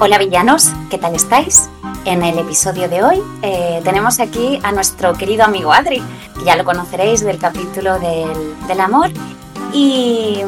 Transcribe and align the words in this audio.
Hola 0.00 0.18
villanos, 0.18 0.72
¿qué 0.90 0.98
tal 0.98 1.14
estáis? 1.14 1.70
En 2.04 2.24
el 2.24 2.36
episodio 2.36 2.88
de 2.88 3.04
hoy 3.04 3.22
eh, 3.42 3.80
tenemos 3.84 4.18
aquí 4.18 4.58
a 4.64 4.72
nuestro 4.72 5.14
querido 5.14 5.44
amigo 5.44 5.72
Adri, 5.72 6.02
que 6.36 6.44
ya 6.44 6.56
lo 6.56 6.64
conoceréis 6.64 7.20
del 7.20 7.38
capítulo 7.38 8.00
del, 8.00 8.66
del 8.66 8.80
amor, 8.80 9.12
y 9.72 10.40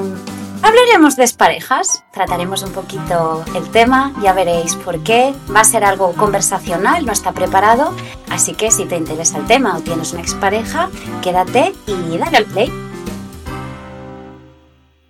hablaremos 0.62 1.14
de 1.14 1.29
parejas, 1.38 2.03
trataremos 2.12 2.64
un 2.64 2.72
poquito 2.72 3.45
el 3.54 3.71
tema, 3.71 4.12
ya 4.21 4.32
veréis 4.32 4.74
por 4.74 4.98
qué, 5.04 5.32
va 5.55 5.61
a 5.61 5.65
ser 5.65 5.85
algo 5.85 6.13
conversacional, 6.15 7.07
no 7.07 7.13
está 7.13 7.31
preparado, 7.31 7.95
así 8.29 8.53
que 8.53 8.73
si 8.73 8.85
te 8.85 8.97
interesa 8.97 9.39
el 9.39 9.47
tema 9.47 9.77
o 9.77 9.81
tienes 9.81 10.13
una 10.13 10.23
expareja, 10.23 10.91
quédate 11.23 11.73
y 11.87 12.19
dale 12.19 12.39
al 12.39 12.47
play. 12.47 12.86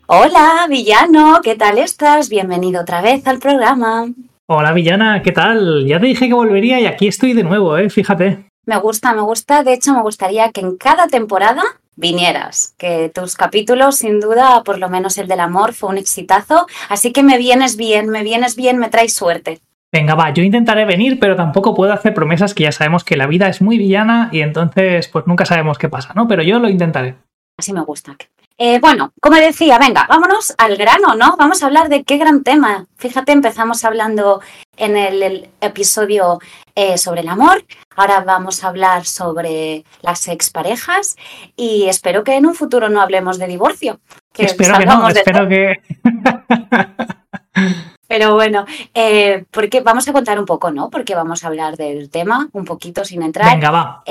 Hola, 0.08 0.66
villano, 0.68 1.40
¿qué 1.42 1.56
tal 1.56 1.78
estás? 1.78 2.28
Bienvenido 2.28 2.82
otra 2.82 3.00
vez 3.00 3.26
al 3.26 3.40
programa. 3.40 4.06
Hola, 4.46 4.72
villana, 4.72 5.20
¿qué 5.20 5.32
tal? 5.32 5.84
Ya 5.84 5.98
te 5.98 6.06
dije 6.06 6.28
que 6.28 6.34
volvería 6.34 6.78
y 6.78 6.86
aquí 6.86 7.08
estoy 7.08 7.32
de 7.32 7.42
nuevo, 7.42 7.76
¿eh? 7.76 7.90
Fíjate. 7.90 8.46
Me 8.66 8.76
gusta, 8.76 9.12
me 9.14 9.22
gusta. 9.22 9.64
De 9.64 9.72
hecho, 9.72 9.92
me 9.92 10.02
gustaría 10.02 10.52
que 10.52 10.60
en 10.60 10.76
cada 10.76 11.08
temporada 11.08 11.64
vinieras, 11.96 12.76
que 12.78 13.10
tus 13.12 13.34
capítulos, 13.34 13.96
sin 13.96 14.20
duda, 14.20 14.62
por 14.62 14.78
lo 14.78 14.88
menos 14.88 15.18
el 15.18 15.26
del 15.26 15.40
amor, 15.40 15.74
fue 15.74 15.88
un 15.88 15.98
exitazo. 15.98 16.68
Así 16.88 17.12
que 17.12 17.24
me 17.24 17.36
vienes 17.36 17.76
bien, 17.76 18.08
me 18.08 18.22
vienes 18.22 18.54
bien, 18.54 18.78
me 18.78 18.90
traes 18.90 19.12
suerte. 19.12 19.58
Venga, 19.90 20.14
va, 20.14 20.32
yo 20.32 20.44
intentaré 20.44 20.84
venir, 20.84 21.18
pero 21.18 21.34
tampoco 21.34 21.74
puedo 21.74 21.92
hacer 21.92 22.14
promesas 22.14 22.54
que 22.54 22.62
ya 22.62 22.70
sabemos 22.70 23.02
que 23.02 23.16
la 23.16 23.26
vida 23.26 23.48
es 23.48 23.60
muy 23.60 23.76
villana 23.76 24.28
y 24.30 24.42
entonces 24.42 25.08
pues 25.08 25.26
nunca 25.26 25.46
sabemos 25.46 25.78
qué 25.78 25.88
pasa, 25.88 26.12
¿no? 26.14 26.28
Pero 26.28 26.44
yo 26.44 26.60
lo 26.60 26.68
intentaré. 26.68 27.16
Así 27.58 27.72
me 27.72 27.80
gusta. 27.80 28.16
Eh, 28.58 28.78
bueno, 28.80 29.12
como 29.20 29.36
decía, 29.36 29.78
venga, 29.78 30.06
vámonos 30.08 30.54
al 30.56 30.76
grano, 30.76 31.14
¿no? 31.14 31.36
Vamos 31.36 31.62
a 31.62 31.66
hablar 31.66 31.88
de 31.88 32.04
qué 32.04 32.16
gran 32.16 32.42
tema. 32.42 32.86
Fíjate, 32.96 33.32
empezamos 33.32 33.84
hablando 33.84 34.40
en 34.76 34.96
el, 34.96 35.22
el 35.22 35.48
episodio 35.60 36.38
eh, 36.78 36.98
sobre 36.98 37.22
el 37.22 37.28
amor, 37.28 37.64
ahora 37.96 38.20
vamos 38.20 38.62
a 38.62 38.68
hablar 38.68 39.06
sobre 39.06 39.84
las 40.02 40.28
exparejas 40.28 41.16
y 41.56 41.86
espero 41.88 42.22
que 42.22 42.36
en 42.36 42.44
un 42.44 42.54
futuro 42.54 42.90
no 42.90 43.00
hablemos 43.00 43.38
de 43.38 43.46
divorcio. 43.46 43.98
espero 44.36 44.78
que 44.78 44.84
no, 44.84 45.08
espero 45.08 45.48
que... 45.48 45.80
Pero 48.08 48.34
bueno, 48.34 48.66
eh, 48.92 49.46
porque 49.50 49.80
vamos 49.80 50.06
a 50.06 50.12
contar 50.12 50.38
un 50.38 50.44
poco, 50.44 50.70
¿no? 50.70 50.90
Porque 50.90 51.14
vamos 51.14 51.42
a 51.42 51.46
hablar 51.48 51.76
del 51.76 52.10
tema 52.10 52.48
un 52.52 52.66
poquito 52.66 53.04
sin 53.06 53.22
entrar. 53.22 53.50
Venga, 53.52 53.70
va. 53.70 54.04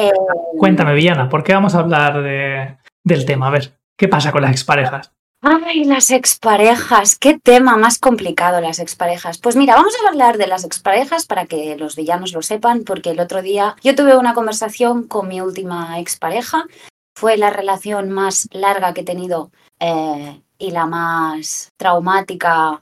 Cuéntame, 0.58 0.96
Villana, 0.96 1.30
¿por 1.30 1.44
qué 1.44 1.54
vamos 1.54 1.76
a 1.76 1.80
hablar 1.80 2.22
de, 2.24 2.78
del 3.04 3.26
tema? 3.26 3.48
A 3.48 3.52
ver, 3.52 3.78
¿qué 3.98 4.08
pasa 4.08 4.32
con 4.32 4.42
las 4.42 4.52
exparejas? 4.52 5.12
Ay, 5.48 5.84
las 5.84 6.10
exparejas, 6.10 7.20
qué 7.20 7.38
tema 7.38 7.78
más 7.78 8.00
complicado 8.00 8.62
las 8.62 8.80
exparejas. 8.80 9.38
Pues 9.38 9.56
mira, 9.56 9.76
vamos 9.76 9.94
a 9.94 10.10
hablar 10.10 10.40
de 10.40 10.48
las 10.48 10.64
exparejas 10.64 11.28
para 11.28 11.46
que 11.46 11.76
los 11.76 11.96
villanos 11.96 12.34
lo 12.34 12.42
sepan, 12.42 12.84
porque 12.84 13.12
el 13.12 13.20
otro 13.20 13.44
día 13.44 13.76
yo 13.84 13.94
tuve 13.94 14.18
una 14.18 14.34
conversación 14.34 15.04
con 15.04 15.28
mi 15.28 15.42
última 15.42 16.00
expareja. 16.00 16.66
Fue 17.16 17.38
la 17.38 17.52
relación 17.52 18.10
más 18.10 18.48
larga 18.52 18.94
que 18.94 19.02
he 19.02 19.06
tenido 19.06 19.52
eh, 19.80 20.42
y 20.58 20.72
la 20.72 20.88
más 20.88 21.70
traumática 21.78 22.82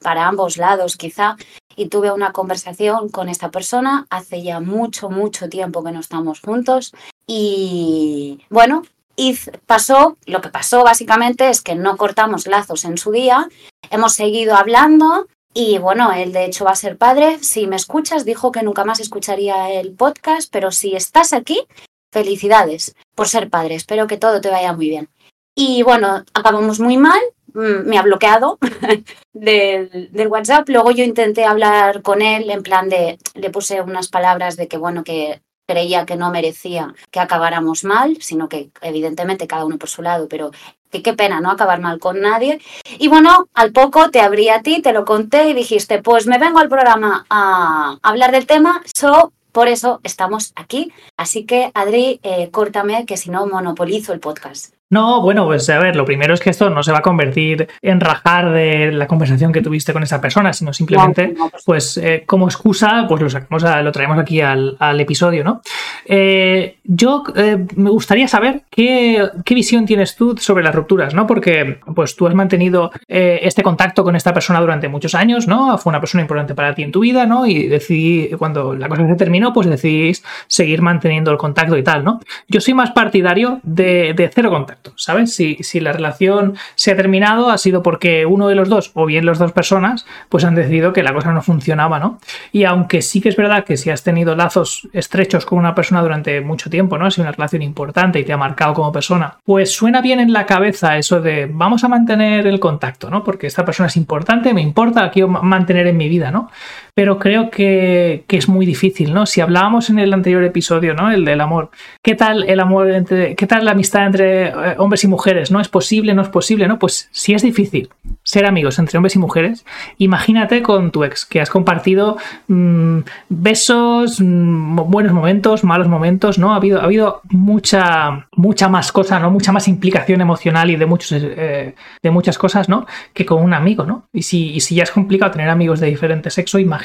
para 0.00 0.26
ambos 0.26 0.56
lados 0.56 0.96
quizá. 0.96 1.36
Y 1.76 1.88
tuve 1.88 2.10
una 2.12 2.32
conversación 2.32 3.10
con 3.10 3.28
esta 3.28 3.50
persona 3.50 4.06
hace 4.08 4.42
ya 4.42 4.60
mucho, 4.60 5.10
mucho 5.10 5.50
tiempo 5.50 5.84
que 5.84 5.92
no 5.92 6.00
estamos 6.00 6.40
juntos. 6.40 6.94
Y 7.26 8.40
bueno, 8.48 8.84
y 9.20 9.38
pasó, 9.66 10.16
lo 10.24 10.40
que 10.40 10.48
pasó 10.48 10.82
básicamente 10.82 11.50
es 11.50 11.60
que 11.60 11.74
no 11.74 11.98
cortamos 11.98 12.46
lazos 12.46 12.86
en 12.86 12.96
su 12.96 13.12
día, 13.12 13.50
hemos 13.90 14.14
seguido 14.14 14.56
hablando 14.56 15.26
y 15.52 15.76
bueno, 15.76 16.10
él 16.14 16.32
de 16.32 16.46
hecho 16.46 16.64
va 16.64 16.70
a 16.70 16.74
ser 16.74 16.96
padre. 16.96 17.38
Si 17.42 17.66
me 17.66 17.76
escuchas, 17.76 18.24
dijo 18.24 18.50
que 18.50 18.62
nunca 18.62 18.86
más 18.86 18.98
escucharía 18.98 19.70
el 19.72 19.92
podcast, 19.92 20.50
pero 20.50 20.72
si 20.72 20.96
estás 20.96 21.34
aquí, 21.34 21.66
felicidades 22.10 22.94
por 23.14 23.28
ser 23.28 23.50
padre. 23.50 23.74
Espero 23.74 24.06
que 24.06 24.16
todo 24.16 24.40
te 24.40 24.48
vaya 24.48 24.72
muy 24.72 24.88
bien. 24.88 25.10
Y 25.54 25.82
bueno, 25.82 26.24
acabamos 26.32 26.80
muy 26.80 26.96
mal, 26.96 27.20
mm, 27.52 27.86
me 27.86 27.98
ha 27.98 28.02
bloqueado 28.02 28.58
del, 29.34 30.08
del, 30.10 30.28
WhatsApp. 30.28 30.66
Luego 30.70 30.92
yo 30.92 31.04
intenté 31.04 31.44
hablar 31.44 32.00
con 32.00 32.22
él 32.22 32.48
en 32.48 32.62
plan 32.62 32.88
de, 32.88 33.18
le 33.34 33.50
puse 33.50 33.82
unas 33.82 34.08
palabras 34.08 34.56
de 34.56 34.66
que 34.66 34.78
bueno, 34.78 35.04
que 35.04 35.42
creía 35.70 36.04
que 36.04 36.16
no 36.16 36.32
merecía 36.32 36.94
que 37.12 37.20
acabáramos 37.20 37.84
mal, 37.84 38.16
sino 38.20 38.48
que 38.48 38.70
evidentemente 38.80 39.46
cada 39.46 39.64
uno 39.64 39.78
por 39.78 39.88
su 39.88 40.02
lado, 40.02 40.26
pero 40.28 40.50
qué 40.90 41.12
pena 41.12 41.40
no 41.40 41.52
acabar 41.52 41.80
mal 41.80 42.00
con 42.00 42.20
nadie. 42.20 42.60
Y 42.98 43.06
bueno, 43.06 43.48
al 43.54 43.70
poco 43.70 44.10
te 44.10 44.20
abrí 44.20 44.48
a 44.48 44.62
ti, 44.62 44.82
te 44.82 44.92
lo 44.92 45.04
conté 45.04 45.48
y 45.48 45.54
dijiste, 45.54 46.02
pues 46.02 46.26
me 46.26 46.38
vengo 46.38 46.58
al 46.58 46.68
programa 46.68 47.24
a 47.30 47.98
hablar 48.02 48.32
del 48.32 48.46
tema, 48.46 48.82
so 48.92 49.32
por 49.52 49.68
eso 49.68 50.00
estamos 50.02 50.52
aquí. 50.56 50.92
Así 51.16 51.44
que, 51.44 51.70
Adri, 51.74 52.18
eh, 52.24 52.50
córtame, 52.50 53.06
que 53.06 53.16
si 53.16 53.30
no 53.30 53.46
monopolizo 53.46 54.12
el 54.12 54.18
podcast. 54.18 54.79
No, 54.90 55.22
bueno, 55.22 55.46
pues 55.46 55.70
a 55.70 55.78
ver, 55.78 55.94
lo 55.94 56.04
primero 56.04 56.34
es 56.34 56.40
que 56.40 56.50
esto 56.50 56.68
no 56.68 56.82
se 56.82 56.90
va 56.90 56.98
a 56.98 57.02
convertir 57.02 57.68
en 57.80 58.00
rajar 58.00 58.50
de 58.50 58.90
la 58.90 59.06
conversación 59.06 59.52
que 59.52 59.62
tuviste 59.62 59.92
con 59.92 60.02
esa 60.02 60.20
persona, 60.20 60.52
sino 60.52 60.72
simplemente, 60.72 61.32
pues 61.64 61.96
eh, 61.96 62.24
como 62.26 62.46
excusa, 62.46 63.06
pues 63.08 63.22
lo 63.22 63.30
sacamos, 63.30 63.62
a, 63.62 63.82
lo 63.82 63.92
traemos 63.92 64.18
aquí 64.18 64.40
al, 64.40 64.76
al 64.80 64.98
episodio, 64.98 65.44
¿no? 65.44 65.62
Eh, 66.06 66.78
yo 66.82 67.22
eh, 67.36 67.64
me 67.76 67.88
gustaría 67.88 68.26
saber 68.26 68.62
qué, 68.68 69.28
qué, 69.44 69.54
visión 69.54 69.86
tienes 69.86 70.16
tú 70.16 70.36
sobre 70.36 70.64
las 70.64 70.74
rupturas, 70.74 71.14
¿no? 71.14 71.24
Porque, 71.24 71.78
pues 71.94 72.16
tú 72.16 72.26
has 72.26 72.34
mantenido 72.34 72.90
este 73.06 73.62
contacto 73.62 74.02
con 74.02 74.16
esta 74.16 74.34
persona 74.34 74.60
durante 74.60 74.88
muchos 74.88 75.14
años, 75.14 75.46
¿no? 75.46 75.78
Fue 75.78 75.90
una 75.90 76.00
persona 76.00 76.22
importante 76.22 76.56
para 76.56 76.74
ti 76.74 76.82
en 76.82 76.90
tu 76.90 77.00
vida, 77.00 77.26
¿no? 77.26 77.46
Y 77.46 77.68
decidí, 77.68 78.30
cuando 78.36 78.74
la 78.74 78.88
cosa 78.88 79.06
se 79.06 79.14
terminó, 79.14 79.52
pues 79.52 79.68
decidís 79.68 80.24
seguir 80.48 80.82
manteniendo 80.82 81.30
el 81.30 81.36
contacto 81.36 81.76
y 81.76 81.84
tal, 81.84 82.02
¿no? 82.02 82.18
Yo 82.48 82.60
soy 82.60 82.74
más 82.74 82.90
partidario 82.90 83.60
de, 83.62 84.14
de 84.14 84.28
cero 84.34 84.50
contacto. 84.50 84.79
¿Sabes? 84.96 85.34
Si, 85.34 85.56
si, 85.60 85.80
la 85.80 85.92
relación 85.92 86.56
se 86.74 86.92
ha 86.92 86.96
terminado 86.96 87.50
ha 87.50 87.58
sido 87.58 87.82
porque 87.82 88.26
uno 88.26 88.48
de 88.48 88.54
los 88.54 88.68
dos, 88.68 88.90
o 88.94 89.06
bien 89.06 89.26
las 89.26 89.38
dos 89.38 89.52
personas, 89.52 90.06
pues 90.28 90.44
han 90.44 90.54
decidido 90.54 90.92
que 90.92 91.02
la 91.02 91.12
cosa 91.12 91.32
no 91.32 91.42
funcionaba, 91.42 91.98
¿no? 91.98 92.18
Y 92.52 92.64
aunque 92.64 93.02
sí 93.02 93.20
que 93.20 93.28
es 93.28 93.36
verdad 93.36 93.64
que 93.64 93.76
si 93.76 93.90
has 93.90 94.02
tenido 94.02 94.34
lazos 94.34 94.88
estrechos 94.92 95.46
con 95.46 95.58
una 95.58 95.74
persona 95.74 96.02
durante 96.02 96.40
mucho 96.40 96.70
tiempo, 96.70 96.98
¿no? 96.98 97.06
Ha 97.06 97.10
sido 97.10 97.24
una 97.24 97.32
relación 97.32 97.62
importante 97.62 98.20
y 98.20 98.24
te 98.24 98.32
ha 98.32 98.36
marcado 98.36 98.74
como 98.74 98.92
persona, 98.92 99.38
pues 99.44 99.72
suena 99.72 100.00
bien 100.00 100.20
en 100.20 100.32
la 100.32 100.46
cabeza 100.46 100.96
eso 100.96 101.20
de 101.20 101.48
vamos 101.50 101.84
a 101.84 101.88
mantener 101.88 102.46
el 102.46 102.60
contacto, 102.60 103.10
¿no? 103.10 103.24
Porque 103.24 103.46
esta 103.46 103.64
persona 103.64 103.88
es 103.88 103.96
importante, 103.96 104.54
me 104.54 104.60
importa, 104.60 105.02
la 105.02 105.10
quiero 105.10 105.28
mantener 105.28 105.86
en 105.86 105.96
mi 105.96 106.08
vida, 106.08 106.30
¿no? 106.30 106.50
Pero 106.94 107.18
creo 107.18 107.50
que, 107.50 108.24
es 108.28 108.48
muy 108.48 108.66
difícil, 108.66 109.12
¿no? 109.12 109.26
Si 109.26 109.40
hablábamos 109.40 109.90
en 109.90 109.98
el 109.98 110.12
anterior 110.12 110.42
episodio, 110.44 110.94
¿no? 110.94 111.10
El 111.10 111.24
del 111.24 111.40
amor, 111.40 111.70
¿qué 112.02 112.14
tal 112.14 112.44
el 112.44 112.60
amor 112.60 112.90
entre, 112.90 113.34
qué 113.36 113.46
tal 113.46 113.64
la 113.64 113.72
amistad 113.72 114.06
entre 114.06 114.48
eh, 114.48 114.54
hombres 114.78 115.04
y 115.04 115.08
mujeres, 115.08 115.50
¿no? 115.50 115.60
¿Es 115.60 115.68
posible, 115.68 116.14
no 116.14 116.22
es 116.22 116.28
posible, 116.28 116.66
no? 116.68 116.78
Pues 116.78 117.08
si 117.12 117.34
es 117.34 117.42
difícil 117.42 117.90
ser 118.22 118.46
amigos 118.46 118.78
entre 118.78 118.98
hombres 118.98 119.16
y 119.16 119.18
mujeres, 119.18 119.64
imagínate 119.98 120.62
con 120.62 120.90
tu 120.90 121.04
ex, 121.04 121.24
que 121.24 121.40
has 121.40 121.50
compartido 121.50 122.16
mmm, 122.48 123.00
besos, 123.28 124.20
mmm, 124.20 124.76
buenos 124.90 125.12
momentos, 125.12 125.64
malos 125.64 125.88
momentos, 125.88 126.38
¿no? 126.38 126.52
Ha 126.52 126.56
habido, 126.56 126.80
ha 126.80 126.84
habido 126.84 127.22
mucha, 127.30 128.26
mucha 128.36 128.68
más 128.68 128.92
cosa, 128.92 129.18
¿no? 129.18 129.30
Mucha 129.30 129.52
más 129.52 129.68
implicación 129.68 130.20
emocional 130.20 130.70
y 130.70 130.76
de, 130.76 130.86
muchos, 130.86 131.12
eh, 131.12 131.74
de 132.02 132.10
muchas 132.10 132.38
cosas, 132.38 132.68
¿no? 132.68 132.86
Que 133.14 133.24
con 133.24 133.42
un 133.42 133.54
amigo, 133.54 133.84
¿no? 133.84 134.04
Y 134.12 134.22
si, 134.22 134.50
y 134.50 134.60
si 134.60 134.74
ya 134.74 134.82
es 134.82 134.90
complicado 134.90 135.32
tener 135.32 135.48
amigos 135.48 135.80
de 135.80 135.86
diferente 135.86 136.30
sexo, 136.30 136.58
imagínate 136.58 136.79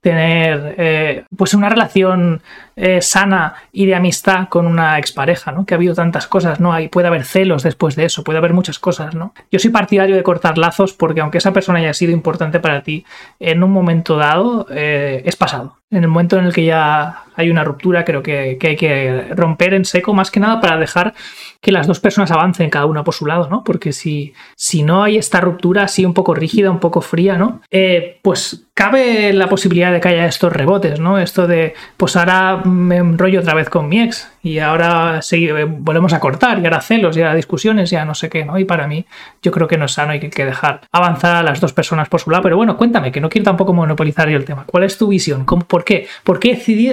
tener, 0.00 0.74
eh, 0.78 1.24
pues 1.36 1.54
una 1.54 1.68
relación 1.68 2.42
eh, 2.76 3.00
sana 3.02 3.54
y 3.72 3.86
de 3.86 3.94
amistad 3.94 4.48
con 4.48 4.66
una 4.66 4.98
expareja, 4.98 5.52
¿no? 5.52 5.66
Que 5.66 5.74
ha 5.74 5.76
habido 5.76 5.94
tantas 5.94 6.26
cosas, 6.26 6.60
¿no? 6.60 6.72
Hay, 6.72 6.88
puede 6.88 7.08
haber 7.08 7.24
celos 7.24 7.62
después 7.62 7.96
de 7.96 8.04
eso, 8.04 8.24
puede 8.24 8.38
haber 8.38 8.52
muchas 8.52 8.78
cosas, 8.78 9.14
¿no? 9.14 9.34
Yo 9.50 9.58
soy 9.58 9.70
partidario 9.70 10.16
de 10.16 10.22
cortar 10.22 10.58
lazos 10.58 10.92
porque 10.92 11.20
aunque 11.20 11.38
esa 11.38 11.52
persona 11.52 11.78
haya 11.78 11.94
sido 11.94 12.12
importante 12.12 12.60
para 12.60 12.82
ti, 12.82 13.04
en 13.40 13.62
un 13.62 13.72
momento 13.72 14.16
dado 14.16 14.66
eh, 14.70 15.22
es 15.24 15.36
pasado. 15.36 15.77
En 15.90 16.02
el 16.02 16.08
momento 16.08 16.38
en 16.38 16.44
el 16.44 16.52
que 16.52 16.66
ya 16.66 17.24
hay 17.34 17.50
una 17.50 17.64
ruptura, 17.64 18.04
creo 18.04 18.22
que, 18.22 18.58
hay 18.60 18.76
que 18.76 19.28
romper 19.30 19.72
en 19.72 19.84
seco, 19.84 20.12
más 20.12 20.30
que 20.30 20.40
nada 20.40 20.60
para 20.60 20.76
dejar 20.76 21.14
que 21.62 21.72
las 21.72 21.86
dos 21.86 21.98
personas 21.98 22.30
avancen 22.30 22.68
cada 22.68 22.84
una 22.84 23.04
por 23.04 23.14
su 23.14 23.24
lado, 23.24 23.48
¿no? 23.48 23.64
Porque 23.64 23.92
si, 23.92 24.34
si 24.54 24.82
no 24.82 25.02
hay 25.02 25.16
esta 25.16 25.40
ruptura 25.40 25.84
así 25.84 26.04
un 26.04 26.14
poco 26.14 26.34
rígida, 26.34 26.70
un 26.70 26.80
poco 26.80 27.00
fría, 27.00 27.38
¿no? 27.38 27.62
Eh, 27.70 28.18
pues 28.22 28.66
cabe 28.74 29.32
la 29.32 29.48
posibilidad 29.48 29.90
de 29.92 30.00
que 30.00 30.08
haya 30.08 30.26
estos 30.26 30.52
rebotes, 30.52 31.00
¿no? 31.00 31.18
Esto 31.18 31.46
de, 31.46 31.74
pues 31.96 32.16
ahora 32.16 32.58
me 32.64 32.96
enrollo 32.96 33.40
otra 33.40 33.54
vez 33.54 33.70
con 33.70 33.88
mi 33.88 34.00
ex 34.00 34.30
y 34.42 34.58
ahora 34.58 35.22
sí, 35.22 35.48
volvemos 35.50 36.12
a 36.12 36.20
cortar 36.20 36.58
y 36.58 36.64
ahora 36.64 36.80
celos 36.80 37.16
y 37.16 37.22
ahora 37.22 37.34
discusiones, 37.34 37.90
ya 37.90 38.04
no 38.04 38.14
sé 38.14 38.28
qué, 38.28 38.44
¿no? 38.44 38.58
Y 38.58 38.64
para 38.64 38.86
mí 38.86 39.06
yo 39.42 39.50
creo 39.50 39.66
que 39.66 39.78
no 39.78 39.86
es 39.86 39.92
sano, 39.92 40.12
hay 40.12 40.20
que 40.20 40.44
dejar 40.44 40.82
avanzar 40.92 41.36
a 41.36 41.42
las 41.42 41.60
dos 41.60 41.72
personas 41.72 42.08
por 42.08 42.20
su 42.20 42.30
lado. 42.30 42.42
Pero 42.42 42.56
bueno, 42.56 42.76
cuéntame, 42.76 43.10
que 43.10 43.20
no 43.20 43.28
quiero 43.28 43.44
tampoco 43.44 43.72
monopolizar 43.72 44.28
yo 44.28 44.36
el 44.36 44.44
tema. 44.44 44.64
¿Cuál 44.66 44.84
es 44.84 44.98
tu 44.98 45.08
visión? 45.08 45.44
¿Cómo, 45.44 45.64
¿Por 45.64 45.84
qué? 45.84 46.06
¿Por 46.24 46.38
qué 46.38 46.50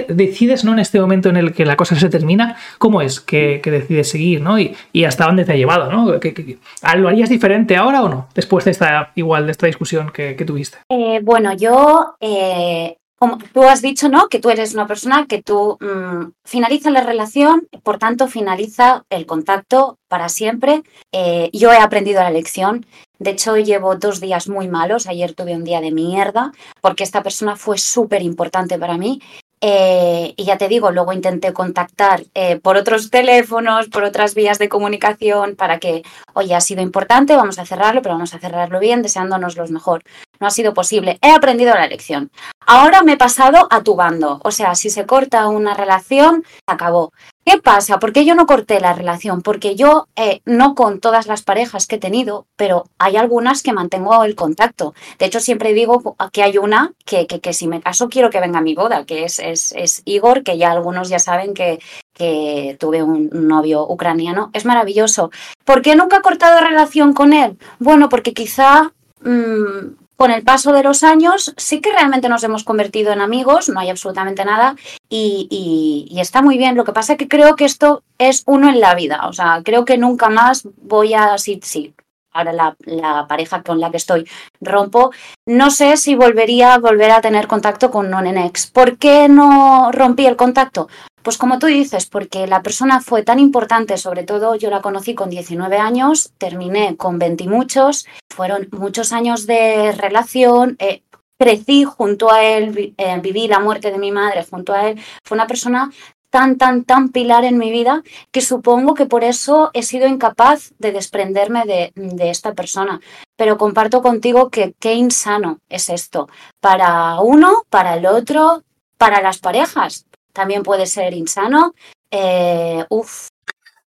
decides, 0.08 0.64
no 0.64 0.72
en 0.72 0.78
este 0.78 1.00
momento 1.00 1.28
en 1.28 1.36
el 1.36 1.52
que 1.52 1.66
la 1.66 1.76
cosa 1.76 1.94
se 1.96 2.08
termina? 2.08 2.56
¿Cómo 2.78 3.02
es 3.02 3.20
que, 3.20 3.60
que 3.62 3.70
decides 3.70 4.10
seguir, 4.10 4.40
¿no? 4.40 4.58
Y, 4.58 4.74
y, 4.92 5.04
hasta 5.04 5.26
dónde 5.26 5.44
te 5.44 5.52
ha 5.52 5.56
llevado, 5.56 5.92
¿no? 5.92 6.18
¿Que, 6.18 6.32
que, 6.34 6.58
¿Lo 6.96 7.08
harías 7.08 7.28
diferente 7.28 7.76
ahora 7.76 8.02
o 8.02 8.08
no? 8.08 8.28
Después 8.34 8.64
de 8.64 8.70
esta, 8.70 9.12
igual, 9.14 9.46
de 9.46 9.52
esta 9.52 9.66
discusión 9.66 10.10
que, 10.10 10.34
que 10.36 10.44
tuviste. 10.44 10.78
Eh, 10.88 11.20
bueno, 11.22 11.52
yo 11.54 11.66
yo, 11.66 12.14
eh, 12.20 12.96
como 13.18 13.38
tú 13.38 13.62
has 13.64 13.82
dicho, 13.82 14.08
¿no? 14.08 14.28
Que 14.28 14.38
tú 14.38 14.50
eres 14.50 14.74
una 14.74 14.86
persona 14.86 15.26
que 15.26 15.42
tú 15.42 15.78
mm, 15.80 16.32
finaliza 16.44 16.90
la 16.90 17.00
relación, 17.00 17.66
por 17.82 17.98
tanto 17.98 18.28
finaliza 18.28 19.04
el 19.10 19.26
contacto 19.26 19.98
para 20.08 20.28
siempre. 20.28 20.82
Eh, 21.12 21.50
yo 21.52 21.72
he 21.72 21.78
aprendido 21.78 22.22
la 22.22 22.30
lección. 22.30 22.86
De 23.18 23.30
hecho, 23.30 23.56
llevo 23.56 23.96
dos 23.96 24.20
días 24.20 24.48
muy 24.48 24.68
malos. 24.68 25.06
Ayer 25.06 25.32
tuve 25.32 25.56
un 25.56 25.64
día 25.64 25.80
de 25.80 25.92
mierda 25.92 26.52
porque 26.82 27.04
esta 27.04 27.22
persona 27.22 27.56
fue 27.56 27.78
súper 27.78 28.22
importante 28.22 28.78
para 28.78 28.98
mí 28.98 29.20
eh, 29.62 30.34
y 30.36 30.44
ya 30.44 30.58
te 30.58 30.68
digo, 30.68 30.90
luego 30.90 31.12
intenté 31.14 31.52
contactar 31.52 32.24
eh, 32.34 32.60
por 32.60 32.76
otros 32.76 33.10
teléfonos, 33.10 33.88
por 33.88 34.04
otras 34.04 34.34
vías 34.34 34.58
de 34.58 34.68
comunicación 34.68 35.56
para 35.56 35.78
que, 35.78 36.02
oye, 36.34 36.54
ha 36.54 36.60
sido 36.60 36.82
importante, 36.82 37.36
vamos 37.36 37.58
a 37.58 37.64
cerrarlo, 37.64 38.02
pero 38.02 38.14
vamos 38.16 38.34
a 38.34 38.38
cerrarlo 38.38 38.78
bien, 38.78 39.00
deseándonos 39.00 39.56
lo 39.56 39.66
mejor. 39.68 40.02
No 40.40 40.46
ha 40.46 40.50
sido 40.50 40.74
posible. 40.74 41.18
He 41.22 41.30
aprendido 41.30 41.74
la 41.74 41.86
lección. 41.86 42.30
Ahora 42.66 43.02
me 43.02 43.12
he 43.12 43.16
pasado 43.16 43.68
a 43.70 43.82
tu 43.82 43.94
bando. 43.94 44.40
O 44.42 44.50
sea, 44.50 44.74
si 44.74 44.90
se 44.90 45.06
corta 45.06 45.46
una 45.48 45.74
relación, 45.74 46.44
acabó. 46.66 47.12
¿Qué 47.44 47.58
pasa? 47.58 48.00
¿Por 48.00 48.12
qué 48.12 48.24
yo 48.24 48.34
no 48.34 48.44
corté 48.44 48.80
la 48.80 48.92
relación? 48.92 49.40
Porque 49.40 49.76
yo, 49.76 50.08
eh, 50.16 50.40
no 50.44 50.74
con 50.74 50.98
todas 50.98 51.28
las 51.28 51.42
parejas 51.42 51.86
que 51.86 51.94
he 51.94 52.00
tenido, 52.00 52.48
pero 52.56 52.86
hay 52.98 53.16
algunas 53.16 53.62
que 53.62 53.72
mantengo 53.72 54.24
el 54.24 54.34
contacto. 54.34 54.94
De 55.20 55.26
hecho, 55.26 55.38
siempre 55.38 55.72
digo 55.72 56.16
que 56.32 56.42
hay 56.42 56.58
una 56.58 56.92
que, 57.04 57.28
que, 57.28 57.52
si 57.52 57.68
me 57.68 57.80
caso 57.80 58.08
quiero 58.08 58.30
que 58.30 58.40
venga 58.40 58.60
mi 58.60 58.74
boda, 58.74 59.04
que 59.06 59.22
es, 59.22 59.38
es, 59.38 59.72
es 59.76 60.02
Igor, 60.04 60.42
que 60.42 60.58
ya 60.58 60.72
algunos 60.72 61.08
ya 61.08 61.20
saben 61.20 61.54
que, 61.54 61.78
que 62.12 62.76
tuve 62.80 63.04
un 63.04 63.30
novio 63.32 63.86
ucraniano. 63.88 64.50
Es 64.52 64.64
maravilloso. 64.64 65.30
¿Por 65.64 65.82
qué 65.82 65.94
nunca 65.94 66.16
he 66.16 66.22
cortado 66.22 66.60
relación 66.60 67.12
con 67.12 67.32
él? 67.32 67.58
Bueno, 67.78 68.08
porque 68.08 68.34
quizá... 68.34 68.92
Mmm, 69.20 70.05
con 70.16 70.30
el 70.30 70.42
paso 70.42 70.72
de 70.72 70.82
los 70.82 71.02
años 71.02 71.54
sí 71.56 71.80
que 71.80 71.92
realmente 71.92 72.28
nos 72.28 72.42
hemos 72.44 72.64
convertido 72.64 73.12
en 73.12 73.20
amigos, 73.20 73.68
no 73.68 73.80
hay 73.80 73.90
absolutamente 73.90 74.44
nada 74.44 74.76
y, 75.08 76.16
está 76.18 76.42
muy 76.42 76.58
bien. 76.58 76.74
Lo 76.74 76.84
que 76.84 76.92
pasa 76.92 77.12
es 77.12 77.18
que 77.18 77.28
creo 77.28 77.56
que 77.56 77.64
esto 77.64 78.02
es 78.18 78.42
uno 78.46 78.68
en 78.68 78.80
la 78.80 78.94
vida, 78.94 79.26
o 79.28 79.32
sea, 79.32 79.60
creo 79.64 79.84
que 79.84 79.98
nunca 79.98 80.28
más 80.28 80.66
voy 80.82 81.14
a, 81.14 81.38
sí, 81.38 81.60
sí, 81.62 81.94
ahora 82.32 82.52
la, 82.52 83.26
pareja 83.28 83.62
con 83.62 83.80
la 83.80 83.90
que 83.90 83.96
estoy 83.96 84.26
rompo, 84.60 85.12
no 85.46 85.70
sé 85.70 85.96
si 85.96 86.14
volvería 86.14 86.74
a 86.74 86.78
volver 86.78 87.10
a 87.10 87.20
tener 87.20 87.46
contacto 87.46 87.90
con 87.90 88.12
un 88.12 88.38
ex. 88.38 88.66
¿Por 88.66 88.98
qué 88.98 89.28
no 89.28 89.90
rompí 89.92 90.26
el 90.26 90.36
contacto? 90.36 90.88
Pues 91.26 91.38
como 91.38 91.58
tú 91.58 91.66
dices, 91.66 92.06
porque 92.06 92.46
la 92.46 92.62
persona 92.62 93.00
fue 93.00 93.24
tan 93.24 93.40
importante, 93.40 93.96
sobre 93.96 94.22
todo 94.22 94.54
yo 94.54 94.70
la 94.70 94.80
conocí 94.80 95.16
con 95.16 95.28
19 95.28 95.76
años, 95.76 96.30
terminé 96.38 96.96
con 96.96 97.18
20 97.18 97.42
y 97.42 97.48
muchos, 97.48 98.06
fueron 98.32 98.68
muchos 98.70 99.12
años 99.12 99.44
de 99.44 99.90
relación, 99.90 100.76
eh, 100.78 101.02
crecí 101.36 101.82
junto 101.82 102.30
a 102.30 102.44
él, 102.44 102.94
eh, 102.96 103.20
viví 103.20 103.48
la 103.48 103.58
muerte 103.58 103.90
de 103.90 103.98
mi 103.98 104.12
madre 104.12 104.46
junto 104.48 104.72
a 104.72 104.88
él, 104.88 105.00
fue 105.24 105.34
una 105.34 105.48
persona 105.48 105.90
tan, 106.30 106.58
tan, 106.58 106.84
tan 106.84 107.08
pilar 107.08 107.44
en 107.44 107.58
mi 107.58 107.72
vida 107.72 108.04
que 108.30 108.40
supongo 108.40 108.94
que 108.94 109.06
por 109.06 109.24
eso 109.24 109.72
he 109.74 109.82
sido 109.82 110.06
incapaz 110.06 110.74
de 110.78 110.92
desprenderme 110.92 111.64
de, 111.64 111.90
de, 111.96 112.30
esta 112.30 112.54
persona. 112.54 113.00
Pero 113.34 113.58
comparto 113.58 114.00
contigo 114.00 114.48
que 114.48 114.76
qué 114.78 114.94
insano 114.94 115.58
es 115.68 115.88
esto, 115.88 116.28
para 116.60 117.18
uno, 117.18 117.64
para 117.68 117.96
el 117.96 118.06
otro, 118.06 118.62
para 118.96 119.20
las 119.20 119.38
parejas 119.38 120.05
también 120.36 120.62
puede 120.62 120.86
ser 120.86 121.14
insano. 121.14 121.74
Eh, 122.10 122.84
uf, 122.90 123.28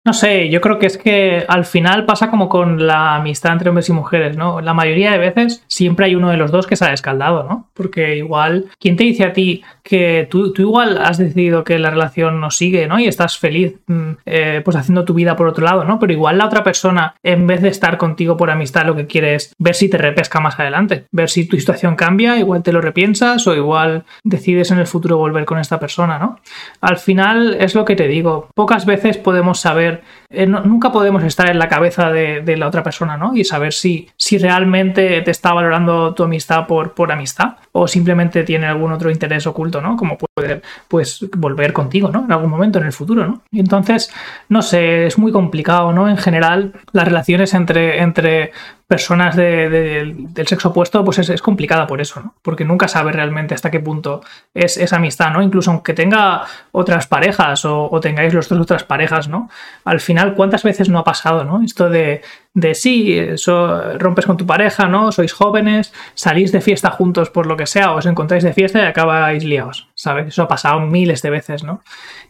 no 0.07 0.13
sé, 0.13 0.47
yo 0.47 0.61
creo 0.61 0.79
que 0.79 0.85
es 0.85 0.97
que 0.97 1.44
al 1.49 1.65
final 1.65 2.05
pasa 2.05 2.29
como 2.29 2.47
con 2.47 2.88
la 2.88 3.15
amistad 3.15 3.51
entre 3.51 3.67
hombres 3.67 3.89
y 3.89 3.91
mujeres, 3.91 4.38
¿no? 4.38 4.61
La 4.61 4.73
mayoría 4.73 5.11
de 5.11 5.17
veces 5.17 5.65
siempre 5.67 6.05
hay 6.05 6.15
uno 6.15 6.29
de 6.29 6.38
los 6.38 6.49
dos 6.49 6.65
que 6.65 6.77
se 6.77 6.85
ha 6.85 6.94
escaldado, 6.94 7.44
¿no? 7.44 7.69
Porque 7.73 8.15
igual, 8.15 8.69
¿quién 8.79 8.95
te 8.95 9.03
dice 9.03 9.25
a 9.25 9.33
ti 9.33 9.65
que 9.88 10.28
tú, 10.30 10.51
tú 10.51 10.63
igual 10.63 10.98
has 10.98 11.18
decidido 11.18 11.63
que 11.63 11.80
la 11.80 11.89
relación 11.89 12.42
no 12.42 12.51
sigue, 12.51 12.88
¿no? 12.88 13.00
Y 13.00 13.07
estás 13.07 13.38
feliz, 13.38 13.75
mm, 13.88 14.12
eh, 14.25 14.62
pues 14.66 14.75
haciendo 14.75 15.06
tu 15.06 15.13
vida 15.13 15.38
por 15.38 15.48
otro 15.48 15.63
lado, 15.63 15.86
¿no? 15.86 15.98
Pero 15.98 16.12
igual 16.12 16.38
la 16.38 16.45
otra 16.45 16.62
persona, 16.62 17.16
en 17.24 17.48
vez 17.48 17.62
de 17.62 17.69
estar 17.69 17.98
contigo 17.98 18.36
por 18.36 18.51
amistad, 18.51 18.86
lo 18.86 18.98
que 18.98 19.07
quiere 19.07 19.36
es 19.36 19.56
ver 19.57 19.75
si 19.75 19.89
te 19.89 19.98
repesca 19.98 20.42
más 20.42 20.60
adelante, 20.60 21.06
ver 21.13 21.30
si 21.30 21.48
tu 21.48 21.57
situación 21.57 21.95
cambia, 21.95 22.38
igual 22.38 22.63
te 22.63 22.74
lo 22.74 22.81
repiensas 22.81 23.48
o 23.48 23.56
igual 23.56 24.04
decides 24.25 24.72
en 24.72 24.80
el 24.80 24.88
futuro 24.88 25.18
volver 25.18 25.45
con 25.45 25.57
esta 25.57 25.80
persona, 25.80 26.19
¿no? 26.19 26.42
Al 26.81 26.98
final 26.98 27.56
es 27.57 27.74
lo 27.74 27.86
que 27.86 27.95
te 27.95 28.10
digo, 28.10 28.50
pocas 28.56 28.86
veces 28.86 29.18
podemos 29.18 29.62
saber 29.62 30.04
eh, 30.29 30.45
nunca 30.45 30.91
podemos 30.91 31.24
estar 31.24 31.50
en 31.50 31.57
la 31.57 31.69
cabeza 31.69 32.12
de, 32.12 32.57
la 32.57 32.68
otra 32.68 32.83
persona, 32.83 33.15
¿no? 33.15 33.35
Y 33.35 33.45
saber 33.45 33.71
si, 33.71 34.09
si 34.18 34.38
realmente 34.38 35.21
te 35.21 35.31
está 35.31 35.53
valorando 35.53 36.13
tu 36.13 36.24
amistad 36.24 36.68
por, 36.68 36.94
por 36.94 37.12
amistad 37.12 37.56
o 37.71 37.88
simplemente 37.88 38.44
tiene 38.44 38.65
algún 38.65 38.91
otro 38.91 39.09
interés 39.09 39.47
oculto, 39.47 39.79
¿no? 39.79 39.95
Como 39.95 40.18
puede, 40.18 40.62
pues, 40.88 41.25
volver 41.38 41.71
contigo, 41.71 42.09
¿no? 42.09 42.25
En 42.25 42.31
algún 42.31 42.50
momento 42.50 42.79
en 42.79 42.85
el 42.85 42.94
futuro, 42.94 43.25
¿no? 43.25 43.41
Y 43.51 43.59
entonces, 43.62 44.12
no 44.50 44.62
sé, 44.62 45.07
es 45.07 45.18
muy 45.18 45.31
complicado, 45.31 45.94
¿no? 45.94 46.09
En 46.09 46.18
general, 46.18 46.73
las 46.91 47.06
relaciones 47.06 47.53
entre, 47.53 48.01
entre 48.01 48.51
personas 48.88 49.36
del 49.36 50.48
sexo 50.48 50.69
opuesto, 50.69 51.04
pues 51.04 51.19
es, 51.19 51.42
complicada 51.42 51.86
por 51.88 52.00
eso, 52.00 52.22
¿no? 52.22 52.36
Porque 52.42 52.63
nunca 52.63 52.88
sabe 52.88 53.12
realmente 53.12 53.54
hasta 53.54 53.69
qué 53.69 53.81
punto 53.81 54.22
es 54.54 54.78
esa 54.78 54.95
amistad, 54.95 55.31
¿no? 55.31 55.42
Incluso 55.42 55.72
aunque 55.72 55.94
tenga 55.94 56.45
otras 56.72 57.06
parejas 57.06 57.66
o, 57.66 58.00
tengáis 58.01 58.34
los 58.34 58.48
dos 58.48 58.62
otras 58.62 58.86
parejas, 58.86 59.28
¿no? 59.28 59.50
Al 59.84 60.00
final, 60.00 60.36
¿cuántas 60.36 60.63
veces 60.63 60.88
no 60.88 61.00
ha 61.00 61.04
pasado, 61.04 61.44
¿no? 61.44 61.62
Esto 61.62 61.89
de, 61.89 62.22
de 62.54 62.75
sí, 62.75 63.19
eso, 63.19 63.98
rompes 63.98 64.25
con 64.25 64.38
tu 64.38 64.45
pareja, 64.45 64.88
¿no? 64.88 65.12
Sois 65.12 65.33
jóvenes, 65.33 65.92
salís 66.13 66.54
de 66.54 66.62
fiesta 66.62 66.90
juntos 66.90 67.30
por 67.30 67.45
lo 67.45 67.57
que 67.57 67.66
sea, 67.66 67.92
os 67.92 68.06
encontráis 68.06 68.44
de 68.44 68.54
fiesta 68.54 68.80
y 68.80 68.86
acabáis 68.86 69.44
liados, 69.44 69.90
¿sabes? 69.95 70.28
Eso 70.28 70.44
ha 70.44 70.48
pasado 70.48 70.80
miles 70.80 71.22
de 71.22 71.30
veces, 71.30 71.62
¿no? 71.62 71.81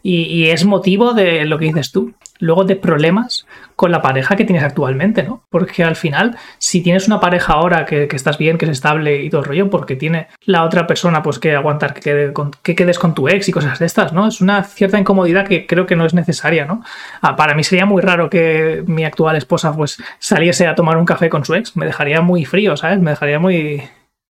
Y 0.02 0.48
es 0.48 0.64
motivo 0.64 1.12
de 1.12 1.44
lo 1.44 1.58
que 1.58 1.66
dices 1.66 1.92
tú, 1.92 2.14
luego 2.38 2.64
de 2.64 2.76
problemas 2.76 3.46
con 3.76 3.92
la 3.92 4.02
pareja 4.02 4.36
que 4.36 4.44
tienes 4.44 4.64
actualmente, 4.64 5.22
¿no? 5.22 5.42
Porque 5.50 5.84
al 5.84 5.96
final, 5.96 6.36
si 6.58 6.82
tienes 6.82 7.06
una 7.06 7.20
pareja 7.20 7.52
ahora 7.52 7.84
que, 7.84 8.08
estás 8.10 8.38
bien, 8.38 8.58
que 8.58 8.64
es 8.64 8.72
estable 8.72 9.22
y 9.22 9.30
todo 9.30 9.42
el 9.42 9.46
rollo, 9.46 9.70
porque 9.70 9.96
tiene 9.96 10.28
la 10.44 10.64
otra 10.64 10.86
persona 10.86 11.22
pues 11.22 11.38
que 11.38 11.54
aguantar 11.54 11.94
que, 11.94 12.32
que 12.62 12.74
quedes 12.74 12.98
con 12.98 13.14
tu 13.14 13.28
ex 13.28 13.48
y 13.48 13.52
cosas 13.52 13.78
de 13.78 13.86
estas, 13.86 14.12
¿no? 14.12 14.26
Es 14.26 14.40
una 14.40 14.64
cierta 14.64 14.98
incomodidad 14.98 15.46
que 15.46 15.66
creo 15.66 15.86
que 15.86 15.96
no 15.96 16.04
es 16.04 16.14
necesaria, 16.14 16.64
¿no? 16.64 16.82
Ah, 17.20 17.36
para 17.36 17.54
mí 17.54 17.64
sería 17.64 17.86
muy 17.86 18.02
raro 18.02 18.30
que 18.30 18.82
mi 18.86 19.04
actual 19.04 19.36
esposa 19.36 19.72
pues 19.74 19.98
saliese 20.18 20.66
a 20.66 20.74
tomar 20.74 20.96
un 20.96 21.04
café 21.04 21.28
con 21.28 21.44
su 21.44 21.54
ex, 21.54 21.76
me 21.76 21.86
dejaría 21.86 22.20
muy 22.20 22.44
frío, 22.44 22.76
¿sabes? 22.76 23.00
Me 23.00 23.10
dejaría 23.10 23.38
muy, 23.38 23.82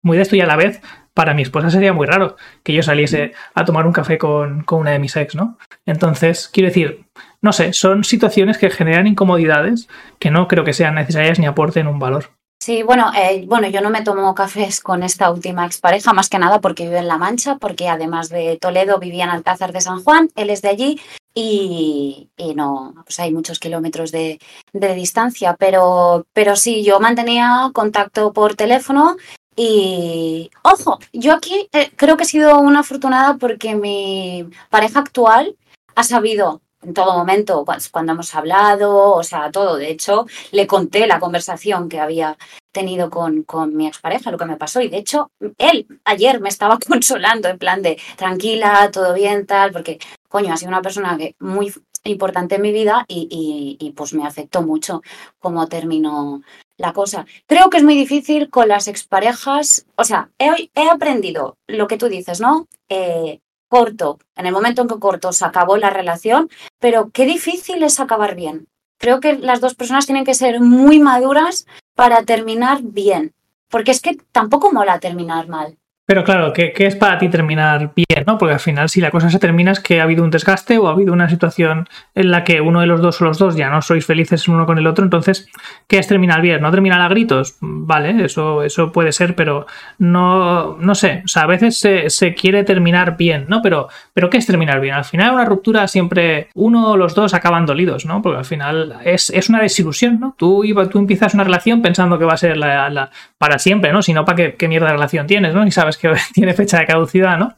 muy 0.03 0.17
de 0.17 0.23
esto 0.23 0.37
y 0.37 0.41
a 0.41 0.47
la 0.47 0.57
vez 0.57 0.81
para 1.15 1.33
mi 1.33 1.43
esposa 1.43 1.71
sería 1.71 1.95
muy 1.95 2.07
raro 2.07 2.37
que 2.63 2.75
yo 2.75 2.83
saliese 2.83 3.33
a 3.55 3.65
tomar 3.65 3.87
un 3.87 3.93
café 3.93 4.19
con, 4.19 4.63
con, 4.65 4.81
una 4.81 4.91
de 4.91 4.99
mis 4.99 5.17
ex, 5.17 5.35
¿no? 5.35 5.57
Entonces, 5.87 6.51
quiero 6.53 6.69
decir, 6.69 7.07
no 7.47 7.53
sé, 7.53 7.73
son 7.73 8.03
situaciones 8.03 8.59
que 8.59 8.71
generan 8.71 9.07
incomodidades 9.07 9.87
que 10.19 10.33
no 10.33 10.49
creo 10.49 10.65
que 10.65 10.73
sean 10.73 10.97
necesarias 10.97 11.39
ni 11.39 11.47
aporten 11.47 11.87
un 11.87 12.01
valor. 12.01 12.33
Sí, 12.61 12.83
bueno, 12.83 13.13
eh, 13.17 13.45
bueno, 13.47 13.69
yo 13.69 13.81
no 13.81 13.89
me 13.89 14.03
tomo 14.03 14.35
cafés 14.35 14.81
con 14.81 15.05
esta 15.05 15.31
última 15.31 15.65
expareja, 15.65 16.13
más 16.13 16.29
que 16.29 16.41
nada 16.41 16.61
porque 16.61 16.83
vive 16.83 16.99
en 16.99 17.07
La 17.07 17.19
Mancha, 17.19 17.59
porque 17.59 17.89
además 17.89 18.31
de 18.31 18.59
Toledo 18.61 18.99
vivía 18.99 19.23
en 19.23 19.31
Alcázar 19.31 19.73
de 19.73 19.81
San 19.81 20.03
Juan, 20.03 20.29
él 20.35 20.51
es 20.51 20.61
de 20.61 20.71
allí 20.71 21.01
y, 21.35 22.31
no, 22.57 22.95
pues 23.05 23.21
hay 23.21 23.33
muchos 23.33 23.61
kilómetros 23.61 24.11
de, 24.11 24.41
distancia, 24.73 25.55
pero, 25.57 26.27
pero 26.33 26.57
sí, 26.57 26.83
yo 26.83 26.99
mantenía 26.99 27.71
contacto 27.73 28.33
por 28.33 28.57
teléfono 28.57 29.17
y, 29.55 30.51
ojo, 30.65 30.99
yo 31.13 31.33
aquí 31.33 31.69
eh, 31.73 31.93
creo 31.95 32.17
que 32.17 32.25
he 32.25 32.27
sido 32.27 32.59
una 32.59 32.81
afortunada 32.81 33.37
porque 33.37 33.77
mi 33.77 34.49
pareja 34.69 34.99
actual 34.99 35.57
ha 35.95 36.03
sabido 36.03 36.61
en 36.87 36.95
todo 36.95 37.19
momento, 37.19 37.65
cuando 37.91 38.13
hemos 38.13 38.35
hablado, 38.35 39.13
o 39.15 39.23
sea, 39.25 39.51
todo. 39.51 39.77
De 39.77 39.91
hecho, 39.91 40.27
le 40.53 40.67
conté 40.67 41.07
la 41.07 41.19
conversación 41.19 41.89
que 41.89 41.99
había 41.99 42.39
tenido 42.73 43.11
con, 43.11 43.43
con 43.43 43.77
mi 43.77 43.89
expareja, 43.89 44.31
lo 44.31 44.39
que 44.39 44.45
me 44.45 44.57
pasó. 44.57 44.81
Y 44.81 44.89
de 44.89 44.99
hecho, 44.99 45.31
él 45.59 45.87
ayer 46.05 46.41
me 46.41 46.49
estaba 46.49 46.79
consolando 46.89 47.49
en 47.49 47.59
plan 47.59 47.83
de 47.83 47.99
tranquila, 48.17 48.91
todo 48.93 49.15
bien, 49.15 49.47
tal, 49.47 49.73
porque, 49.73 49.99
coño, 50.29 50.53
ha 50.53 50.57
sido 50.57 50.69
una 50.69 50.83
persona 50.83 51.17
que 51.19 51.35
muy 51.41 51.73
importante 52.05 52.55
en 52.55 52.63
mi 52.63 52.71
vida 52.71 53.05
y, 53.09 53.77
y, 53.81 53.91
pues 53.93 54.15
me 54.15 54.25
afectó 54.25 54.63
mucho 54.63 55.03
cómo 55.41 55.67
terminó 55.67 56.43
la 56.77 56.93
cosa. 56.93 57.27
Creo 57.47 57.69
que 57.69 57.79
es 57.79 57.83
muy 57.83 57.97
difícil 57.97 58.49
con 58.49 58.69
las 58.69 58.87
exparejas, 58.87 59.87
o 59.97 60.05
sea, 60.05 60.31
he, 60.39 60.71
he 60.75 60.89
aprendido 60.89 61.57
lo 61.67 61.89
que 61.89 61.99
tú 61.99 62.07
dices, 62.07 62.41
¿no? 62.41 62.69
Eh, 62.89 63.41
corto, 63.69 64.19
en 64.37 64.47
el 64.47 64.53
momento 64.53 64.83
en 64.83 64.89
que 64.89 64.99
corto 64.99 65.33
se 65.33 65.45
acabó 65.45 65.77
la 65.77 65.91
relación, 65.91 66.49
pero 66.79 67.11
qué 67.11 67.27
difícil 67.27 67.83
es 67.83 68.01
acabar 68.01 68.35
bien. 68.35 68.69
Creo 68.99 69.21
que 69.21 69.35
las 69.35 69.61
dos 69.61 69.75
personas 69.75 70.07
tienen 70.07 70.25
que 70.25 70.35
ser 70.35 70.61
muy 70.61 70.99
maduras 70.99 71.67
para 71.95 72.25
terminar 72.25 72.81
bien, 72.83 73.35
porque 73.69 73.91
es 73.91 74.01
que 74.01 74.17
tampoco 74.33 74.73
mola 74.73 75.01
terminar 75.01 75.49
mal. 75.49 75.79
Pero 76.07 76.23
claro, 76.23 76.53
¿qué, 76.53 76.73
¿qué, 76.73 76.87
es 76.87 76.95
para 76.95 77.19
ti 77.19 77.29
terminar 77.29 77.91
bien? 77.97 78.25
¿no? 78.25 78.39
Porque 78.39 78.55
al 78.55 78.61
final, 78.61 78.89
si 78.89 79.01
la 79.01 79.11
cosa 79.11 79.29
se 79.29 79.41
termina 79.41 79.73
es 79.73 79.81
que 79.81 80.01
ha 80.01 80.05
habido 80.05 80.23
un 80.23 80.31
desgaste 80.31 80.79
o 80.79 80.87
ha 80.87 80.93
habido 80.93 81.13
una 81.13 81.29
situación 81.29 81.89
en 82.15 82.31
la 82.31 82.45
que 82.45 82.61
uno 82.61 82.81
de 82.81 82.87
los 82.87 83.01
dos 83.01 83.21
o 83.21 83.25
los 83.25 83.39
dos 83.39 83.57
ya 83.57 83.71
no 83.71 83.83
sois 83.83 84.07
felices 84.07 84.47
uno 84.47 84.67
con 84.67 84.79
el 84.79 84.87
otro. 84.87 85.05
Entonces, 85.05 85.49
¿qué 85.89 85.99
es 85.99 86.07
terminar 86.07 86.43
bien? 86.43 86.63
¿No 86.63 86.71
terminar 86.71 87.01
a 87.01 87.09
gritos? 87.09 87.57
Vale, 87.61 88.25
eso, 88.25 88.63
eso 88.63 88.93
puede 88.93 89.11
ser, 89.11 89.35
pero 89.35 89.67
no, 89.99 90.77
no 90.79 90.95
sé. 90.95 91.23
O 91.25 91.29
sea, 91.29 91.43
a 91.43 91.47
veces 91.47 91.77
se, 91.77 92.09
se 92.09 92.35
quiere 92.35 92.63
terminar 92.63 93.17
bien, 93.17 93.47
¿no? 93.49 93.61
Pero, 93.61 93.89
pero 94.15 94.31
¿qué 94.31 94.39
es 94.39 94.47
terminar 94.47 94.81
bien? 94.81 94.95
Al 94.95 95.05
final, 95.05 95.35
una 95.35 95.45
ruptura 95.45 95.89
siempre 95.89 96.51
uno 96.55 96.91
o 96.93 96.97
los 96.97 97.17
dos 97.17 97.35
acaban 97.35 97.67
dolidos, 97.67 98.07
¿no? 98.07 98.23
Porque 98.23 98.39
al 98.39 98.45
final 98.45 99.01
es, 99.05 99.31
es 99.31 99.49
una 99.49 99.61
desilusión, 99.61 100.21
¿no? 100.21 100.37
Tú, 100.39 100.65
tú 100.89 101.01
empiezas 101.01 101.35
una 101.35 101.43
relación 101.43 101.83
pensando 101.83 102.17
que 102.17 102.25
va 102.25 102.35
a 102.35 102.37
ser 102.37 102.57
la, 102.57 103.11
para 103.39 103.59
siempre, 103.59 103.93
¿no? 103.93 104.03
Si 104.03 104.13
no, 104.13 104.25
¿para 104.25 104.37
qué, 104.37 104.55
qué 104.55 104.69
mierda 104.69 104.87
de 104.87 104.93
relación 104.93 105.27
tienes, 105.27 105.53
¿no? 105.53 105.67
Y 105.67 105.73
sabes 105.73 105.96
que 105.99 106.15
tiene 106.35 106.55
fecha 106.55 106.79
de 106.79 106.87
caducidad, 106.87 107.39
¿no? 107.39 107.55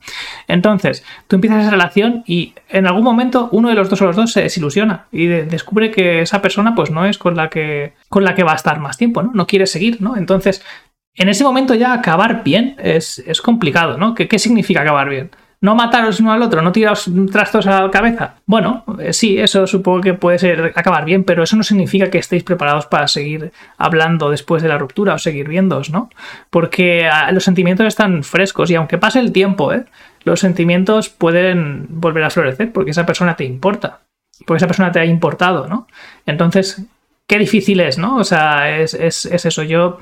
Entonces, 0.47 1.04
tú 1.26 1.37
empiezas 1.37 1.62
esa 1.62 1.71
relación 1.71 2.25
y 2.26 2.54
en 2.68 2.87
algún 2.87 3.04
momento 3.04 3.49
uno 3.52 3.68
de 3.68 3.75
los 3.75 3.88
dos 3.88 4.02
o 4.02 4.07
los 4.07 4.16
dos 4.16 4.33
se 4.33 4.42
desilusiona 4.42 5.07
y 5.12 5.26
descubre 5.26 5.90
que 5.90 6.21
esa 6.21 6.42
persona 6.42 6.75
pues 6.75 6.90
no 6.90 7.07
es 7.07 7.18
con 7.18 7.37
la 7.37 7.49
que 7.49 7.95
con 8.09 8.25
la 8.25 8.35
que 8.35 8.45
va 8.45 8.52
a 8.52 8.57
estar 8.57 8.80
más 8.80 8.97
tiempo, 8.97 9.23
¿no? 9.23 9.30
No 9.35 9.47
quiere 9.47 9.66
seguir, 9.66 10.00
¿no? 10.00 10.16
Entonces, 10.16 10.64
en 11.14 11.28
ese 11.28 11.45
momento 11.45 11.75
ya 11.75 11.92
acabar 11.92 12.45
bien 12.45 12.76
es, 12.78 13.18
es 13.26 13.40
complicado, 13.40 13.99
¿no? 13.99 14.14
¿Qué, 14.14 14.28
¿Qué 14.28 14.38
significa 14.38 14.83
acabar 14.83 15.09
bien? 15.09 15.30
No 15.61 15.75
mataros 15.75 16.21
uno 16.21 16.33
al 16.33 16.43
otro, 16.43 16.62
no 16.62 16.71
tiraros 16.71 17.11
trastos 17.33 17.67
a 17.67 17.83
la 17.83 17.91
cabeza. 17.91 18.37
Bueno, 18.47 18.85
eh, 19.00 19.12
sí, 19.12 19.38
eso 19.38 19.67
supongo 19.67 20.00
que 20.00 20.15
puede 20.15 20.38
ser 20.38 20.73
acabar 20.77 21.05
bien, 21.05 21.25
pero 21.25 21.43
eso 21.43 21.57
no 21.57 21.65
significa 21.65 22.11
que 22.11 22.19
estéis 22.19 22.45
preparados 22.45 22.87
para 22.87 23.09
seguir 23.09 23.53
hablando 23.77 24.31
después 24.31 24.62
de 24.62 24.69
la 24.69 24.79
ruptura 24.79 25.15
o 25.15 25.19
seguir 25.19 25.49
viéndoos, 25.49 25.91
¿no? 25.91 26.11
Porque 26.50 27.09
ah, 27.09 27.33
los 27.33 27.45
sentimientos 27.45 27.87
están 27.87 28.23
frescos 28.23 28.71
y 28.71 28.77
aunque 28.77 28.99
pase 28.99 29.19
el 29.19 29.33
tiempo, 29.33 29.73
¿eh? 29.73 29.85
los 30.25 30.41
sentimientos 30.41 31.09
pueden 31.09 31.87
volver 31.88 32.25
a 32.25 32.31
florecer 32.31 32.73
porque 32.73 32.93
esa 32.93 33.07
persona 33.07 33.35
te 33.35 33.45
importa, 33.45 34.00
porque 34.47 34.59
esa 34.59 34.67
persona 34.69 34.93
te 34.93 35.00
ha 35.00 35.05
importado, 35.05 35.67
¿no? 35.67 35.88
Entonces, 36.25 36.83
qué 37.27 37.38
difícil 37.38 37.81
es, 37.81 37.99
¿no? 37.99 38.17
O 38.17 38.25
sea, 38.25 38.79
es, 38.79 38.95
es, 38.95 39.25
es 39.25 39.45
eso. 39.45 39.65
Yo 39.65 39.99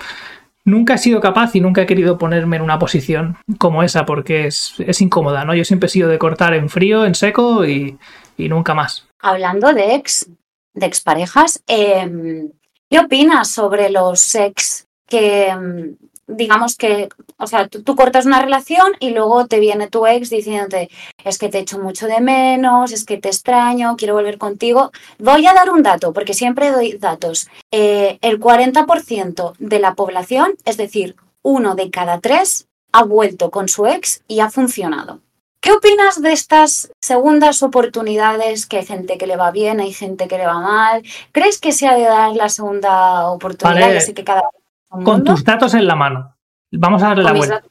Nunca 0.66 0.94
he 0.94 0.98
sido 0.98 1.20
capaz 1.20 1.54
y 1.54 1.60
nunca 1.60 1.82
he 1.82 1.86
querido 1.86 2.18
ponerme 2.18 2.56
en 2.56 2.62
una 2.62 2.78
posición 2.78 3.36
como 3.56 3.84
esa 3.84 4.04
porque 4.04 4.48
es, 4.48 4.74
es 4.78 5.00
incómoda, 5.00 5.44
¿no? 5.44 5.54
Yo 5.54 5.64
siempre 5.64 5.86
he 5.86 5.90
sido 5.90 6.08
de 6.08 6.18
cortar 6.18 6.54
en 6.54 6.68
frío, 6.68 7.06
en 7.06 7.14
seco 7.14 7.64
y, 7.64 7.96
y 8.36 8.48
nunca 8.48 8.74
más. 8.74 9.06
Hablando 9.20 9.72
de 9.72 9.94
ex, 9.94 10.28
de 10.74 10.86
exparejas, 10.86 11.62
eh, 11.68 12.50
¿qué 12.90 12.98
opinas 12.98 13.48
sobre 13.48 13.90
los 13.90 14.34
ex 14.34 14.88
que 15.06 15.50
em, 15.50 15.96
digamos 16.26 16.76
que, 16.76 17.08
o 17.38 17.46
sea, 17.46 17.68
tú, 17.68 17.82
tú, 17.82 17.96
cortas 17.96 18.26
una 18.26 18.42
relación 18.42 18.92
y 19.00 19.10
luego 19.10 19.46
te 19.46 19.60
viene 19.60 19.88
tu 19.88 20.06
ex 20.06 20.30
diciéndote, 20.30 20.90
es 21.24 21.38
que 21.38 21.48
te 21.48 21.58
echo 21.58 21.78
mucho 21.78 22.06
de 22.06 22.20
menos, 22.20 22.92
es 22.92 23.04
que 23.04 23.18
te 23.18 23.28
extraño, 23.28 23.96
quiero 23.96 24.14
volver 24.14 24.38
contigo. 24.38 24.90
Voy 25.18 25.46
a 25.46 25.54
dar 25.54 25.70
un 25.70 25.82
dato, 25.82 26.12
porque 26.12 26.34
siempre 26.34 26.70
doy 26.70 26.98
datos. 26.98 27.48
Eh, 27.70 28.18
el 28.22 28.40
40% 28.40 29.54
de 29.58 29.78
la 29.78 29.94
población, 29.94 30.56
es 30.64 30.76
decir, 30.76 31.16
uno 31.42 31.74
de 31.74 31.90
cada 31.90 32.20
tres, 32.20 32.66
ha 32.92 33.04
vuelto 33.04 33.50
con 33.50 33.68
su 33.68 33.86
ex 33.86 34.22
y 34.26 34.40
ha 34.40 34.50
funcionado. 34.50 35.20
¿Qué 35.60 35.72
opinas 35.72 36.22
de 36.22 36.32
estas 36.32 36.92
segundas 37.00 37.62
oportunidades? 37.62 38.66
Que 38.66 38.78
hay 38.78 38.86
gente 38.86 39.18
que 39.18 39.26
le 39.26 39.36
va 39.36 39.50
bien, 39.50 39.80
hay 39.80 39.92
gente 39.92 40.28
que 40.28 40.38
le 40.38 40.46
va 40.46 40.60
mal. 40.60 41.02
¿Crees 41.32 41.58
que 41.58 41.72
se 41.72 41.88
ha 41.88 41.94
de 41.94 42.02
dar 42.02 42.32
la 42.36 42.48
segunda 42.48 43.28
oportunidad? 43.30 43.88
Vale. 43.88 44.14
que 44.14 44.24
cada 44.24 44.42
con 44.88 45.24
tus 45.24 45.44
datos 45.44 45.74
en 45.74 45.86
la 45.86 45.96
mano. 45.96 46.36
Vamos 46.72 47.02
a 47.02 47.08
darle 47.08 47.24
la 47.24 47.32
vuelta. 47.32 47.62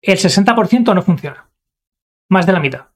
El 0.00 0.18
60% 0.18 0.94
no 0.94 1.02
funciona. 1.02 1.48
Más 2.28 2.46
de 2.46 2.52
la 2.52 2.60
mitad. 2.60 2.86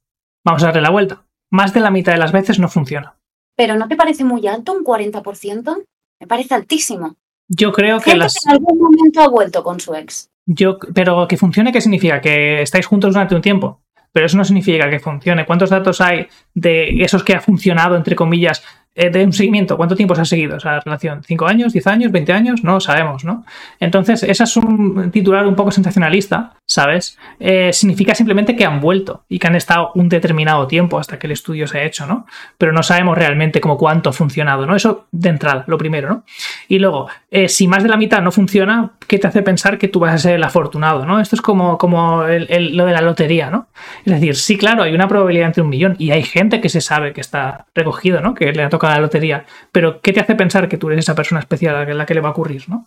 Vamos 0.44 0.62
a 0.62 0.66
darle 0.66 0.82
la 0.82 0.90
vuelta. 0.90 1.24
Más 1.50 1.72
de 1.72 1.80
la 1.80 1.90
mitad 1.90 2.12
de 2.12 2.18
las 2.18 2.32
veces 2.32 2.58
no 2.58 2.68
funciona. 2.68 3.16
¿Pero 3.56 3.76
no 3.76 3.88
te 3.88 3.96
parece 3.96 4.24
muy 4.24 4.46
alto 4.46 4.72
un 4.72 4.84
40%? 4.84 5.84
Me 6.20 6.26
parece 6.26 6.54
altísimo. 6.54 7.16
Yo 7.48 7.72
creo 7.72 8.00
que 8.00 8.16
las... 8.16 8.34
que 8.34 8.50
en 8.50 8.56
algún 8.56 8.78
momento 8.78 9.20
ha 9.20 9.28
vuelto 9.28 9.64
con 9.64 9.80
su 9.80 9.94
ex. 9.94 10.30
Yo, 10.46 10.78
pero 10.94 11.26
que 11.26 11.36
funcione, 11.36 11.72
¿qué 11.72 11.80
significa? 11.80 12.20
Que 12.20 12.62
estáis 12.62 12.86
juntos 12.86 13.14
durante 13.14 13.34
un 13.34 13.42
tiempo. 13.42 13.82
Pero 14.12 14.26
eso 14.26 14.36
no 14.36 14.44
significa 14.44 14.88
que 14.88 15.00
funcione. 15.00 15.46
¿Cuántos 15.46 15.70
datos 15.70 16.00
hay 16.00 16.28
de 16.54 17.02
esos 17.02 17.22
que 17.22 17.34
ha 17.34 17.40
funcionado, 17.40 17.96
entre 17.96 18.16
comillas, 18.16 18.62
eh, 19.00 19.10
de 19.10 19.24
un 19.24 19.32
seguimiento, 19.32 19.76
¿cuánto 19.76 19.94
tiempo 19.94 20.16
se 20.16 20.22
ha 20.22 20.24
seguido 20.24 20.56
esa 20.56 20.80
relación? 20.80 21.22
¿Cinco 21.22 21.46
años? 21.46 21.72
¿Diez 21.72 21.86
años? 21.86 22.10
¿Veinte 22.10 22.32
años? 22.32 22.64
No 22.64 22.80
sabemos, 22.80 23.24
¿no? 23.24 23.44
Entonces, 23.78 24.24
ese 24.24 24.42
es 24.42 24.56
un 24.56 25.12
titular 25.12 25.46
un 25.46 25.54
poco 25.54 25.70
sensacionalista, 25.70 26.54
¿sabes? 26.66 27.16
Eh, 27.38 27.72
significa 27.72 28.12
simplemente 28.16 28.56
que 28.56 28.64
han 28.64 28.80
vuelto 28.80 29.22
y 29.28 29.38
que 29.38 29.46
han 29.46 29.54
estado 29.54 29.92
un 29.94 30.08
determinado 30.08 30.66
tiempo 30.66 30.98
hasta 30.98 31.16
que 31.16 31.28
el 31.28 31.32
estudio 31.32 31.68
se 31.68 31.78
ha 31.78 31.84
hecho, 31.84 32.06
¿no? 32.06 32.26
Pero 32.58 32.72
no 32.72 32.82
sabemos 32.82 33.16
realmente 33.16 33.60
como 33.60 33.78
cuánto 33.78 34.10
ha 34.10 34.12
funcionado, 34.12 34.66
¿no? 34.66 34.74
Eso 34.74 35.06
de 35.12 35.28
entrada, 35.28 35.62
lo 35.68 35.78
primero, 35.78 36.08
¿no? 36.08 36.24
Y 36.66 36.80
luego, 36.80 37.08
eh, 37.30 37.48
si 37.48 37.68
más 37.68 37.84
de 37.84 37.90
la 37.90 37.96
mitad 37.96 38.20
no 38.20 38.32
funciona, 38.32 38.94
¿qué 39.06 39.20
te 39.20 39.28
hace 39.28 39.42
pensar 39.42 39.78
que 39.78 39.86
tú 39.86 40.00
vas 40.00 40.12
a 40.12 40.18
ser 40.18 40.34
el 40.34 40.42
afortunado, 40.42 41.06
¿no? 41.06 41.20
Esto 41.20 41.36
es 41.36 41.42
como, 41.42 41.78
como 41.78 42.24
el, 42.24 42.76
lo 42.76 42.84
de 42.84 42.92
la 42.92 43.00
lotería, 43.00 43.48
¿no? 43.48 43.68
Es 44.04 44.14
decir, 44.14 44.34
sí, 44.34 44.58
claro, 44.58 44.82
hay 44.82 44.92
una 44.92 45.06
probabilidad 45.06 45.46
entre 45.46 45.62
un 45.62 45.68
millón 45.68 45.94
y 46.00 46.10
hay 46.10 46.24
gente 46.24 46.60
que 46.60 46.68
se 46.68 46.80
sabe 46.80 47.12
que 47.12 47.20
está 47.20 47.66
recogido, 47.76 48.20
¿no? 48.20 48.34
Que 48.34 48.52
le 48.52 48.64
ha 48.64 48.68
tocado 48.68 48.87
la 48.94 49.00
lotería. 49.00 49.44
Pero, 49.72 50.00
¿qué 50.00 50.12
te 50.12 50.20
hace 50.20 50.34
pensar 50.34 50.68
que 50.68 50.78
tú 50.78 50.88
eres 50.88 51.04
esa 51.04 51.14
persona 51.14 51.40
especial 51.40 51.76
a 51.76 51.84
la 51.84 52.06
que 52.06 52.14
le 52.14 52.20
va 52.20 52.28
a 52.28 52.32
ocurrir, 52.32 52.68
¿no? 52.68 52.86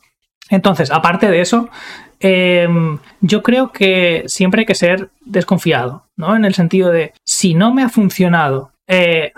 Entonces, 0.50 0.91
aparte 0.91 1.29
de 1.29 1.41
eso, 1.41 1.70
eh, 2.20 2.67
yo 3.22 3.41
creo 3.41 3.72
que 3.72 4.24
siempre 4.27 4.62
hay 4.62 4.65
que 4.65 4.75
ser 4.75 5.10
desconfiado, 5.22 6.08
¿no? 6.17 6.36
En 6.36 6.46
el 6.46 6.53
sentido 6.53 6.91
de, 6.91 7.13
si 7.24 7.53
no 7.53 7.74
me 7.74 7.84
ha 7.84 7.89
funcionado 7.89 8.72
eh, 8.93 9.31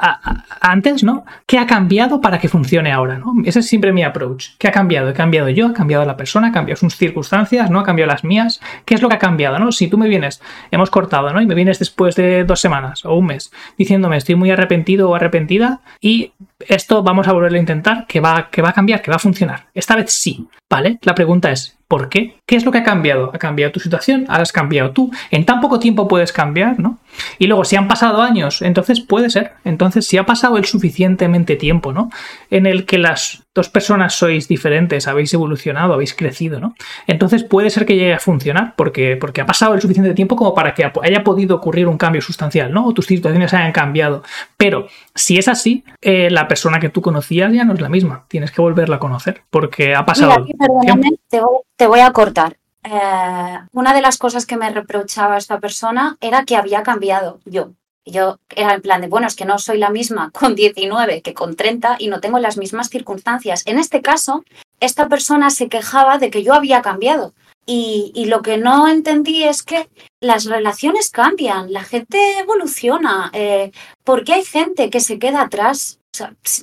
antes, 0.62 1.04
¿no? 1.04 1.26
¿Qué 1.46 1.60
ha 1.60 1.68
cambiado 1.68 2.20
para 2.22 2.40
que 2.40 2.50
funcione 2.50 2.92
ahora? 2.92 3.20
¿no? 3.20 3.36
Ese 3.46 3.60
es 3.60 3.68
siempre 3.68 3.94
mi 3.94 4.02
approach. 4.02 4.58
¿Qué 4.58 4.68
ha 4.68 4.72
cambiado? 4.72 5.10
He 5.10 5.14
cambiado 5.14 5.48
yo, 5.50 5.68
ha 5.68 5.74
cambiado 5.74 6.04
la 6.06 6.18
persona, 6.18 6.48
ha 6.48 6.52
cambiado 6.52 6.80
sus 6.80 6.98
circunstancias, 6.98 7.70
¿no? 7.70 7.80
Ha 7.80 7.84
cambiado 7.84 8.12
las 8.12 8.24
mías. 8.24 8.60
¿Qué 8.84 8.96
es 8.96 9.04
lo 9.04 9.10
que 9.10 9.16
ha 9.16 9.20
cambiado? 9.20 9.60
¿no? 9.60 9.72
Si 9.72 9.88
tú 9.88 10.00
me 10.00 10.08
vienes, 10.08 10.42
hemos 10.72 10.90
cortado, 10.90 11.32
¿no? 11.32 11.40
Y 11.40 11.46
me 11.46 11.54
vienes 11.54 11.78
después 11.78 12.16
de 12.16 12.46
dos 12.46 12.62
semanas 12.62 13.06
o 13.06 13.16
un 13.16 13.28
mes 13.28 13.52
diciéndome 13.78 14.18
estoy 14.18 14.34
muy 14.34 14.50
arrepentido 14.50 15.12
o 15.12 15.16
arrepentida 15.16 15.82
y 16.02 16.32
esto 16.68 17.04
vamos 17.04 17.28
a 17.28 17.34
volver 17.34 17.54
a 17.54 17.58
intentar, 17.58 18.06
que 18.08 18.20
va, 18.20 18.50
que 18.52 18.62
va 18.62 18.70
a 18.70 18.74
cambiar, 18.74 19.02
que 19.02 19.12
va 19.12 19.18
a 19.18 19.20
funcionar. 19.20 19.68
Esta 19.74 19.96
vez 19.96 20.12
sí, 20.12 20.48
¿vale? 20.70 21.00
La 21.02 21.16
pregunta 21.16 21.52
es, 21.52 21.78
¿por 21.94 22.10
qué? 22.10 22.38
¿Qué 22.48 22.56
es 22.56 22.66
lo 22.66 22.72
que 22.72 22.80
ha 22.80 22.84
cambiado? 22.84 23.30
Ha 23.36 23.38
cambiado 23.38 23.72
tu 23.72 23.80
situación, 23.80 24.26
ahora 24.28 24.42
has 24.42 24.52
cambiado 24.52 24.90
tú. 24.94 25.12
En 25.30 25.46
tan 25.46 25.62
poco 25.62 25.78
tiempo 25.78 26.08
puedes 26.08 26.34
cambiar, 26.34 26.80
¿no? 26.80 26.98
Y 27.38 27.46
luego, 27.46 27.66
si 27.66 27.76
han 27.76 27.88
pasado 27.88 28.24
años, 28.24 28.64
entonces 28.64 29.00
puede 29.00 29.30
ser. 29.30 29.52
Entonces, 29.64 30.08
si 30.08 30.18
ha 30.18 30.26
pasado 30.26 30.58
el 30.58 30.66
suficientemente 30.66 31.56
tiempo, 31.56 31.94
¿no? 31.94 32.10
En 32.50 32.66
el 32.66 32.88
que 32.88 32.98
las 32.98 33.44
dos 33.54 33.70
personas 33.70 34.16
sois 34.16 34.48
diferentes, 34.48 35.08
habéis 35.08 35.34
evolucionado, 35.34 35.94
habéis 35.94 36.16
crecido, 36.16 36.60
¿no? 36.60 36.74
Entonces 37.06 37.44
puede 37.44 37.70
ser 37.70 37.86
que 37.86 37.96
llegue 37.96 38.14
a 38.14 38.20
funcionar 38.20 38.74
porque, 38.76 39.16
porque 39.16 39.42
ha 39.42 39.46
pasado 39.46 39.76
el 39.76 39.82
suficiente 39.82 40.14
tiempo 40.16 40.36
como 40.36 40.56
para 40.56 40.74
que 40.74 40.84
haya 41.04 41.24
podido 41.24 41.56
ocurrir 41.58 41.88
un 41.88 41.98
cambio 41.98 42.22
sustancial, 42.22 42.74
¿no? 42.74 42.88
O 42.88 42.94
tus 42.94 43.06
situaciones 43.06 43.54
hayan 43.54 43.72
cambiado. 43.72 44.24
Pero 44.58 44.88
si 45.14 45.38
es 45.38 45.48
así, 45.48 45.84
eh, 46.02 46.32
la 46.32 46.48
persona 46.48 46.80
que 46.80 46.90
tú 46.90 47.02
conocías 47.02 47.54
ya 47.54 47.64
no 47.64 47.74
es 47.74 47.82
la 47.82 47.90
misma. 47.90 48.26
Tienes 48.28 48.52
que 48.52 48.62
volverla 48.62 48.96
a 48.96 49.00
conocer 49.00 49.42
porque 49.52 49.94
ha 49.94 50.06
pasado. 50.06 50.44
Mira, 50.44 50.58
perdóname, 50.58 51.12
te 51.30 51.40
voy, 51.40 51.60
te 51.84 51.88
voy 51.88 52.00
a 52.00 52.14
cortar. 52.14 52.58
Eh, 52.82 53.60
una 53.74 53.94
de 53.94 54.02
las 54.02 54.18
cosas 54.18 54.46
que 54.46 54.56
me 54.56 54.70
reprochaba 54.70 55.36
esta 55.36 55.60
persona 55.60 56.16
era 56.22 56.46
que 56.46 56.56
había 56.56 56.82
cambiado 56.82 57.42
yo. 57.44 57.74
Yo 58.06 58.40
era 58.56 58.76
en 58.76 58.82
plan 58.82 59.02
de, 59.02 59.10
bueno, 59.10 59.28
es 59.28 59.36
que 59.36 59.44
no 59.44 59.60
soy 59.60 59.80
la 59.80 59.90
misma 59.90 60.32
con 60.32 60.56
19 60.56 61.22
que 61.22 61.34
con 61.34 61.58
30 61.58 61.98
y 62.00 62.08
no 62.08 62.22
tengo 62.22 62.40
las 62.40 62.56
mismas 62.56 62.90
circunstancias. 62.90 63.64
En 63.66 63.80
este 63.80 64.02
caso, 64.02 64.46
esta 64.80 65.10
persona 65.10 65.50
se 65.50 65.68
quejaba 65.68 66.20
de 66.20 66.30
que 66.30 66.42
yo 66.42 66.54
había 66.54 66.82
cambiado. 66.82 67.34
Y, 67.66 68.14
lo 68.28 68.42
que 68.42 68.58
no 68.58 68.88
entendí 68.88 69.44
es 69.44 69.62
que 69.62 69.90
las 70.22 70.46
relaciones 70.46 71.10
cambian, 71.10 71.74
la 71.74 71.84
gente 71.84 72.18
evoluciona. 72.40 73.30
Eh, 73.34 73.72
¿Por 74.06 74.24
qué 74.24 74.36
hay 74.36 74.46
gente 74.46 74.90
que 74.90 75.02
se 75.02 75.20
queda 75.20 75.42
atrás? 75.42 76.00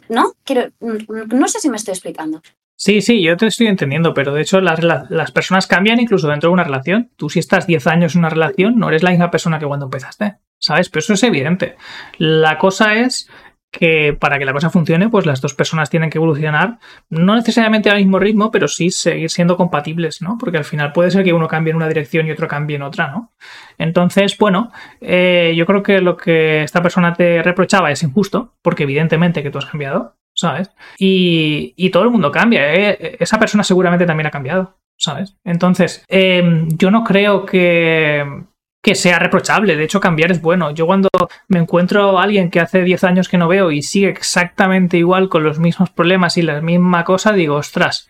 ¿No? 0.09 0.33
Quiero, 0.45 0.71
no 0.81 1.49
sé 1.49 1.61
si 1.61 1.69
me 1.69 1.77
estoy 1.77 1.93
explicando. 1.93 2.41
Sí, 2.83 3.03
sí, 3.03 3.23
yo 3.23 3.37
te 3.37 3.47
estoy 3.47 3.67
entendiendo, 3.67 4.15
pero 4.15 4.33
de 4.33 4.41
hecho 4.41 4.59
las, 4.63 4.83
las, 4.83 5.33
personas 5.33 5.67
cambian 5.67 6.01
incluso 6.01 6.29
dentro 6.29 6.49
de 6.49 6.55
una 6.55 6.65
relación. 6.65 7.11
Tú 7.17 7.29
si 7.29 7.39
estás 7.39 7.67
10 7.67 7.87
años 7.87 8.15
en 8.15 8.21
una 8.21 8.31
relación, 8.31 8.79
no 8.79 8.89
eres 8.89 9.03
la 9.03 9.11
misma 9.11 9.31
persona 9.31 9.59
que 9.59 9.67
cuando 9.67 9.85
empezaste, 9.85 10.37
¿sabes? 10.59 10.89
Pero 10.89 11.01
eso 11.01 11.13
es 11.13 11.23
evidente. 11.23 11.77
La 12.17 12.57
cosa 12.57 12.95
es 12.95 13.29
que 13.71 14.17
para 14.19 14.39
que 14.39 14.47
la 14.47 14.55
cosa 14.55 14.71
funcione, 14.71 15.11
pues 15.11 15.27
las 15.27 15.43
dos 15.43 15.53
personas 15.53 15.91
tienen 15.91 16.09
que 16.09 16.17
evolucionar, 16.17 16.79
no 17.11 17.37
necesariamente 17.37 17.91
al 17.91 17.99
mismo 17.99 18.19
ritmo, 18.19 18.51
pero 18.51 18.67
sí 18.67 18.91
seguir 18.91 19.29
siendo 19.29 19.59
compatibles, 19.59 20.23
¿no? 20.23 20.39
Porque 20.41 20.57
al 20.57 20.65
final 20.65 20.93
puede 20.93 21.11
ser 21.11 21.23
que 21.23 21.35
uno 21.35 21.49
cambie 21.49 21.73
en 21.73 21.77
una 21.77 21.89
dirección 21.89 22.29
y 22.29 22.31
otro 22.31 22.49
cambie 22.49 22.77
en 22.77 22.83
otra, 22.83 23.09
¿no? 23.09 23.35
Entonces, 23.77 24.39
bueno, 24.39 24.73
eh, 25.03 25.53
yo 25.55 25.67
creo 25.67 25.83
que 25.83 26.01
lo 26.01 26.17
que 26.17 26.63
esta 26.63 26.81
persona 26.81 27.13
te 27.13 27.43
reprochaba 27.43 27.91
es 27.91 28.03
injusto, 28.03 28.55
porque 28.63 28.85
evidentemente 28.85 29.43
que 29.43 29.51
tú 29.51 29.59
has 29.59 29.67
cambiado, 29.67 30.17
¿sabes? 30.41 30.71
Y, 30.99 31.75
y 31.77 31.91
todo 31.91 32.05
el 32.05 32.11
mundo 32.11 32.31
cambia, 32.31 32.75
¿eh? 32.75 33.17
Esa 33.21 33.39
persona 33.39 33.63
seguramente 33.63 34.07
también 34.07 34.27
ha 34.27 34.31
cambiado. 34.31 34.81
¿sabes? 35.01 35.37
Entonces, 35.45 36.05
em, 36.09 36.69
yo 36.77 36.91
no 36.91 37.03
creo 37.03 37.47
que, 37.47 38.45
que 38.83 38.95
sea 38.95 39.19
reprochable. 39.19 39.75
De 39.77 39.85
hecho, 39.85 39.99
cambiar 39.99 40.31
es 40.31 40.41
bueno. 40.43 40.71
Yo 40.73 40.87
cuando 40.87 41.09
me 41.49 41.59
encuentro 41.59 42.19
a 42.19 42.23
alguien 42.23 42.51
que 42.51 42.61
hace 42.61 42.83
10 42.83 43.05
años 43.05 43.29
que 43.29 43.39
no 43.39 43.49
veo 43.49 43.73
y 43.73 43.83
sigue 43.83 44.11
exactamente 44.11 44.99
igual 44.99 45.29
con 45.29 45.43
los 45.43 45.59
mismos 45.59 45.91
problemas 45.91 46.37
y 46.37 46.43
la 46.43 46.61
misma 46.61 47.05
cosa, 47.05 47.33
digo, 47.33 47.57
ostras, 47.57 48.09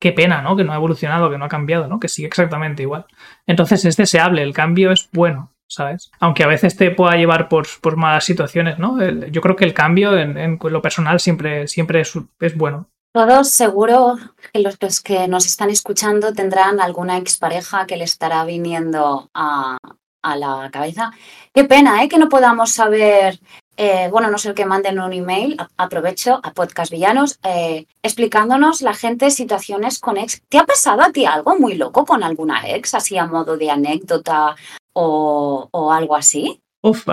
qué 0.00 0.12
pena, 0.12 0.40
¿no? 0.40 0.56
Que 0.56 0.64
no 0.64 0.72
ha 0.72 0.76
evolucionado, 0.76 1.30
que 1.30 1.38
no 1.38 1.44
ha 1.44 1.48
cambiado, 1.48 1.86
¿no? 1.88 2.00
Que 2.00 2.08
sigue 2.08 2.28
exactamente 2.28 2.82
igual. 2.82 3.04
Entonces 3.46 3.84
es 3.84 3.96
deseable, 3.98 4.42
el 4.42 4.54
cambio 4.54 4.92
es 4.92 5.10
bueno. 5.12 5.49
¿Sabes? 5.70 6.10
Aunque 6.18 6.42
a 6.42 6.48
veces 6.48 6.76
te 6.76 6.90
pueda 6.90 7.16
llevar 7.16 7.48
por, 7.48 7.66
por 7.80 7.96
malas 7.96 8.24
situaciones, 8.24 8.78
¿no? 8.78 8.98
yo 9.00 9.40
creo 9.40 9.56
que 9.56 9.64
el 9.64 9.74
cambio 9.74 10.16
en, 10.18 10.58
lo 10.60 10.82
personal 10.82 11.20
siempre, 11.20 11.68
siempre 11.68 12.00
es, 12.00 12.12
es, 12.40 12.56
bueno. 12.56 12.88
Todos 13.12 13.50
seguro 13.50 14.18
que 14.52 14.60
los 14.60 15.00
que 15.00 15.26
nos 15.26 15.46
están 15.46 15.70
escuchando 15.70 16.32
tendrán 16.32 16.80
alguna 16.80 17.16
expareja 17.18 17.86
que 17.86 17.96
le 17.96 18.04
estará 18.04 18.44
viniendo 18.44 19.30
a, 19.34 19.78
a 20.22 20.36
la 20.36 20.70
cabeza. 20.72 21.12
Qué 21.52 21.64
pena, 21.64 22.04
¿eh? 22.04 22.08
Que 22.08 22.18
no 22.18 22.28
podamos 22.28 22.70
saber 22.70 23.40
eh, 23.82 24.10
bueno, 24.10 24.30
no 24.30 24.36
sé 24.36 24.52
que 24.52 24.66
manden 24.66 25.00
un 25.00 25.14
email, 25.14 25.56
aprovecho 25.78 26.38
a 26.42 26.52
Podcast 26.52 26.92
Villanos, 26.92 27.38
eh, 27.42 27.86
explicándonos 28.02 28.82
la 28.82 28.92
gente 28.92 29.30
situaciones 29.30 29.98
con 29.98 30.18
ex. 30.18 30.42
¿Te 30.50 30.58
ha 30.58 30.66
pasado 30.66 31.00
a 31.00 31.12
ti 31.12 31.24
algo 31.24 31.58
muy 31.58 31.76
loco 31.76 32.04
con 32.04 32.22
alguna 32.22 32.60
ex, 32.68 32.92
así 32.92 33.16
a 33.16 33.26
modo 33.26 33.56
de 33.56 33.70
anécdota 33.70 34.54
o, 35.00 35.92
algo 35.92 36.16
así? 36.16 36.60
Uf, 36.82 37.06
uh, 37.08 37.12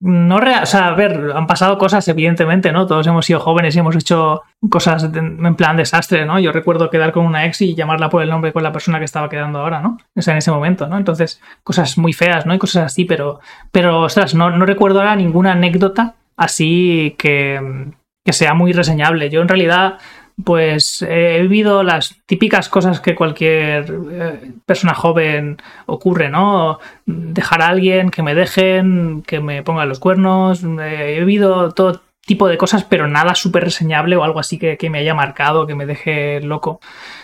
no 0.00 0.36
o 0.36 0.66
sea, 0.66 0.88
a 0.88 0.94
ver, 0.94 1.32
han 1.34 1.46
pasado 1.46 1.76
cosas, 1.76 2.08
evidentemente, 2.08 2.72
¿no? 2.72 2.86
Todos 2.86 3.06
hemos 3.06 3.26
sido 3.26 3.40
jóvenes 3.40 3.76
y 3.76 3.80
hemos 3.80 3.94
hecho 3.96 4.42
cosas 4.70 5.04
en 5.04 5.56
plan 5.56 5.76
desastre, 5.76 6.24
¿no? 6.24 6.38
Yo 6.38 6.52
recuerdo 6.52 6.88
quedar 6.88 7.12
con 7.12 7.26
una 7.26 7.44
ex 7.44 7.60
y 7.60 7.74
llamarla 7.74 8.08
por 8.08 8.22
el 8.22 8.30
nombre 8.30 8.52
con 8.52 8.62
la 8.62 8.72
persona 8.72 8.98
que 8.98 9.04
estaba 9.04 9.28
quedando 9.28 9.58
ahora, 9.58 9.80
¿no? 9.80 9.98
O 10.16 10.22
sea, 10.22 10.32
en 10.32 10.38
ese 10.38 10.50
momento, 10.50 10.86
¿no? 10.86 10.96
Entonces, 10.96 11.42
cosas 11.62 11.98
muy 11.98 12.14
feas, 12.14 12.46
¿no? 12.46 12.54
Y 12.54 12.58
cosas 12.58 12.86
así, 12.86 13.04
pero, 13.04 13.40
pero 13.72 14.00
ostras, 14.00 14.34
no, 14.34 14.50
no 14.50 14.64
recuerdo 14.64 15.00
ahora 15.00 15.16
ninguna 15.16 15.52
anécdota 15.52 16.14
así 16.36 17.14
que, 17.18 17.92
que 18.24 18.32
sea 18.32 18.54
muy 18.54 18.72
reseñable. 18.72 19.28
Yo 19.28 19.42
en 19.42 19.48
realidad 19.48 19.98
pues 20.44 21.02
he 21.02 21.40
vivido 21.42 21.82
las 21.82 22.16
típicas 22.26 22.68
cosas 22.68 23.00
que 23.00 23.14
cualquier 23.14 23.94
eh, 24.12 24.52
persona 24.66 24.94
joven 24.94 25.58
ocurre, 25.86 26.28
¿no? 26.28 26.78
Dejar 27.06 27.62
a 27.62 27.68
alguien, 27.68 28.10
que 28.10 28.22
me 28.22 28.34
dejen, 28.34 29.22
que 29.26 29.40
me 29.40 29.62
pongan 29.62 29.88
los 29.88 29.98
cuernos. 30.00 30.62
he 30.64 31.18
vivido 31.20 31.72
todo 31.72 32.02
tipo 32.26 32.48
de 32.48 32.58
cosas, 32.58 32.84
pero 32.84 33.08
nada 33.08 33.34
súper 33.34 33.64
reseñable 33.64 34.16
o 34.16 34.22
algo 34.22 34.38
así 34.38 34.58
que, 34.58 34.90
me 34.90 34.98
haya 34.98 35.14
marcado, 35.14 35.66
que 35.66 35.74
me 35.74 35.86
deje 35.86 36.40
loco. 36.40 36.80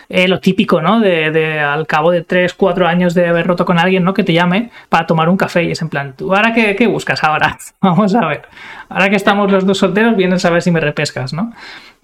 Eh, 0.09 0.27
lo 0.27 0.39
típico, 0.39 0.81
¿no? 0.81 0.99
De, 0.99 1.59
al 1.59 1.85
cabo 1.87 2.11
de 2.11 2.23
3, 2.23 2.53
4 2.53 2.87
años 2.87 3.13
de 3.13 3.27
haber 3.27 3.45
roto 3.45 3.65
con 3.65 3.77
alguien, 3.79 4.03
¿no? 4.03 4.13
Que 4.13 4.23
te 4.23 4.33
llame 4.33 4.71
para 4.89 5.05
tomar 5.05 5.29
un 5.29 5.37
café 5.37 5.63
y 5.63 5.71
es 5.71 5.81
en 5.81 5.89
plan, 5.89 6.13
¿tú 6.17 6.33
ahora 6.35 6.53
qué, 6.53 6.75
qué 6.75 6.87
buscas 6.87 7.23
ahora? 7.23 7.57
Vamos 7.81 8.15
a 8.15 8.25
ver. 8.25 8.47
Ahora 8.89 9.09
que 9.09 9.15
estamos 9.15 9.51
los 9.51 9.65
dos 9.65 9.77
solteros, 9.77 10.15
vienes 10.15 10.43
a 10.45 10.49
ver 10.49 10.61
si 10.61 10.71
me 10.71 10.79
repescas, 10.79 11.33
¿no? 11.33 11.53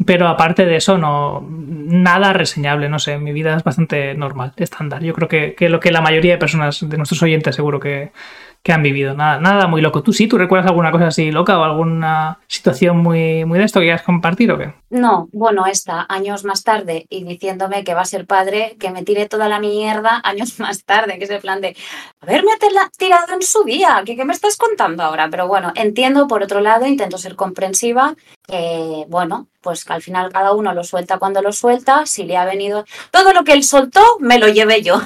Pero 0.05 0.27
aparte 0.27 0.65
de 0.65 0.75
eso, 0.75 0.97
no, 0.97 1.45
nada 1.47 2.33
reseñable, 2.33 2.89
no 2.89 2.99
sé, 2.99 3.17
mi 3.17 3.31
vida 3.31 3.55
es 3.55 3.63
bastante 3.63 4.13
normal, 4.15 4.53
estándar. 4.57 5.03
Yo 5.03 5.13
creo 5.13 5.27
que, 5.27 5.55
que 5.55 5.69
lo 5.69 5.79
que 5.79 5.91
la 5.91 6.01
mayoría 6.01 6.33
de 6.33 6.37
personas, 6.37 6.87
de 6.87 6.97
nuestros 6.97 7.21
oyentes, 7.23 7.55
seguro 7.55 7.79
que, 7.79 8.11
que 8.63 8.71
han 8.71 8.81
vivido. 8.81 9.13
Nada, 9.13 9.39
nada 9.39 9.67
muy 9.67 9.81
loco. 9.81 10.01
¿Tú 10.01 10.13
sí? 10.13 10.27
¿Tú 10.27 10.37
recuerdas 10.37 10.69
alguna 10.69 10.91
cosa 10.91 11.07
así 11.07 11.31
loca 11.31 11.59
o 11.59 11.63
alguna 11.63 12.39
situación 12.47 12.97
muy, 12.97 13.43
muy 13.43 13.59
de 13.59 13.65
esto 13.65 13.81
que 13.81 13.87
quieras 13.87 14.03
compartir 14.03 14.51
o 14.51 14.57
qué? 14.57 14.73
No, 14.89 15.27
bueno, 15.33 15.65
esta, 15.65 16.05
años 16.07 16.45
más 16.45 16.63
tarde, 16.63 17.05
y 17.09 17.25
diciéndome 17.25 17.83
que 17.83 17.93
va 17.93 18.01
a 18.01 18.05
ser 18.05 18.25
padre, 18.25 18.77
que 18.79 18.89
me 18.89 19.03
tire 19.03 19.27
toda 19.27 19.49
la 19.49 19.59
mierda 19.59 20.21
años 20.23 20.59
más 20.59 20.85
tarde, 20.85 21.17
que 21.17 21.25
es 21.25 21.29
el 21.29 21.41
plan 21.41 21.59
de 21.59 21.75
haberme 22.21 22.51
tirado 22.97 23.33
en 23.33 23.41
su 23.41 23.65
día, 23.65 24.01
¿qué, 24.05 24.15
¿qué 24.15 24.23
me 24.23 24.33
estás 24.33 24.55
contando 24.55 25.03
ahora? 25.03 25.27
Pero 25.29 25.47
bueno, 25.47 25.73
entiendo, 25.75 26.27
por 26.27 26.41
otro 26.41 26.61
lado, 26.61 26.85
intento 26.85 27.17
ser 27.17 27.35
comprensiva, 27.35 28.15
que 28.47 29.05
bueno, 29.09 29.47
pues 29.59 29.83
que 29.83 29.91
al 29.91 30.01
final 30.01 30.31
cada 30.31 30.53
uno 30.53 30.73
lo 30.73 30.85
suelta 30.85 31.17
cuando 31.17 31.41
lo 31.41 31.51
suelta, 31.51 32.05
si 32.05 32.23
le 32.23 32.37
ha 32.37 32.45
venido 32.45 32.85
todo 33.11 33.33
lo 33.33 33.43
que 33.43 33.53
él 33.53 33.63
soltó, 33.63 34.01
me 34.19 34.39
lo 34.39 34.47
llevé 34.47 34.83
yo. 34.83 35.01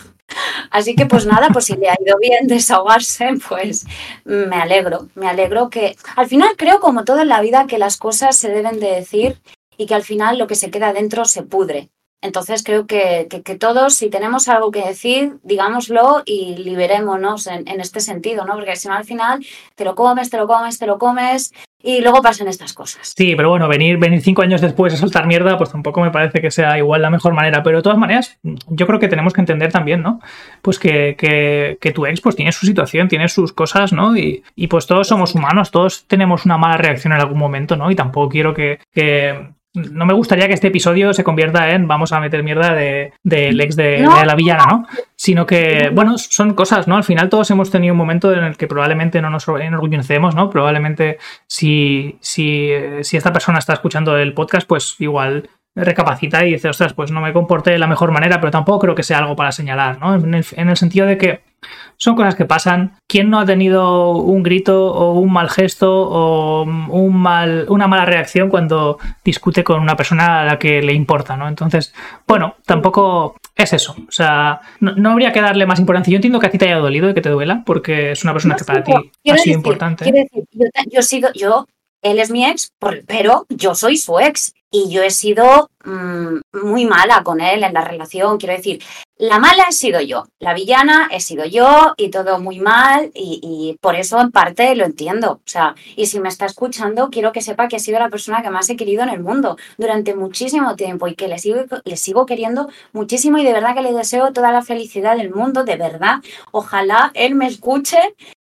Así 0.71 0.95
que 0.95 1.05
pues 1.05 1.25
nada, 1.25 1.49
pues 1.51 1.65
si 1.65 1.75
le 1.75 1.89
ha 1.89 1.95
ido 1.99 2.17
bien 2.19 2.47
desahogarse, 2.47 3.29
pues 3.47 3.85
me 4.25 4.55
alegro, 4.55 5.09
me 5.15 5.27
alegro 5.27 5.69
que 5.69 5.95
al 6.15 6.27
final 6.27 6.49
creo 6.57 6.79
como 6.79 7.03
todo 7.03 7.21
en 7.21 7.29
la 7.29 7.41
vida 7.41 7.67
que 7.67 7.77
las 7.77 7.97
cosas 7.97 8.37
se 8.37 8.49
deben 8.49 8.79
de 8.79 8.91
decir 8.91 9.39
y 9.77 9.85
que 9.85 9.95
al 9.95 10.03
final 10.03 10.37
lo 10.37 10.47
que 10.47 10.55
se 10.55 10.71
queda 10.71 10.93
dentro 10.93 11.25
se 11.25 11.43
pudre. 11.43 11.89
Entonces 12.21 12.63
creo 12.63 12.87
que, 12.87 13.27
que, 13.29 13.55
todos, 13.55 13.93
si 13.93 14.09
tenemos 14.09 14.47
algo 14.47 14.71
que 14.71 14.83
decir, 14.83 15.37
digámoslo 15.43 16.23
y 16.25 16.55
liberémonos 16.57 17.45
en, 17.47 17.67
en, 17.67 17.79
este 17.79 17.99
sentido, 17.99 18.43
¿no? 18.45 18.55
Porque 18.55 18.75
si 18.75 18.87
no 18.87 18.95
al 18.95 19.05
final 19.05 19.45
te 19.75 19.85
lo 19.85 19.93
comes, 19.93 20.29
te 20.29 20.37
lo 20.37 20.47
comes, 20.47 20.79
te 20.79 20.87
lo 20.87 20.97
comes 20.97 21.53
y 21.81 22.01
luego 22.01 22.21
pasan 22.23 22.47
estas 22.47 22.73
cosas. 22.73 23.13
Sí, 23.15 23.35
pero 23.35 23.49
bueno, 23.49 23.67
venir, 23.67 23.97
venir 23.97 24.21
cinco 24.21 24.41
años 24.41 24.61
después 24.61 24.93
a 24.93 24.97
soltar 24.97 25.27
mierda, 25.27 25.57
pues 25.57 25.71
tampoco 25.71 26.01
me 26.01 26.09
parece 26.09 26.41
que 26.41 26.49
sea 26.49 26.77
igual 26.77 27.03
la 27.03 27.11
mejor 27.11 27.33
manera. 27.33 27.61
Pero 27.61 27.77
de 27.77 27.83
todas 27.83 27.99
maneras, 27.99 28.39
yo 28.43 28.87
creo 28.87 28.99
que 28.99 29.07
tenemos 29.07 29.31
que 29.31 29.41
entender 29.41 29.71
también, 29.71 30.01
¿no? 30.01 30.19
Pues 30.63 30.79
que, 30.79 31.15
que, 31.17 31.77
que 31.79 31.91
tu 31.91 32.05
ex 32.07 32.19
pues 32.19 32.35
tiene 32.35 32.51
su 32.51 32.65
situación, 32.65 33.07
tiene 33.07 33.29
sus 33.29 33.53
cosas, 33.53 33.93
¿no? 33.93 34.17
Y, 34.17 34.43
y, 34.55 34.67
pues 34.67 34.87
todos 34.87 35.07
somos 35.07 35.35
humanos, 35.35 35.69
todos 35.69 36.05
tenemos 36.07 36.45
una 36.45 36.57
mala 36.57 36.77
reacción 36.77 37.13
en 37.13 37.21
algún 37.21 37.37
momento, 37.37 37.77
¿no? 37.77 37.91
Y 37.91 37.95
tampoco 37.95 38.29
quiero 38.29 38.53
que, 38.53 38.79
que 38.91 39.51
no 39.77 40.05
me 40.05 40.13
gustaría 40.13 40.47
que 40.47 40.53
este 40.53 40.67
episodio 40.67 41.13
se 41.13 41.23
convierta 41.23 41.71
en 41.71 41.87
vamos 41.87 42.11
a 42.11 42.19
meter 42.19 42.43
mierda 42.43 42.73
del 42.73 43.11
de, 43.23 43.49
ex 43.49 43.75
de, 43.75 43.99
la 43.99 44.35
villana, 44.35 44.65
¿no? 44.65 44.87
Sino 45.15 45.45
que, 45.45 45.89
bueno, 45.93 46.17
son 46.17 46.53
cosas, 46.53 46.87
¿no? 46.87 46.95
Al 46.95 47.03
final 47.03 47.29
todos 47.29 47.49
hemos 47.51 47.71
tenido 47.71 47.93
un 47.93 47.97
momento 47.97 48.33
en 48.33 48.43
el 48.43 48.57
que 48.57 48.67
probablemente 48.67 49.21
no 49.21 49.29
nos 49.29 49.47
enorgullecemos, 49.47 50.35
¿no? 50.35 50.49
Probablemente 50.49 51.17
si, 51.47 52.17
si, 52.21 52.71
si 53.01 53.17
esta 53.17 53.33
persona 53.33 53.59
está 53.59 53.73
escuchando 53.73 54.17
el 54.17 54.33
podcast, 54.33 54.67
pues 54.67 54.95
igual 54.99 55.49
recapacita 55.83 56.45
y 56.45 56.53
dice, 56.53 56.69
ostras, 56.69 56.93
pues 56.93 57.11
no 57.11 57.21
me 57.21 57.33
comporté 57.33 57.71
de 57.71 57.79
la 57.79 57.87
mejor 57.87 58.11
manera, 58.11 58.39
pero 58.39 58.51
tampoco 58.51 58.79
creo 58.79 58.95
que 58.95 59.03
sea 59.03 59.19
algo 59.19 59.35
para 59.35 59.51
señalar, 59.51 59.99
¿no? 59.99 60.15
En 60.15 60.33
el, 60.33 60.45
en 60.51 60.69
el 60.69 60.77
sentido 60.77 61.05
de 61.05 61.17
que 61.17 61.41
son 61.97 62.15
cosas 62.15 62.35
que 62.35 62.45
pasan. 62.45 62.97
¿Quién 63.07 63.29
no 63.29 63.39
ha 63.39 63.45
tenido 63.45 64.11
un 64.11 64.43
grito 64.43 64.93
o 64.93 65.19
un 65.19 65.33
mal 65.33 65.49
gesto 65.49 65.91
o 65.91 66.63
un 66.63 67.17
mal, 67.17 67.65
una 67.69 67.87
mala 67.87 68.05
reacción 68.05 68.49
cuando 68.49 68.99
discute 69.23 69.63
con 69.63 69.81
una 69.81 69.95
persona 69.95 70.41
a 70.41 70.45
la 70.45 70.59
que 70.59 70.81
le 70.81 70.93
importa, 70.93 71.35
¿no? 71.35 71.47
Entonces, 71.47 71.93
bueno, 72.27 72.55
tampoco 72.65 73.37
es 73.55 73.73
eso. 73.73 73.95
O 74.07 74.11
sea, 74.11 74.61
no, 74.79 75.11
habría 75.11 75.31
que 75.31 75.41
darle 75.41 75.65
más 75.65 75.79
importancia. 75.79 76.11
Yo 76.11 76.17
entiendo 76.17 76.39
que 76.39 76.47
a 76.47 76.51
ti 76.51 76.57
te 76.57 76.65
haya 76.65 76.77
dolido 76.77 77.09
y 77.09 77.13
que 77.13 77.21
te 77.21 77.29
duela, 77.29 77.63
porque 77.65 78.11
es 78.11 78.23
una 78.23 78.33
persona 78.33 78.55
que 78.55 78.63
para 78.63 78.83
ti 78.83 78.93
ha 78.93 79.37
sido 79.37 79.57
importante. 79.57 80.05
Decir, 80.05 80.43
yo, 80.51 80.65
yo, 80.91 81.01
sigo, 81.01 81.29
yo, 81.33 81.65
él 82.03 82.19
es 82.19 82.29
mi 82.29 82.45
ex, 82.45 82.71
pero 83.07 83.45
yo 83.49 83.73
soy 83.73 83.97
su 83.97 84.19
ex 84.19 84.53
y 84.71 84.89
yo 84.89 85.03
he 85.03 85.11
sido 85.11 85.69
mm, 85.85 86.39
muy 86.63 86.85
mala 86.85 87.23
con 87.23 87.41
él 87.41 87.63
en 87.63 87.73
la 87.73 87.81
relación. 87.81 88.37
Quiero 88.37 88.55
decir, 88.55 88.81
la 89.19 89.39
mala 89.39 89.65
he 89.69 89.71
sido 89.71 89.99
yo, 90.01 90.27
la 90.39 90.53
villana 90.53 91.09
he 91.11 91.19
sido 91.19 91.43
yo 91.45 91.93
y 91.97 92.09
todo 92.09 92.39
muy 92.39 92.59
mal 92.59 93.11
y, 93.15 93.75
por 93.81 93.95
eso 93.95 94.19
en 94.21 94.31
parte 94.31 94.75
lo 94.75 94.85
entiendo. 94.85 95.31
O 95.33 95.41
sea, 95.45 95.73
y 95.95 96.05
si 96.05 96.19
me 96.19 96.29
está 96.29 96.45
escuchando, 96.45 97.09
quiero 97.09 97.31
que 97.31 97.41
sepa 97.41 97.67
que 97.67 97.77
ha 97.77 97.79
sido 97.79 97.99
la 97.99 98.09
persona 98.09 98.43
que 98.43 98.51
más 98.51 98.69
he 98.69 98.75
querido 98.75 99.01
en 99.03 99.09
el 99.09 99.21
mundo 99.21 99.57
durante 99.77 100.13
muchísimo 100.13 100.75
tiempo 100.75 101.07
y 101.07 101.15
que 101.15 101.27
le 101.27 101.39
sigo, 101.39 101.61
le 101.83 101.97
sigo 101.97 102.25
queriendo 102.25 102.69
muchísimo 102.93 103.39
y 103.39 103.43
de 103.43 103.53
verdad 103.53 103.73
que 103.73 103.81
le 103.81 103.93
deseo 103.93 104.33
toda 104.33 104.51
la 104.51 104.61
felicidad 104.61 105.17
del 105.17 105.31
mundo, 105.33 105.63
de 105.63 105.77
verdad. 105.77 106.17
Ojalá 106.51 107.11
él 107.15 107.33
me 107.33 107.47
escuche 107.47 107.97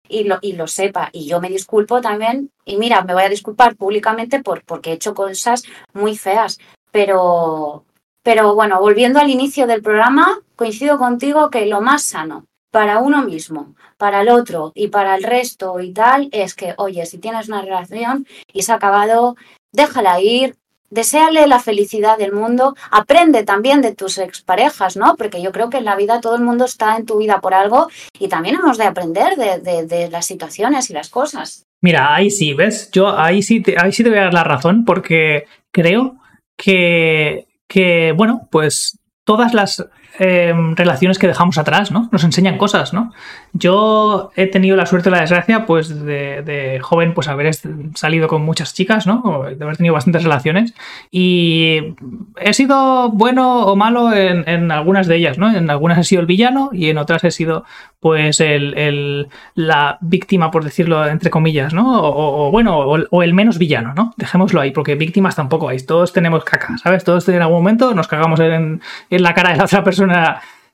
y 0.09 0.23
lo, 0.23 0.39
y 0.41 0.53
lo 0.53 0.67
sepa. 0.67 1.09
Y 1.13 1.27
yo 1.27 1.39
me 1.41 1.49
disculpo 1.49 2.01
también, 2.01 2.51
y 2.65 2.77
mira, 2.77 3.03
me 3.03 3.13
voy 3.13 3.23
a 3.23 3.29
disculpar 3.29 3.75
públicamente 3.75 4.41
por, 4.41 4.63
porque 4.63 4.91
he 4.91 4.93
hecho 4.93 5.13
cosas 5.13 5.63
muy 5.93 6.17
feas, 6.17 6.59
pero, 6.91 7.85
pero 8.23 8.55
bueno, 8.55 8.79
volviendo 8.79 9.19
al 9.19 9.29
inicio 9.29 9.67
del 9.67 9.81
programa, 9.81 10.39
coincido 10.55 10.97
contigo 10.97 11.49
que 11.49 11.65
lo 11.65 11.81
más 11.81 12.03
sano 12.03 12.45
para 12.71 12.99
uno 12.99 13.23
mismo, 13.23 13.75
para 13.97 14.21
el 14.21 14.29
otro 14.29 14.71
y 14.75 14.89
para 14.89 15.15
el 15.15 15.23
resto 15.23 15.79
y 15.79 15.93
tal, 15.93 16.29
es 16.31 16.53
que, 16.53 16.73
oye, 16.77 17.05
si 17.05 17.17
tienes 17.17 17.47
una 17.47 17.61
relación 17.61 18.27
y 18.53 18.63
se 18.63 18.71
ha 18.71 18.75
acabado, 18.75 19.35
déjala 19.71 20.19
ir, 20.21 20.55
deséale 20.89 21.47
la 21.47 21.59
felicidad 21.59 22.17
del 22.17 22.31
mundo, 22.31 22.75
aprende 22.91 23.43
también 23.43 23.81
de 23.81 23.93
tus 23.93 24.17
exparejas, 24.17 24.97
¿no? 24.97 25.15
Porque 25.17 25.41
yo 25.41 25.51
creo 25.51 25.69
que 25.69 25.77
en 25.77 25.85
la 25.85 25.95
vida 25.95 26.21
todo 26.21 26.35
el 26.35 26.43
mundo 26.43 26.65
está 26.65 26.97
en 26.97 27.05
tu 27.05 27.17
vida 27.17 27.39
por 27.41 27.53
algo 27.53 27.87
y 28.19 28.27
también 28.27 28.55
hemos 28.55 28.77
de 28.77 28.85
aprender 28.85 29.35
de, 29.35 29.85
de, 29.85 30.09
las 30.09 30.25
situaciones 30.25 30.89
y 30.89 30.93
las 30.93 31.09
cosas. 31.09 31.65
Mira, 31.81 32.15
ahí 32.15 32.29
sí, 32.29 32.53
¿ves? 32.53 32.89
Yo 32.91 33.17
ahí 33.17 33.41
sí 33.43 33.61
te, 33.61 33.75
ahí 33.79 33.91
sí 33.91 34.03
te 34.03 34.09
voy 34.09 34.19
a 34.19 34.23
dar 34.23 34.33
la 34.33 34.43
razón 34.43 34.85
porque 34.85 35.45
creo 35.71 36.17
que, 36.57 37.47
que 37.67 38.13
bueno, 38.13 38.47
pues 38.51 38.97
todas 39.23 39.53
las 39.53 39.85
em, 40.19 40.75
relaciones 40.75 41.19
que 41.19 41.27
dejamos 41.27 41.57
atrás, 41.57 41.91
¿no? 41.91 42.09
Nos 42.11 42.23
enseñan 42.23 42.57
cosas, 42.57 42.93
¿no? 42.93 43.13
Yo 43.53 44.31
he 44.35 44.47
tenido 44.47 44.75
la 44.75 44.85
suerte 44.85 45.09
y 45.09 45.11
la 45.11 45.21
desgracia, 45.21 45.65
pues, 45.65 46.05
de, 46.05 46.79
joven, 46.81 47.13
pues, 47.13 47.27
haber 47.27 47.53
salido 47.95 48.27
con 48.27 48.41
muchas 48.43 48.73
chicas, 48.73 49.07
¿no? 49.07 49.45
de 49.49 49.63
haber 49.63 49.77
tenido 49.77 49.93
bastantes 49.93 50.23
relaciones. 50.23 50.73
Y 51.11 51.95
he 52.39 52.53
sido 52.53 53.09
bueno 53.09 53.65
o 53.65 53.75
malo 53.75 54.13
en, 54.13 54.71
algunas 54.71 55.07
de 55.07 55.15
ellas, 55.17 55.37
¿no? 55.37 55.55
En 55.55 55.69
algunas 55.69 55.97
he 55.99 56.03
sido 56.03 56.21
el 56.21 56.27
villano 56.27 56.69
y 56.73 56.89
en 56.89 56.97
otras 56.97 57.23
he 57.23 57.31
sido, 57.31 57.65
pues, 57.99 58.39
el, 58.39 59.27
la 59.55 59.97
víctima, 60.01 60.51
por 60.51 60.63
decirlo 60.63 61.05
entre 61.07 61.29
comillas, 61.29 61.73
¿no? 61.73 62.01
O, 62.01 62.51
bueno, 62.51 62.79
o, 62.79 63.23
el 63.23 63.33
menos 63.33 63.57
villano, 63.57 63.93
¿no? 63.93 64.13
Dejémoslo 64.17 64.61
ahí, 64.61 64.71
porque 64.71 64.95
víctimas 64.95 65.35
tampoco 65.35 65.69
hay. 65.69 65.77
Todos 65.79 66.13
tenemos 66.13 66.43
caca, 66.43 66.77
¿sabes? 66.77 67.03
Todos 67.03 67.27
en 67.29 67.41
algún 67.41 67.57
momento 67.57 67.93
nos 67.93 68.07
cagamos 68.07 68.39
en, 68.39 68.81
la 69.09 69.33
cara 69.33 69.51
de 69.51 69.57
la 69.57 69.65
otra 69.65 69.83
persona 69.83 70.06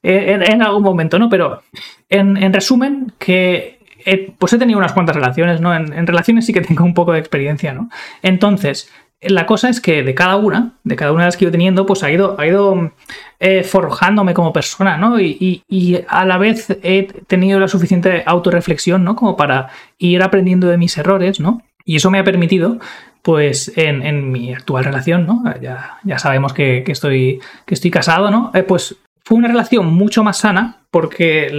en, 0.04 0.62
algún 0.62 0.84
momento, 0.84 1.18
¿no? 1.20 1.30
Pero 1.30 1.62
en, 2.10 2.54
resumen, 2.54 3.14
que 3.18 3.80
pues 4.38 4.54
he 4.54 4.58
tenido 4.58 4.80
unas 4.80 4.94
cuantas 4.94 5.16
relaciones, 5.16 5.62
¿no? 5.62 5.74
En, 5.74 6.08
relaciones 6.08 6.46
sí 6.46 6.54
que 6.54 6.62
tengo 6.62 6.84
un 6.84 6.94
poco 6.94 7.14
de 7.14 7.20
experiencia, 7.20 7.74
¿no? 7.74 7.90
Entonces, 8.22 8.92
la 9.22 9.46
cosa 9.46 9.70
es 9.70 9.80
que 9.80 10.04
de 10.04 10.14
cada 10.14 10.36
una, 10.36 10.74
de 10.84 10.96
cada 10.96 11.12
una 11.12 11.22
de 11.24 11.28
las 11.28 11.38
que 11.38 11.46
he 11.46 11.48
ido 11.48 11.52
teniendo, 11.52 11.86
pues 11.86 12.04
ha 12.04 12.12
ido, 12.12 12.36
ha 12.40 12.46
ido 12.46 12.92
eh, 13.40 13.64
forjándome 13.64 14.34
como 14.34 14.52
persona, 14.52 14.98
¿no? 14.98 15.20
Y, 15.20 15.64
a 16.08 16.26
la 16.26 16.38
vez 16.38 16.78
he 16.84 17.04
tenido 17.28 17.60
la 17.60 17.68
suficiente 17.68 18.24
autorreflexión, 18.26 19.04
¿no? 19.04 19.16
Como 19.16 19.38
para 19.38 19.70
ir 19.98 20.22
aprendiendo 20.22 20.68
de 20.68 20.78
mis 20.78 20.98
errores, 20.98 21.40
¿no? 21.40 21.62
Y 21.86 21.96
eso 21.98 22.12
me 22.12 22.20
ha 22.20 22.24
permitido, 22.24 22.80
pues, 23.22 23.72
en, 23.78 24.32
mi 24.32 24.54
actual 24.54 24.86
relación, 24.86 25.26
¿no? 25.26 25.44
Ya, 25.62 26.00
ya 26.04 26.20
sabemos 26.20 26.54
que, 26.54 26.84
estoy, 26.88 27.40
que 27.66 27.74
estoy 27.76 27.92
casado, 27.92 28.30
¿no? 28.30 28.52
Eh, 28.54 28.64
pues 28.64 28.98
fue 29.24 29.38
una 29.38 29.48
relación 29.48 29.94
mucho 29.94 30.24
más 30.24 30.38
sana 30.38 30.83
porque 30.94 31.50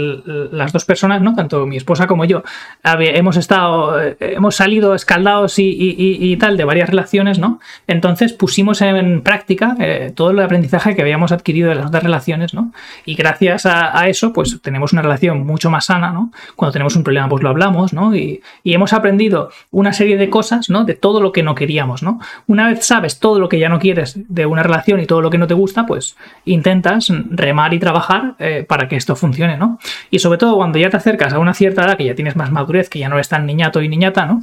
las 0.52 0.72
dos 0.72 0.84
personas, 0.84 1.20
¿no? 1.20 1.34
Tanto 1.34 1.66
mi 1.66 1.76
esposa 1.76 2.06
como 2.06 2.24
yo, 2.24 2.44
hemos 2.84 3.36
estado, 3.36 4.00
eh, 4.00 4.16
hemos 4.20 4.54
salido 4.54 4.94
escaldados 4.94 5.56
y, 5.58 6.36
tal 6.38 6.56
de 6.56 6.64
varias 6.64 6.88
relaciones, 6.88 7.40
¿no? 7.40 7.58
Entonces 7.88 8.32
pusimos 8.32 8.80
en 8.80 9.22
práctica 9.22 9.74
eh, 9.80 10.12
todo 10.14 10.30
el 10.30 10.38
aprendizaje 10.38 10.94
que 10.94 11.02
habíamos 11.02 11.32
adquirido 11.32 11.68
de 11.68 11.74
las 11.74 11.86
otras 11.86 12.04
relaciones, 12.04 12.54
¿no? 12.54 12.72
Y 13.04 13.16
gracias 13.16 13.66
a, 13.66 14.08
eso, 14.08 14.32
pues 14.32 14.60
tenemos 14.62 14.92
una 14.92 15.02
relación 15.02 15.44
mucho 15.44 15.68
más 15.68 15.86
sana, 15.86 16.12
¿no? 16.12 16.30
Cuando 16.54 16.72
tenemos 16.72 16.94
un 16.94 17.02
problema, 17.02 17.28
pues 17.28 17.42
lo 17.42 17.48
hablamos, 17.48 17.92
¿no? 17.92 18.14
Y, 18.14 18.40
hemos 18.64 18.92
aprendido 18.92 19.50
una 19.72 19.92
serie 19.92 20.16
de 20.16 20.30
cosas, 20.30 20.70
¿no? 20.70 20.84
De 20.84 20.94
todo 20.94 21.20
lo 21.20 21.32
que 21.32 21.42
no 21.42 21.56
queríamos, 21.56 22.04
¿no? 22.04 22.20
Una 22.46 22.68
vez 22.68 22.86
sabes 22.86 23.18
todo 23.18 23.40
lo 23.40 23.48
que 23.48 23.58
ya 23.58 23.68
no 23.68 23.80
quieres 23.80 24.14
de 24.28 24.46
una 24.46 24.62
relación 24.62 25.00
y 25.00 25.06
todo 25.06 25.20
lo 25.20 25.30
que 25.30 25.38
no 25.38 25.48
te 25.48 25.54
gusta, 25.54 25.86
pues 25.86 26.16
intentas 26.44 27.12
remar 27.30 27.74
y 27.74 27.80
trabajar 27.80 28.36
eh, 28.38 28.64
para 28.68 28.86
que 28.88 28.94
esto 28.94 29.16
funcione, 29.16 29.23
¿no? 29.32 29.78
Y 30.10 30.18
sobre 30.18 30.38
todo 30.38 30.56
cuando 30.56 30.78
ya 30.78 30.90
te 30.90 30.96
acercas 30.96 31.32
a 31.32 31.38
una 31.38 31.54
cierta 31.54 31.84
edad, 31.84 31.96
que 31.96 32.04
ya 32.04 32.14
tienes 32.14 32.36
más 32.36 32.50
madurez, 32.50 32.88
que 32.88 32.98
ya 32.98 33.08
no 33.08 33.16
eres 33.16 33.28
tan 33.28 33.46
niñato 33.46 33.82
y 33.82 33.88
niñata, 33.88 34.26
¿no? 34.26 34.42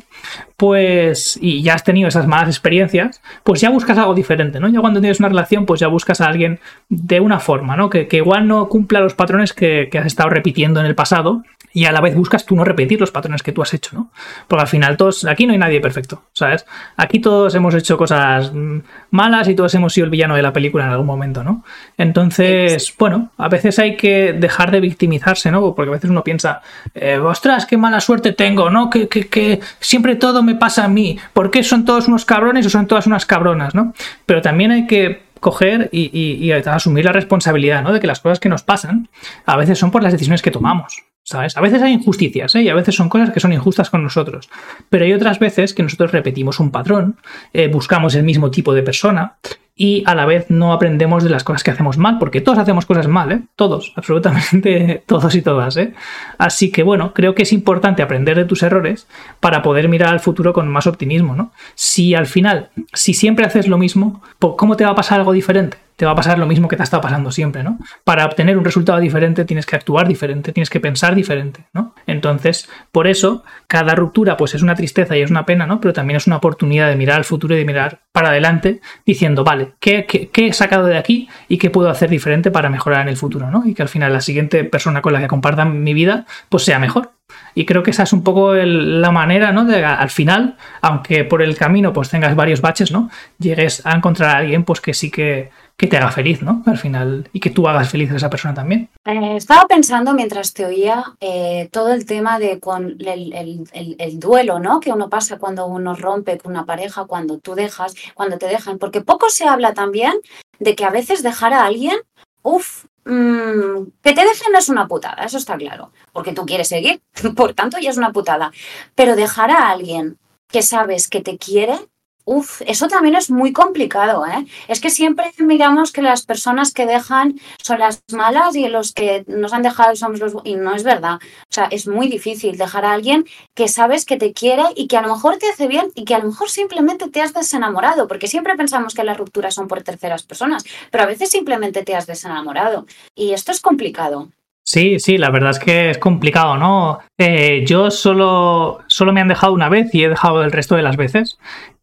Pues, 0.57 1.37
y 1.41 1.61
ya 1.61 1.75
has 1.75 1.83
tenido 1.83 2.07
esas 2.07 2.27
malas 2.27 2.49
experiencias, 2.49 3.21
pues 3.43 3.61
ya 3.61 3.69
buscas 3.69 3.97
algo 3.97 4.13
diferente, 4.13 4.59
¿no? 4.59 4.67
Ya 4.67 4.79
cuando 4.79 4.99
tienes 4.99 5.19
una 5.19 5.29
relación, 5.29 5.65
pues 5.65 5.79
ya 5.79 5.87
buscas 5.87 6.21
a 6.21 6.25
alguien 6.25 6.59
de 6.89 7.19
una 7.19 7.39
forma, 7.39 7.75
¿no? 7.75 7.89
Que, 7.89 8.07
igual 8.11 8.47
no 8.47 8.67
cumpla 8.69 8.99
los 8.99 9.15
patrones 9.15 9.53
que, 9.53 9.89
que 9.91 9.97
has 9.97 10.05
estado 10.05 10.29
repitiendo 10.29 10.79
en 10.79 10.85
el 10.85 10.95
pasado 10.95 11.43
y 11.73 11.85
a 11.85 11.91
la 11.91 12.01
vez 12.01 12.15
buscas 12.15 12.45
tú 12.45 12.55
no 12.55 12.63
repetir 12.63 12.99
los 12.99 13.11
patrones 13.11 13.43
que 13.43 13.51
tú 13.51 13.61
has 13.61 13.73
hecho, 13.73 13.91
¿no? 13.93 14.11
Porque 14.47 14.61
al 14.61 14.67
final 14.67 14.97
todos, 14.97 15.25
aquí 15.25 15.45
no 15.45 15.53
hay 15.53 15.59
nadie 15.59 15.79
perfecto, 15.79 16.23
¿sabes? 16.33 16.65
Aquí 16.97 17.19
todos 17.19 17.55
hemos 17.55 17.73
hecho 17.75 17.97
cosas 17.97 18.51
mm, 18.53 18.79
malas 19.11 19.47
y 19.47 19.55
todos 19.55 19.73
hemos 19.75 19.93
sido 19.93 20.05
el 20.05 20.11
villano 20.11 20.35
de 20.35 20.41
la 20.41 20.51
película 20.51 20.85
en 20.85 20.91
algún 20.91 21.07
momento, 21.07 21.43
¿no? 21.43 21.63
Entonces, 21.97 22.93
bueno, 22.97 23.31
a 23.37 23.47
veces 23.47 23.79
hay 23.79 23.95
que 23.95 24.33
de 24.71 24.79
victimizarse, 24.79 25.51
¿no? 25.51 25.75
Porque 25.75 25.89
a 25.89 25.93
veces 25.93 26.09
uno 26.09 26.23
piensa, 26.23 26.61
eh, 26.93 27.17
ostras, 27.17 27.65
qué 27.65 27.77
mala 27.77 27.99
suerte 27.99 28.33
tengo, 28.33 28.69
¿no? 28.69 28.89
Que, 28.89 29.07
que, 29.07 29.27
que 29.27 29.59
siempre 29.79 30.15
todo 30.15 30.43
me 30.43 30.55
pasa 30.55 30.85
a 30.85 30.87
mí, 30.87 31.17
¿por 31.33 31.51
qué 31.51 31.63
son 31.63 31.85
todos 31.85 32.07
unos 32.07 32.25
cabrones 32.25 32.65
o 32.65 32.69
son 32.69 32.87
todas 32.87 33.07
unas 33.07 33.25
cabronas, 33.25 33.75
¿no? 33.75 33.93
Pero 34.25 34.41
también 34.41 34.71
hay 34.71 34.87
que 34.87 35.31
coger 35.41 35.89
y, 35.91 36.09
y, 36.13 36.51
asumir 36.51 37.03
la 37.03 37.11
responsabilidad, 37.11 37.83
¿no? 37.83 37.91
De 37.91 37.99
que 37.99 38.07
las 38.07 38.21
cosas 38.21 38.39
que 38.39 38.47
nos 38.47 38.63
pasan 38.63 39.09
a 39.45 39.57
veces 39.57 39.77
son 39.77 39.91
por 39.91 40.03
las 40.03 40.13
decisiones 40.13 40.41
que 40.41 40.51
tomamos. 40.51 41.03
¿Sabes? 41.23 41.55
A 41.55 41.61
veces 41.61 41.81
hay 41.83 41.93
injusticias, 41.93 42.55
¿eh? 42.55 42.63
Y 42.63 42.69
a 42.69 42.73
veces 42.73 42.95
son 42.95 43.07
cosas 43.07 43.29
que 43.29 43.39
son 43.39 43.53
injustas 43.53 43.91
con 43.91 44.01
nosotros. 44.01 44.49
Pero 44.89 45.05
hay 45.05 45.13
otras 45.13 45.37
veces 45.37 45.73
que 45.73 45.83
nosotros 45.83 46.11
repetimos 46.11 46.59
un 46.59 46.71
patrón, 46.71 47.17
eh, 47.53 47.67
buscamos 47.67 48.15
el 48.15 48.23
mismo 48.23 48.49
tipo 48.49 48.73
de 48.73 48.81
persona 48.81 49.35
y 49.81 50.03
a 50.05 50.13
la 50.13 50.27
vez 50.27 50.45
no 50.49 50.73
aprendemos 50.73 51.23
de 51.23 51.31
las 51.31 51.43
cosas 51.43 51.63
que 51.63 51.71
hacemos 51.71 51.97
mal, 51.97 52.19
porque 52.19 52.39
todos 52.39 52.59
hacemos 52.59 52.85
cosas 52.85 53.07
mal, 53.07 53.31
¿eh? 53.31 53.41
Todos, 53.55 53.93
absolutamente 53.95 55.01
todos 55.07 55.33
y 55.33 55.41
todas, 55.41 55.75
¿eh? 55.75 55.95
Así 56.37 56.71
que 56.71 56.83
bueno, 56.83 57.15
creo 57.15 57.33
que 57.33 57.41
es 57.41 57.51
importante 57.51 58.03
aprender 58.03 58.37
de 58.37 58.45
tus 58.45 58.61
errores 58.61 59.07
para 59.39 59.63
poder 59.63 59.89
mirar 59.89 60.09
al 60.09 60.19
futuro 60.19 60.53
con 60.53 60.67
más 60.67 60.85
optimismo, 60.85 61.35
¿no? 61.35 61.51
Si 61.73 62.13
al 62.13 62.27
final, 62.27 62.69
si 62.93 63.15
siempre 63.15 63.43
haces 63.43 63.67
lo 63.67 63.79
mismo, 63.79 64.21
¿cómo 64.37 64.77
te 64.77 64.85
va 64.85 64.91
a 64.91 64.95
pasar 64.95 65.17
algo 65.17 65.33
diferente? 65.33 65.77
Te 65.95 66.05
va 66.05 66.11
a 66.11 66.15
pasar 66.15 66.39
lo 66.39 66.47
mismo 66.47 66.67
que 66.67 66.75
te 66.75 66.83
ha 66.83 66.85
estado 66.85 67.01
pasando 67.01 67.31
siempre, 67.31 67.63
¿no? 67.63 67.77
Para 68.03 68.25
obtener 68.25 68.57
un 68.57 68.65
resultado 68.65 68.99
diferente 68.99 69.45
tienes 69.45 69.65
que 69.65 69.75
actuar 69.75 70.07
diferente, 70.07 70.51
tienes 70.51 70.69
que 70.69 70.79
pensar 70.79 71.15
diferente, 71.15 71.65
¿no? 71.73 71.93
Entonces, 72.07 72.69
por 72.91 73.07
eso, 73.07 73.43
cada 73.67 73.95
ruptura 73.95 74.37
pues 74.37 74.55
es 74.55 74.61
una 74.61 74.75
tristeza 74.75 75.15
y 75.15 75.21
es 75.21 75.31
una 75.31 75.45
pena, 75.45 75.67
¿no? 75.67 75.79
Pero 75.79 75.93
también 75.93 76.17
es 76.17 76.27
una 76.27 76.37
oportunidad 76.37 76.89
de 76.89 76.95
mirar 76.95 77.17
al 77.17 77.25
futuro 77.25 77.55
y 77.55 77.59
de 77.59 77.65
mirar 77.65 78.01
para 78.11 78.29
adelante 78.29 78.81
diciendo, 79.05 79.43
vale, 79.43 79.73
¿qué, 79.79 80.29
he 80.33 80.53
sacado 80.53 80.87
de 80.87 80.97
aquí 80.97 81.29
y 81.47 81.57
qué 81.57 81.69
puedo 81.69 81.89
hacer 81.89 82.09
diferente 82.09 82.51
para 82.51 82.69
mejorar 82.69 83.01
en 83.01 83.09
el 83.09 83.17
futuro, 83.17 83.49
¿no? 83.49 83.63
Y 83.65 83.73
que 83.73 83.81
al 83.81 83.89
final 83.89 84.13
la 84.13 84.21
siguiente 84.21 84.63
persona 84.63 85.01
con 85.01 85.13
la 85.13 85.19
que 85.19 85.27
comparta 85.27 85.65
mi 85.65 85.93
vida 85.93 86.25
pues 86.49 86.63
sea 86.63 86.79
mejor. 86.79 87.11
Y 87.53 87.65
creo 87.65 87.83
que 87.83 87.91
esa 87.91 88.03
es 88.03 88.13
un 88.13 88.23
poco 88.23 88.53
la 88.53 89.11
manera, 89.11 89.51
¿no? 89.51 89.65
De 89.65 89.83
al 89.83 90.09
final, 90.09 90.57
aunque 90.81 91.23
por 91.23 91.41
el 91.41 91.55
camino 91.57 91.93
pues 91.93 92.09
tengas 92.09 92.35
varios 92.35 92.61
baches, 92.61 92.91
¿no? 92.91 93.09
Llegues 93.39 93.85
a 93.85 93.93
encontrar 93.93 94.35
a 94.35 94.37
alguien 94.39 94.63
pues 94.63 94.81
que 94.81 94.93
sí 94.93 95.11
que 95.11 95.49
que 95.81 95.87
te 95.87 95.97
haga 95.97 96.11
feliz, 96.11 96.43
¿no? 96.43 96.61
Al 96.67 96.77
final, 96.77 97.27
y 97.33 97.39
que 97.39 97.49
tú 97.49 97.67
hagas 97.67 97.89
feliz 97.89 98.11
a 98.11 98.17
esa 98.17 98.29
persona 98.29 98.53
también. 98.53 98.87
Eh, 99.03 99.37
estaba 99.37 99.65
pensando 99.67 100.13
mientras 100.13 100.53
te 100.53 100.63
oía 100.63 101.15
eh, 101.19 101.69
todo 101.71 101.91
el 101.91 102.05
tema 102.05 102.37
de 102.37 102.59
con 102.59 102.97
el, 102.99 104.19
duelo, 104.19 104.59
¿no? 104.59 104.79
Que 104.79 104.91
uno 104.91 105.09
pasa 105.09 105.39
cuando 105.39 105.65
uno 105.65 105.95
rompe 105.95 106.37
con 106.37 106.51
una 106.51 106.67
pareja, 106.67 107.05
cuando 107.05 107.39
tú 107.39 107.55
dejas, 107.55 107.95
cuando 108.13 108.37
te 108.37 108.45
dejan, 108.45 108.77
porque 108.77 109.01
poco 109.01 109.31
se 109.31 109.47
habla 109.47 109.73
también 109.73 110.13
de 110.59 110.75
que 110.75 110.85
a 110.85 110.91
veces 110.91 111.23
dejar 111.23 111.51
a 111.51 111.65
alguien, 111.65 111.97
uff, 112.43 112.85
mm, 113.05 113.85
que 114.03 114.13
te 114.13 114.21
dejen 114.21 114.53
es 114.55 114.69
una 114.69 114.87
putada, 114.87 115.23
eso 115.23 115.39
está 115.39 115.57
claro, 115.57 115.91
porque 116.13 116.33
tú 116.33 116.45
quieres 116.45 116.67
seguir, 116.67 117.01
por 117.35 117.55
tanto 117.55 117.79
ya 117.79 117.89
es 117.89 117.97
una 117.97 118.11
putada, 118.11 118.51
pero 118.93 119.15
dejar 119.15 119.49
a 119.49 119.71
alguien 119.71 120.19
que 120.47 120.61
sabes 120.61 121.07
que 121.07 121.21
te 121.21 121.39
quiere, 121.39 121.79
Uf, 122.25 122.61
eso 122.65 122.87
también 122.87 123.15
es 123.15 123.29
muy 123.29 123.51
complicado, 123.51 124.25
¿eh? 124.25 124.45
Es 124.67 124.79
que 124.79 124.89
siempre 124.89 125.31
miramos 125.39 125.91
que 125.91 126.01
las 126.01 126.25
personas 126.25 126.73
que 126.73 126.85
dejan 126.85 127.39
son 127.61 127.79
las 127.79 128.03
malas 128.13 128.55
y 128.55 128.67
los 128.67 128.93
que 128.93 129.23
nos 129.27 129.53
han 129.53 129.63
dejado 129.63 129.95
somos 129.95 130.19
los... 130.19 130.33
Y 130.43 130.55
no 130.55 130.75
es 130.75 130.83
verdad. 130.83 131.15
O 131.15 131.53
sea, 131.53 131.65
es 131.65 131.87
muy 131.87 132.07
difícil 132.07 132.57
dejar 132.57 132.85
a 132.85 132.93
alguien 132.93 133.25
que 133.55 133.67
sabes 133.67 134.05
que 134.05 134.17
te 134.17 134.33
quiere 134.33 134.63
y 134.75 134.87
que 134.87 134.97
a 134.97 135.01
lo 135.01 135.13
mejor 135.13 135.37
te 135.37 135.49
hace 135.49 135.67
bien 135.67 135.87
y 135.95 136.05
que 136.05 136.15
a 136.15 136.19
lo 136.19 136.27
mejor 136.27 136.49
simplemente 136.49 137.09
te 137.09 137.21
has 137.21 137.33
desenamorado, 137.33 138.07
porque 138.07 138.27
siempre 138.27 138.55
pensamos 138.55 138.93
que 138.93 139.03
las 139.03 139.17
rupturas 139.17 139.55
son 139.55 139.67
por 139.67 139.81
terceras 139.81 140.23
personas, 140.23 140.63
pero 140.91 141.03
a 141.03 141.07
veces 141.07 141.29
simplemente 141.29 141.83
te 141.83 141.95
has 141.95 142.07
desenamorado. 142.07 142.85
Y 143.15 143.31
esto 143.31 143.51
es 143.51 143.61
complicado. 143.61 144.29
Sí, 144.63 144.99
sí, 144.99 145.17
la 145.17 145.31
verdad 145.31 145.51
es 145.51 145.59
que 145.59 145.89
es 145.89 145.97
complicado, 145.97 146.55
¿no? 146.55 146.99
Eh, 147.17 147.65
yo 147.65 147.89
solo, 147.89 148.79
solo 148.87 149.11
me 149.11 149.19
han 149.19 149.27
dejado 149.27 149.53
una 149.53 149.69
vez 149.69 149.93
y 149.93 150.03
he 150.03 150.09
dejado 150.09 150.43
el 150.43 150.51
resto 150.51 150.75
de 150.75 150.83
las 150.83 150.97
veces. 150.97 151.37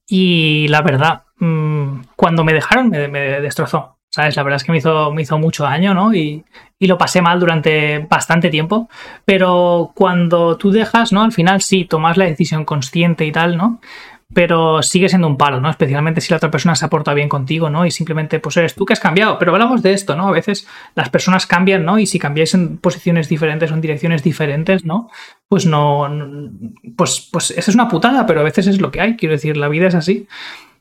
Y 0.08 0.66
la 0.68 0.80
verdad, 0.80 1.24
mm, 1.38 2.00
cuando 2.16 2.42
me 2.42 2.54
dejaron 2.54 2.88
me, 2.88 3.40
destrozó. 3.40 3.96
¿Sabes? 4.10 4.36
La 4.36 4.42
verdad 4.42 4.56
es 4.56 4.64
que 4.64 4.72
me 4.72 4.78
hizo, 4.78 5.12
me 5.12 5.20
hizo 5.20 5.38
mucho 5.38 5.64
daño, 5.64 5.92
¿no? 5.92 6.14
Y, 6.14 6.42
y, 6.78 6.86
lo 6.86 6.96
pasé 6.96 7.20
mal 7.20 7.38
durante 7.38 7.98
bastante 8.08 8.48
tiempo. 8.48 8.88
Pero 9.26 9.92
cuando 9.94 10.56
tú 10.56 10.70
dejas, 10.70 11.12
¿no? 11.12 11.22
Al 11.22 11.32
final 11.32 11.60
sí, 11.60 11.84
tomas 11.84 12.16
la 12.16 12.24
decisión 12.24 12.64
consciente 12.64 13.26
y 13.26 13.32
tal, 13.32 13.58
¿no? 13.58 13.80
Pero 14.32 14.82
sigue 14.82 15.08
siendo 15.08 15.26
un 15.26 15.38
palo, 15.38 15.60
¿no? 15.60 15.70
Especialmente 15.70 16.20
si 16.20 16.30
la 16.30 16.36
otra 16.36 16.50
persona 16.50 16.74
se 16.74 16.84
ha 16.84 16.90
portado 16.90 17.14
bien 17.14 17.28
contigo, 17.28 17.70
¿no? 17.70 17.86
Y 17.86 17.90
simplemente, 17.90 18.40
pues 18.40 18.56
eres 18.58 18.74
tú 18.74 18.84
que 18.84 18.92
has 18.92 19.00
cambiado. 19.00 19.38
Pero 19.38 19.52
hablamos 19.52 19.82
de 19.82 19.92
esto, 19.92 20.16
¿no? 20.16 20.28
A 20.28 20.32
veces 20.32 20.66
las 20.94 21.08
personas 21.08 21.46
cambian, 21.46 21.84
¿no? 21.84 21.98
Y 21.98 22.06
si 22.06 22.18
cambiáis 22.18 22.52
en 22.54 22.78
posiciones 22.78 23.28
diferentes 23.28 23.70
o 23.70 23.74
en 23.74 23.80
direcciones 23.80 24.22
diferentes, 24.22 24.84
¿no? 24.84 25.10
Pues 25.48 25.64
no. 25.64 26.08
Pues, 26.96 27.28
pues 27.32 27.50
esa 27.52 27.70
es 27.70 27.74
una 27.74 27.88
putada, 27.88 28.26
pero 28.26 28.40
a 28.40 28.44
veces 28.44 28.66
es 28.66 28.80
lo 28.80 28.90
que 28.90 29.00
hay. 29.00 29.16
Quiero 29.16 29.34
decir, 29.34 29.56
la 29.56 29.68
vida 29.68 29.88
es 29.88 29.94
así. 29.94 30.28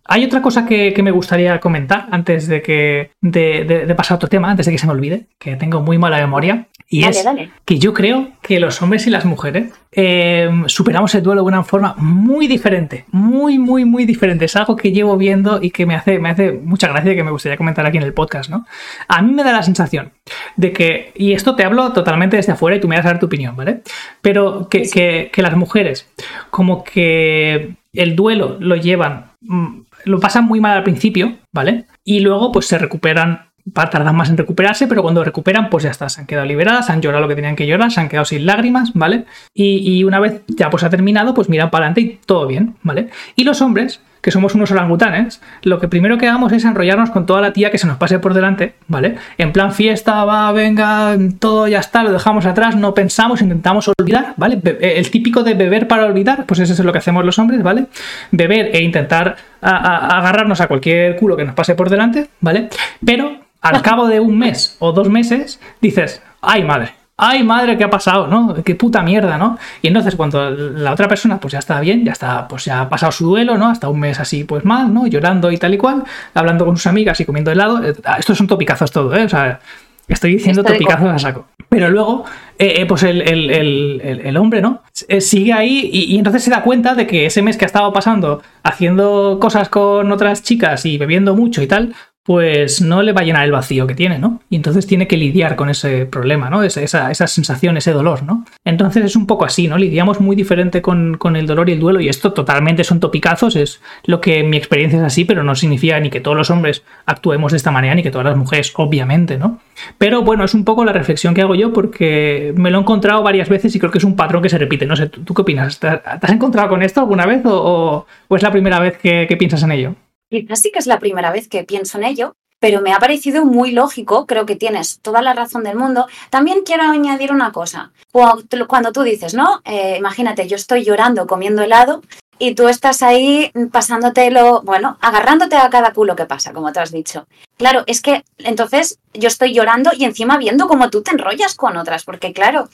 Hay 0.10 0.24
otra 0.24 0.42
cosa 0.42 0.66
que, 0.66 0.94
me 1.04 1.12
gustaría 1.12 1.60
comentar 1.60 2.08
antes 2.12 2.48
de 2.48 2.62
que 2.62 3.12
de, 3.22 3.94
pasar 3.96 4.16
a 4.16 4.18
otro 4.18 4.30
tema, 4.30 4.50
antes 4.50 4.66
de 4.66 4.72
que 4.72 4.78
se 4.78 4.88
me 4.88 4.94
olvide, 4.94 5.28
que 5.38 5.58
tengo 5.58 5.82
muy 5.82 5.98
mala 5.98 6.18
memoria, 6.18 6.68
Y 6.90 7.04
es 7.04 7.26
que 7.66 7.80
yo 7.80 7.94
creo 7.94 8.30
que 8.42 8.62
los 8.62 8.82
hombres 8.82 9.06
y 9.08 9.10
las 9.10 9.26
mujeres 9.26 9.74
eh, 9.92 10.50
superamos 10.68 11.14
el 11.16 11.24
duelo 11.24 11.42
de 11.42 11.48
una 11.48 11.64
forma 11.66 11.96
muy 11.98 12.48
diferente, 12.48 13.04
muy, 13.12 13.60
muy, 13.60 13.84
muy 13.84 14.06
diferente. 14.06 14.46
Es 14.46 14.56
algo 14.56 14.78
que 14.78 14.94
llevo 14.94 15.18
viendo 15.18 15.62
y 15.62 15.72
que 15.72 15.86
me 15.86 15.96
hace, 15.96 16.18
me 16.18 16.30
hace 16.30 16.54
mucha 16.54 16.88
gracia 16.88 17.12
y 17.12 17.16
que 17.16 17.24
me 17.24 17.32
gustaría 17.32 17.58
comentar 17.58 17.86
aquí 17.86 17.98
en 17.98 18.04
el 18.04 18.14
podcast, 18.14 18.50
¿no? 18.50 18.66
A 19.10 19.22
mí 19.22 19.34
me 19.34 19.44
da 19.44 19.52
la 19.52 19.64
sensación 19.64 20.14
de 20.56 20.72
que, 20.72 21.12
y 21.16 21.34
esto 21.34 21.58
te 21.58 21.66
hablo 21.66 21.92
totalmente 21.92 22.38
desde 22.38 22.54
afuera 22.54 22.78
y 22.78 22.80
tú 22.80 22.88
me 22.88 22.96
vas 22.96 23.06
a 23.06 23.10
dar 23.10 23.20
tu 23.20 23.26
opinión, 23.26 23.58
¿vale? 23.58 23.82
Pero 24.22 24.70
que, 24.70 25.30
que 25.30 25.42
las 25.42 25.58
mujeres, 25.58 26.10
como 26.52 26.86
que 26.86 27.76
el 27.92 28.16
duelo 28.16 28.56
lo 28.62 28.78
llevan, 28.78 29.32
mm, 29.42 29.80
lo 30.06 30.20
pasan 30.22 30.46
muy 30.46 30.62
mal 30.62 30.78
al 30.78 30.84
principio, 30.84 31.38
¿vale? 31.52 31.86
Y 32.06 32.22
luego 32.22 32.54
pues 32.54 32.68
se 32.68 32.78
recuperan 32.78 33.47
tardan 33.74 34.16
más 34.16 34.30
en 34.30 34.38
recuperarse, 34.38 34.88
pero 34.88 35.02
cuando 35.02 35.24
recuperan, 35.24 35.70
pues 35.70 35.84
ya 35.84 35.92
está, 35.92 36.10
se 36.10 36.22
han 36.22 36.28
quedado 36.28 36.46
liberadas, 36.46 36.90
han 36.90 37.02
llorado 37.02 37.24
lo 37.24 37.28
que 37.28 37.36
tenían 37.36 37.56
que 37.56 37.68
llorar, 37.68 37.92
se 37.92 38.00
han 38.00 38.10
quedado 38.10 38.26
sin 38.26 38.46
lágrimas, 38.46 38.92
¿vale? 38.94 39.26
Y, 39.54 40.04
una 40.04 40.20
vez 40.20 40.42
ya 40.48 40.70
pues 40.70 40.84
ha 40.84 40.90
terminado, 40.90 41.34
pues 41.34 41.50
miran 41.50 41.70
para 41.70 41.86
adelante 41.86 42.02
y 42.02 42.20
todo 42.26 42.48
bien, 42.48 42.76
¿vale? 42.84 43.10
Y 43.36 43.44
los 43.44 43.62
hombres, 43.62 44.00
que 44.22 44.32
somos 44.32 44.56
unos 44.56 44.72
orangutanes, 44.72 45.42
lo 45.64 45.80
que 45.80 45.88
primero 45.88 46.18
que 46.18 46.28
hagamos 46.28 46.52
es 46.54 46.64
enrollarnos 46.64 47.10
con 47.10 47.26
toda 47.26 47.42
la 47.42 47.54
tía 47.54 47.72
que 47.72 47.78
se 47.78 47.88
nos 47.88 47.98
pase 47.98 48.20
por 48.20 48.34
delante, 48.34 48.76
¿vale? 48.88 49.16
En 49.38 49.52
plan 49.52 49.74
fiesta, 49.74 50.24
va, 50.24 50.52
venga, 50.52 51.18
todo 51.40 51.68
ya 51.68 51.80
está, 51.80 52.04
lo 52.04 52.12
dejamos 52.12 52.46
atrás, 52.46 52.76
no 52.76 52.94
pensamos, 52.94 53.42
intentamos 53.42 53.90
olvidar, 54.00 54.34
¿vale? 54.38 54.62
El 54.80 55.10
típico 55.12 55.44
de 55.44 55.56
beber 55.56 55.88
para 55.88 56.06
olvidar, 56.06 56.46
pues 56.46 56.60
eso 56.60 56.74
es 56.74 56.80
lo 56.80 56.92
que 56.92 57.00
hacemos 57.00 57.26
los 57.26 57.38
hombres, 57.40 57.62
¿vale? 57.64 57.88
Beber 58.32 58.76
e 58.76 58.82
intentar 58.82 59.36
agarrarnos 59.62 60.62
a 60.62 60.68
cualquier 60.68 61.16
culo 61.18 61.36
que 61.36 61.44
nos 61.44 61.56
pase 61.56 61.76
por 61.76 61.90
delante, 61.90 62.30
¿vale? 62.40 62.70
Pero 63.04 63.47
al 63.68 63.82
cabo 63.82 64.08
de 64.08 64.20
un 64.20 64.38
mes 64.38 64.76
o 64.80 64.92
dos 64.92 65.10
meses 65.10 65.60
dices, 65.82 66.22
ay 66.42 66.64
madre, 66.64 66.94
ay 67.18 67.44
madre, 67.44 67.78
¿qué 67.78 67.84
ha 67.84 67.90
pasado? 67.90 68.28
¿No? 68.28 68.56
Qué 68.64 68.76
puta 68.76 69.02
mierda, 69.02 69.38
¿no? 69.38 69.58
Y 69.82 69.88
entonces 69.88 70.16
cuando 70.16 70.52
la 70.52 70.94
otra 70.94 71.08
persona 71.08 71.40
pues 71.40 71.54
ya 71.54 71.60
está 71.60 71.80
bien, 71.82 72.06
ya 72.06 72.12
está, 72.12 72.48
pues 72.48 72.66
ya 72.66 72.82
ha 72.82 72.90
pasado 72.90 73.12
su 73.12 73.28
duelo, 73.28 73.58
¿no? 73.58 73.70
Hasta 73.70 73.90
un 73.90 74.00
mes 74.00 74.20
así 74.20 74.44
pues 74.44 74.64
mal, 74.64 74.94
¿no? 74.94 75.08
Llorando 75.08 75.52
y 75.52 75.58
tal 75.58 75.74
y 75.74 75.78
cual, 75.78 76.04
hablando 76.34 76.66
con 76.66 76.78
sus 76.78 76.88
amigas 76.88 77.20
y 77.20 77.26
comiendo 77.26 77.52
helado. 77.52 77.84
Eh, 77.84 77.96
estos 78.20 78.38
son 78.38 78.48
topicazos 78.48 78.92
todo, 78.92 79.16
¿eh? 79.16 79.26
O 79.26 79.30
sea, 79.30 79.60
estoy 80.08 80.36
diciendo 80.36 80.64
topicazos 80.64 81.10
a 81.10 81.20
saco. 81.20 81.48
Pero 81.70 81.90
luego, 81.90 82.24
eh, 82.58 82.76
eh, 82.78 82.86
pues 82.86 83.04
el, 83.04 84.38
hombre, 84.38 84.62
¿no? 84.62 84.84
sigue 85.20 85.52
ahí 85.52 85.90
y, 85.92 86.14
y, 86.14 86.18
entonces 86.18 86.44
se 86.44 86.50
da 86.50 86.62
cuenta 86.62 86.96
de 86.96 87.06
que 87.06 87.26
ese 87.26 87.42
mes 87.42 87.58
que 87.58 87.66
ha 87.66 87.68
estado 87.68 87.92
pasando 87.92 88.42
haciendo 88.64 89.38
cosas 89.42 89.68
con 89.68 90.10
otras 90.12 90.44
chicas 90.44 90.86
y 90.86 90.98
bebiendo 90.98 91.36
mucho 91.36 91.62
y 91.62 91.68
tal, 91.68 91.94
pues 92.28 92.82
no 92.82 93.04
le 93.04 93.14
va 93.14 93.22
a 93.22 93.24
llenar 93.24 93.46
el 93.46 93.54
vacío 93.54 93.88
que 93.88 93.96
tiene, 93.96 94.20
¿no? 94.20 94.42
Y 94.50 94.58
entonces 94.58 94.86
tiene 94.86 95.08
que 95.08 95.16
lidiar 95.16 95.56
con 95.56 95.70
ese 95.70 96.06
problema, 96.06 96.50
¿no? 96.50 96.62
Esa, 96.62 97.14
sensación, 97.14 97.78
ese 97.78 97.94
dolor, 97.94 98.24
¿no? 98.24 98.44
Entonces 98.66 99.06
es 99.06 99.16
un 99.16 99.26
poco 99.26 99.46
así, 99.46 99.70
¿no? 99.70 99.78
Lidiamos 99.78 100.20
muy 100.20 100.36
diferente 100.36 100.82
con, 100.82 101.18
el 101.38 101.48
dolor 101.48 101.70
y 101.70 101.72
el 101.72 101.80
duelo 101.80 102.02
y 102.02 102.10
esto 102.10 102.34
totalmente 102.34 102.84
son 102.84 103.00
topicazos, 103.00 103.56
es 103.56 103.82
lo 104.04 104.20
que 104.20 104.44
mi 104.44 104.58
experiencia 104.58 105.00
es 105.00 105.06
así, 105.06 105.24
pero 105.24 105.42
no 105.42 105.56
significa 105.56 105.98
ni 106.02 106.10
que 106.10 106.20
todos 106.20 106.36
los 106.36 106.50
hombres 106.50 106.84
actuemos 107.06 107.54
de 107.54 107.58
esta 107.60 107.72
manera 107.72 107.96
ni 107.96 108.04
que 108.04 108.12
todas 108.12 108.26
las 108.26 108.36
mujeres, 108.36 108.74
obviamente, 108.76 109.38
¿no? 109.38 109.62
Pero 109.98 110.22
bueno, 110.22 110.44
es 110.44 110.54
un 110.54 110.66
poco 110.66 110.84
la 110.84 110.92
reflexión 110.92 111.34
que 111.34 111.44
hago 111.44 111.56
yo 111.56 111.72
porque 111.72 112.54
me 112.58 112.72
lo 112.72 112.80
he 112.80 112.82
encontrado 112.82 113.24
varias 113.24 113.48
veces 113.48 113.74
y 113.74 113.80
creo 113.80 113.90
que 113.90 114.00
es 114.00 114.04
un 114.04 114.18
patrón 114.18 114.44
que 114.44 114.50
se 114.50 114.58
repite. 114.58 114.86
No 114.86 114.98
sé, 114.98 115.08
¿tú, 115.08 115.34
qué 115.34 115.44
opinas? 115.44 115.80
¿Te, 115.80 115.88
has 115.88 116.30
encontrado 116.30 116.68
con 116.68 116.84
esto 116.84 117.00
alguna 117.00 117.26
vez 117.26 117.42
o, 117.46 118.06
es 118.32 118.44
la 118.44 118.52
primera 118.52 118.82
vez 118.82 118.98
que 118.98 119.38
piensas 119.38 119.64
en 119.64 119.72
ello? 119.72 119.96
Quizás 120.30 120.62
sí 120.62 120.72
que 120.72 120.80
es 120.80 120.88
la 120.88 121.00
primera 121.00 121.32
vez 121.32 121.48
que 121.48 121.64
pienso 121.64 121.98
en 121.98 122.04
ello, 122.04 122.36
pero 122.60 122.82
me 122.82 122.94
ha 122.94 123.00
parecido 123.00 123.46
muy 123.46 123.72
lógico, 123.72 124.26
creo 124.26 124.46
que 124.46 124.56
tienes 124.56 125.00
toda 125.02 125.22
la 125.22 125.34
razón 125.34 125.64
del 125.64 125.78
mundo. 125.78 126.08
También 126.30 126.64
quiero 126.66 126.84
añadir 126.84 127.32
una 127.32 127.52
cosa. 127.52 127.92
Cuando 128.12 128.92
tú 128.92 129.04
dices, 129.04 129.34
¿no? 129.34 129.62
Eh, 129.64 129.96
imagínate, 129.98 130.48
yo 130.48 130.56
estoy 130.56 130.84
llorando 130.84 131.28
comiendo 131.28 131.62
helado 131.62 132.02
y 132.40 132.56
tú 132.56 132.68
estás 132.68 133.04
ahí 133.04 133.52
pasándotelo, 133.72 134.62
bueno, 134.64 134.98
agarrándote 135.02 135.56
a 135.56 135.70
cada 135.70 135.94
culo 135.94 136.16
que 136.16 136.26
pasa, 136.26 136.54
como 136.54 136.72
te 136.72 136.80
has 136.80 136.92
dicho. 136.92 137.28
Claro, 137.58 137.84
es 137.88 138.02
que 138.02 138.24
entonces 138.40 139.00
yo 139.14 139.28
estoy 139.28 139.54
llorando 139.54 139.92
y 139.96 140.06
encima 140.06 140.38
viendo 140.38 140.68
cómo 140.68 140.90
tú 140.90 141.02
te 141.02 141.12
enrollas 141.12 141.56
con 141.56 141.78
otras, 141.78 142.04
porque 142.04 142.34
claro, 142.34 142.70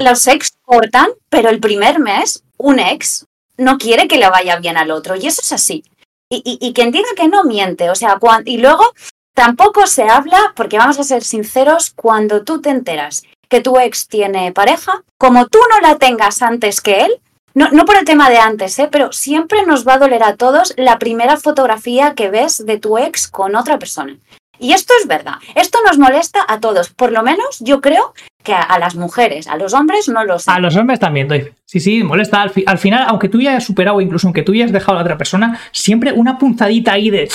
los 0.00 0.26
ex 0.26 0.56
cortan, 0.62 1.08
pero 1.28 1.48
el 1.48 1.60
primer 1.60 1.98
mes 1.98 2.42
un 2.58 2.78
ex 2.78 3.26
no 3.58 3.78
quiere 3.78 4.08
que 4.08 4.18
le 4.18 4.28
vaya 4.28 4.56
bien 4.56 4.76
al 4.76 4.90
otro 4.90 5.16
y 5.16 5.26
eso 5.26 5.40
es 5.42 5.52
así. 5.52 5.84
Y, 6.28 6.72
quien 6.72 6.90
diga 6.90 7.08
que 7.16 7.28
no 7.28 7.44
miente, 7.44 7.88
o 7.88 7.94
sea, 7.94 8.18
y 8.44 8.58
luego 8.58 8.84
tampoco 9.34 9.86
se 9.86 10.08
habla, 10.08 10.52
porque 10.56 10.78
vamos 10.78 10.98
a 10.98 11.04
ser 11.04 11.22
sinceros, 11.22 11.92
cuando 11.94 12.42
tú 12.42 12.60
te 12.60 12.70
enteras 12.70 13.22
que 13.48 13.60
tu 13.60 13.78
ex 13.78 14.08
tiene 14.08 14.50
pareja, 14.50 15.04
como 15.18 15.46
tú 15.46 15.58
no 15.70 15.80
la 15.80 15.98
tengas 15.98 16.42
antes 16.42 16.80
que 16.80 17.04
él, 17.04 17.20
no, 17.54 17.70
no 17.70 17.84
por 17.84 17.96
el 17.96 18.04
tema 18.04 18.28
de 18.28 18.38
antes, 18.38 18.78
¿eh? 18.78 18.88
pero 18.90 19.12
siempre 19.12 19.64
nos 19.64 19.86
va 19.86 19.94
a 19.94 19.98
doler 19.98 20.22
a 20.24 20.36
todos 20.36 20.74
la 20.76 20.98
primera 20.98 21.36
fotografía 21.36 22.14
que 22.14 22.28
ves 22.28 22.66
de 22.66 22.78
tu 22.78 22.98
ex 22.98 23.28
con 23.28 23.54
otra 23.54 23.78
persona. 23.78 24.18
Y 24.58 24.72
esto 24.72 24.92
es 25.00 25.06
verdad, 25.06 25.34
esto 25.54 25.78
nos 25.86 25.98
molesta 25.98 26.40
a 26.48 26.60
todos, 26.60 26.90
por 26.90 27.12
lo 27.12 27.22
menos 27.22 27.58
yo 27.60 27.80
creo 27.80 28.14
que 28.42 28.54
a, 28.54 28.78
las 28.78 28.94
mujeres, 28.94 29.48
a 29.48 29.56
los 29.56 29.74
hombres 29.74 30.08
no 30.08 30.24
lo 30.24 30.38
sé. 30.38 30.50
A 30.50 30.60
los 30.60 30.76
hombres 30.76 31.00
también, 31.00 31.26
doy. 31.26 31.52
Sí, 31.64 31.80
sí, 31.80 32.04
molesta. 32.04 32.42
Al, 32.42 32.52
al, 32.66 32.78
final, 32.78 33.04
aunque 33.08 33.28
tú 33.28 33.40
ya 33.40 33.50
hayas 33.50 33.64
superado, 33.64 34.00
incluso 34.00 34.28
aunque 34.28 34.42
tú 34.42 34.54
ya 34.54 34.62
hayas 34.62 34.72
dejado 34.72 34.92
a 34.92 34.94
la 34.96 35.02
otra 35.02 35.18
persona, 35.18 35.58
siempre 35.72 36.12
una 36.12 36.38
punzadita 36.38 36.92
ahí 36.92 37.10
de... 37.10 37.28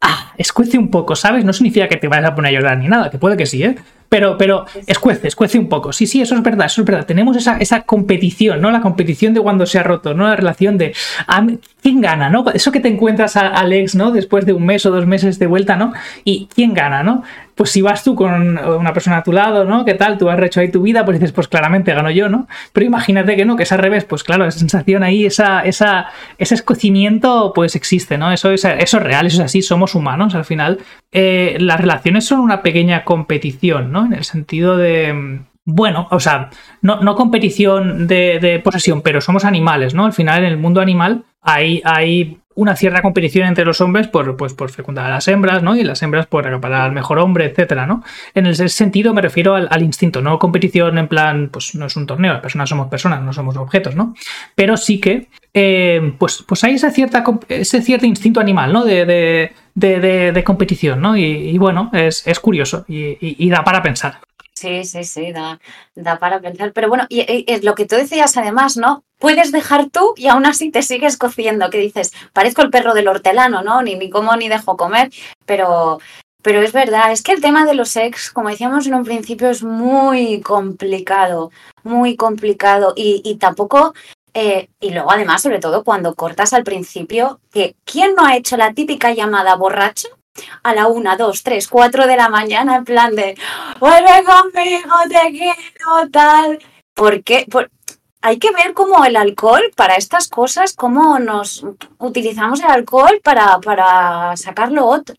Ah, 0.00 0.32
escuece 0.38 0.78
un 0.78 0.90
poco, 0.90 1.16
¿sabes? 1.16 1.44
No 1.44 1.52
significa 1.52 1.86
que 1.86 1.96
te 1.96 2.08
vayas 2.08 2.30
a 2.30 2.34
poner 2.34 2.56
a 2.56 2.60
llorar 2.60 2.78
ni 2.78 2.88
nada, 2.88 3.10
que 3.10 3.18
puede 3.18 3.36
que 3.36 3.44
sí, 3.44 3.62
¿eh? 3.62 3.76
Pero, 4.08 4.38
pero 4.38 4.64
escuece, 4.86 5.28
escuece 5.28 5.58
un 5.58 5.68
poco. 5.68 5.92
Sí, 5.92 6.06
sí, 6.06 6.22
eso 6.22 6.34
es 6.34 6.42
verdad, 6.42 6.66
eso 6.66 6.80
es 6.80 6.86
verdad. 6.86 7.04
Tenemos 7.04 7.36
esa, 7.36 7.58
esa 7.58 7.82
competición, 7.82 8.60
¿no? 8.60 8.70
La 8.70 8.80
competición 8.80 9.34
de 9.34 9.40
cuando 9.40 9.66
se 9.66 9.78
ha 9.78 9.82
roto, 9.82 10.14
¿no? 10.14 10.26
La 10.26 10.36
relación 10.36 10.78
de 10.78 10.94
quién 11.82 12.00
gana, 12.00 12.30
¿no? 12.30 12.44
Eso 12.54 12.72
que 12.72 12.80
te 12.80 12.88
encuentras 12.88 13.36
a 13.36 13.48
Alex, 13.48 13.94
¿no? 13.94 14.10
Después 14.10 14.46
de 14.46 14.54
un 14.54 14.64
mes 14.64 14.86
o 14.86 14.90
dos 14.90 15.06
meses 15.06 15.38
de 15.38 15.46
vuelta, 15.46 15.76
¿no? 15.76 15.92
Y 16.24 16.48
quién 16.54 16.72
gana, 16.72 17.02
¿no? 17.02 17.22
Pues 17.54 17.70
si 17.70 17.82
vas 17.82 18.04
tú 18.04 18.14
con 18.14 18.58
una 18.58 18.92
persona 18.92 19.18
a 19.18 19.22
tu 19.22 19.32
lado, 19.32 19.64
¿no? 19.64 19.84
¿Qué 19.84 19.94
tal? 19.94 20.16
Tú 20.16 20.30
has 20.30 20.40
hecho 20.40 20.60
ahí 20.60 20.70
tu 20.70 20.80
vida, 20.80 21.04
pues 21.04 21.18
dices, 21.18 21.32
pues 21.32 21.48
claramente 21.48 21.92
gano 21.92 22.10
yo, 22.10 22.28
¿no? 22.28 22.46
Pero 22.72 22.86
imagínate 22.86 23.36
que 23.36 23.44
no, 23.44 23.56
que 23.56 23.64
es 23.64 23.72
al 23.72 23.80
revés, 23.80 24.04
pues 24.04 24.22
claro, 24.22 24.46
esa 24.46 24.58
sensación 24.58 25.02
ahí, 25.02 25.26
esa, 25.26 25.62
esa, 25.62 26.06
ese 26.38 26.54
escocimiento, 26.54 27.52
pues 27.54 27.74
existe, 27.74 28.16
¿no? 28.16 28.32
Eso 28.32 28.52
es, 28.52 28.64
eso 28.64 28.96
es 28.98 29.02
real, 29.02 29.26
eso 29.26 29.38
es 29.38 29.46
así, 29.46 29.60
somos 29.60 29.94
humanos 29.94 30.34
al 30.34 30.44
final. 30.44 30.78
Eh, 31.12 31.56
las 31.60 31.80
relaciones 31.80 32.26
son 32.26 32.40
una 32.40 32.62
pequeña 32.62 33.04
competición, 33.04 33.92
¿no? 33.92 34.06
En 34.06 34.12
el 34.12 34.24
sentido 34.24 34.76
de 34.76 35.40
bueno, 35.70 36.08
o 36.10 36.18
sea, 36.18 36.48
no, 36.80 37.02
no 37.02 37.14
competición 37.14 38.06
de, 38.06 38.58
posesión, 38.64 39.02
pero 39.02 39.20
somos 39.20 39.44
animales, 39.44 39.92
¿no? 39.92 40.06
Al 40.06 40.14
final, 40.14 40.42
en 40.42 40.52
el 40.52 40.56
mundo 40.56 40.80
animal 40.80 41.24
hay, 41.42 41.82
hay 41.84 42.38
una 42.54 42.74
cierta 42.74 43.02
competición 43.02 43.46
entre 43.46 43.66
los 43.66 43.82
hombres 43.82 44.08
por, 44.08 44.34
pues, 44.38 44.54
por 44.54 44.70
fecundar 44.70 45.04
a 45.04 45.10
las 45.10 45.28
hembras, 45.28 45.62
¿no? 45.62 45.76
Y 45.76 45.84
las 45.84 46.02
hembras 46.02 46.26
por 46.26 46.46
acaparar 46.46 46.80
al 46.80 46.92
mejor 46.92 47.18
hombre, 47.18 47.44
etcétera, 47.44 47.86
¿no? 47.86 48.02
En 48.34 48.46
ese 48.46 48.70
sentido 48.70 49.12
me 49.12 49.20
refiero 49.20 49.56
al, 49.56 49.82
instinto, 49.82 50.22
no 50.22 50.38
competición 50.38 50.96
en 50.96 51.06
plan, 51.06 51.50
pues 51.52 51.74
no 51.74 51.84
es 51.84 51.96
un 51.96 52.06
torneo, 52.06 52.32
las 52.32 52.42
personas 52.42 52.70
somos 52.70 52.88
personas, 52.88 53.22
no 53.22 53.34
somos 53.34 53.54
objetos, 53.58 53.94
¿no? 53.94 54.14
Pero 54.54 54.78
sí 54.78 54.98
que, 54.98 55.28
eh, 55.52 56.14
pues, 56.18 56.42
pues 56.48 56.64
hay 56.64 56.76
esa 56.76 56.90
cierta, 56.90 57.22
ese 57.48 57.82
cierto 57.82 58.06
instinto 58.06 58.40
animal, 58.40 58.72
¿no? 58.72 58.86
De, 58.86 59.52
de, 59.78 60.42
competición, 60.44 61.00
¿no? 61.00 61.16
Y, 61.16 61.56
bueno, 61.58 61.90
es, 61.92 62.24
curioso 62.40 62.84
y 62.88 63.50
da 63.50 63.64
para 63.64 63.82
pensar. 63.82 64.20
Sí, 64.58 64.82
sí, 64.82 65.04
sí, 65.04 65.30
da, 65.30 65.60
da 65.94 66.18
para 66.18 66.40
pensar. 66.40 66.72
Pero 66.72 66.88
bueno, 66.88 67.06
y, 67.08 67.44
es 67.46 67.62
lo 67.62 67.76
que 67.76 67.86
tú 67.86 67.94
decías 67.94 68.36
además, 68.36 68.76
¿no? 68.76 69.04
Puedes 69.20 69.52
dejar 69.52 69.88
tú 69.88 70.14
y 70.16 70.26
aún 70.26 70.46
así 70.46 70.72
te 70.72 70.82
sigues 70.82 71.16
cociendo, 71.16 71.70
que 71.70 71.78
dices, 71.78 72.12
parezco 72.32 72.62
el 72.62 72.70
perro 72.70 72.92
del 72.92 73.06
hortelano, 73.06 73.62
¿no? 73.62 73.82
Ni, 73.82 73.94
ni 73.94 74.10
como 74.10 74.34
ni 74.34 74.48
dejo 74.48 74.76
comer, 74.76 75.10
pero, 75.46 76.00
pero 76.42 76.60
es 76.60 76.72
verdad, 76.72 77.12
es 77.12 77.22
que 77.22 77.30
el 77.30 77.40
tema 77.40 77.66
de 77.66 77.74
los 77.74 77.94
ex, 77.94 78.32
como 78.32 78.48
decíamos 78.48 78.84
en 78.88 78.94
un 78.94 79.04
principio, 79.04 79.48
es 79.48 79.62
muy 79.62 80.40
complicado, 80.40 81.52
muy 81.84 82.16
complicado 82.16 82.94
y 82.96 83.36
tampoco... 83.36 83.94
Eh, 84.34 84.68
y 84.80 84.90
luego 84.90 85.10
además, 85.10 85.42
sobre 85.42 85.58
todo 85.58 85.84
cuando 85.84 86.14
cortas 86.14 86.52
al 86.52 86.64
principio, 86.64 87.40
que 87.52 87.76
¿quién 87.84 88.14
no 88.14 88.24
ha 88.24 88.36
hecho 88.36 88.56
la 88.56 88.72
típica 88.72 89.12
llamada 89.12 89.56
borracho? 89.56 90.08
a 90.62 90.74
la 90.74 90.86
una, 90.86 91.16
dos, 91.16 91.42
tres, 91.42 91.68
cuatro 91.68 92.06
de 92.06 92.16
la 92.16 92.28
mañana 92.28 92.76
en 92.76 92.84
plan 92.84 93.14
de 93.14 93.36
vuelve 93.80 94.24
conmigo, 94.24 94.94
te 95.08 95.30
quiero, 95.30 96.10
tal. 96.12 96.58
Porque 96.94 97.46
por, 97.50 97.70
hay 98.20 98.38
que 98.38 98.50
ver 98.50 98.74
cómo 98.74 99.04
el 99.04 99.16
alcohol 99.16 99.62
para 99.76 99.94
estas 99.94 100.28
cosas, 100.28 100.74
cómo 100.74 101.18
nos 101.18 101.64
utilizamos 101.98 102.60
el 102.60 102.70
alcohol 102.70 103.20
para, 103.22 103.58
para 103.60 104.36
sacarlo 104.36 104.86
otro. 104.86 105.14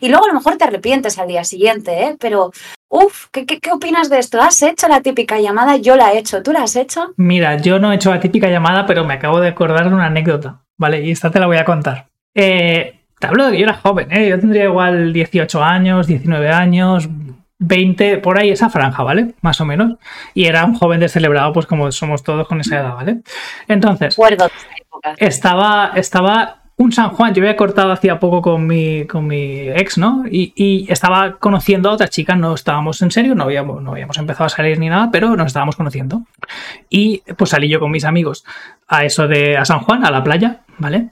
Y 0.00 0.08
luego 0.08 0.24
a 0.24 0.28
lo 0.28 0.34
mejor 0.34 0.56
te 0.56 0.64
arrepientes 0.64 1.18
al 1.18 1.28
día 1.28 1.44
siguiente, 1.44 2.04
¿eh? 2.04 2.16
Pero, 2.20 2.52
uff, 2.88 3.26
¿qué, 3.32 3.44
¿qué, 3.46 3.72
opinas 3.72 4.08
de 4.08 4.18
esto? 4.18 4.40
¿Has 4.40 4.62
hecho 4.62 4.86
la 4.88 5.00
típica 5.00 5.40
llamada? 5.40 5.76
Yo 5.76 5.96
la 5.96 6.12
he 6.12 6.18
hecho. 6.18 6.42
¿Tú 6.42 6.52
la 6.52 6.62
has 6.62 6.76
hecho? 6.76 7.12
Mira, 7.16 7.56
yo 7.58 7.78
no 7.78 7.92
he 7.92 7.96
hecho 7.96 8.10
la 8.10 8.20
típica 8.20 8.48
llamada, 8.48 8.86
pero 8.86 9.04
me 9.04 9.14
acabo 9.14 9.40
de 9.40 9.48
acordar 9.48 9.88
de 9.88 9.94
una 9.94 10.06
anécdota, 10.06 10.62
¿vale? 10.76 11.02
Y 11.02 11.10
esta 11.10 11.30
te 11.30 11.40
la 11.40 11.46
voy 11.46 11.56
a 11.56 11.64
contar. 11.64 12.06
Eh, 12.34 13.00
te 13.18 13.26
hablo 13.26 13.46
de 13.46 13.52
que 13.52 13.58
yo 13.58 13.64
era 13.64 13.74
joven, 13.74 14.12
¿eh? 14.12 14.28
yo 14.28 14.38
tendría 14.38 14.64
igual 14.64 15.12
18 15.12 15.62
años, 15.62 16.06
19 16.06 16.50
años, 16.50 17.08
20, 17.66 18.18
por 18.18 18.38
ahí 18.38 18.50
esa 18.50 18.70
franja, 18.70 19.02
¿vale? 19.02 19.34
Más 19.40 19.60
o 19.60 19.64
menos. 19.64 19.94
Y 20.34 20.44
era 20.44 20.64
un 20.64 20.74
joven 20.74 21.00
descelebrado, 21.00 21.52
pues 21.52 21.66
como 21.66 21.90
somos 21.92 22.22
todos 22.22 22.46
con 22.46 22.60
esa 22.60 22.80
edad, 22.80 22.94
¿vale? 22.94 23.18
Entonces, 23.68 24.16
estaba, 25.18 25.92
estaba 25.94 26.64
un 26.76 26.92
San 26.92 27.10
Juan, 27.10 27.32
yo 27.32 27.42
había 27.42 27.56
cortado 27.56 27.92
hacía 27.92 28.18
poco 28.18 28.42
con 28.42 28.66
mi, 28.66 29.06
con 29.06 29.26
mi 29.26 29.68
ex, 29.68 29.96
¿no? 29.96 30.24
Y, 30.28 30.86
estaba 30.88 31.38
conociendo 31.38 31.88
a 31.88 31.92
otra 31.92 32.08
chica, 32.08 32.34
no 32.34 32.54
estábamos 32.54 33.00
en 33.02 33.10
serio, 33.10 33.34
no 33.34 33.44
habíamos, 33.44 33.82
no 33.82 33.92
habíamos 33.92 34.18
empezado 34.18 34.46
a 34.46 34.48
salir 34.48 34.78
ni 34.78 34.88
nada, 34.88 35.10
pero 35.12 35.36
nos 35.36 35.46
estábamos 35.46 35.76
conociendo. 35.76 36.22
Y 36.90 37.22
pues 37.36 37.50
salí 37.50 37.68
yo 37.68 37.78
con 37.78 37.90
mis 37.90 38.04
amigos 38.04 38.44
a 38.88 39.04
eso 39.04 39.28
de 39.28 39.56
a 39.56 39.64
San 39.64 39.80
Juan, 39.80 40.04
a 40.04 40.10
la 40.10 40.24
playa, 40.24 40.62
¿vale? 40.78 41.10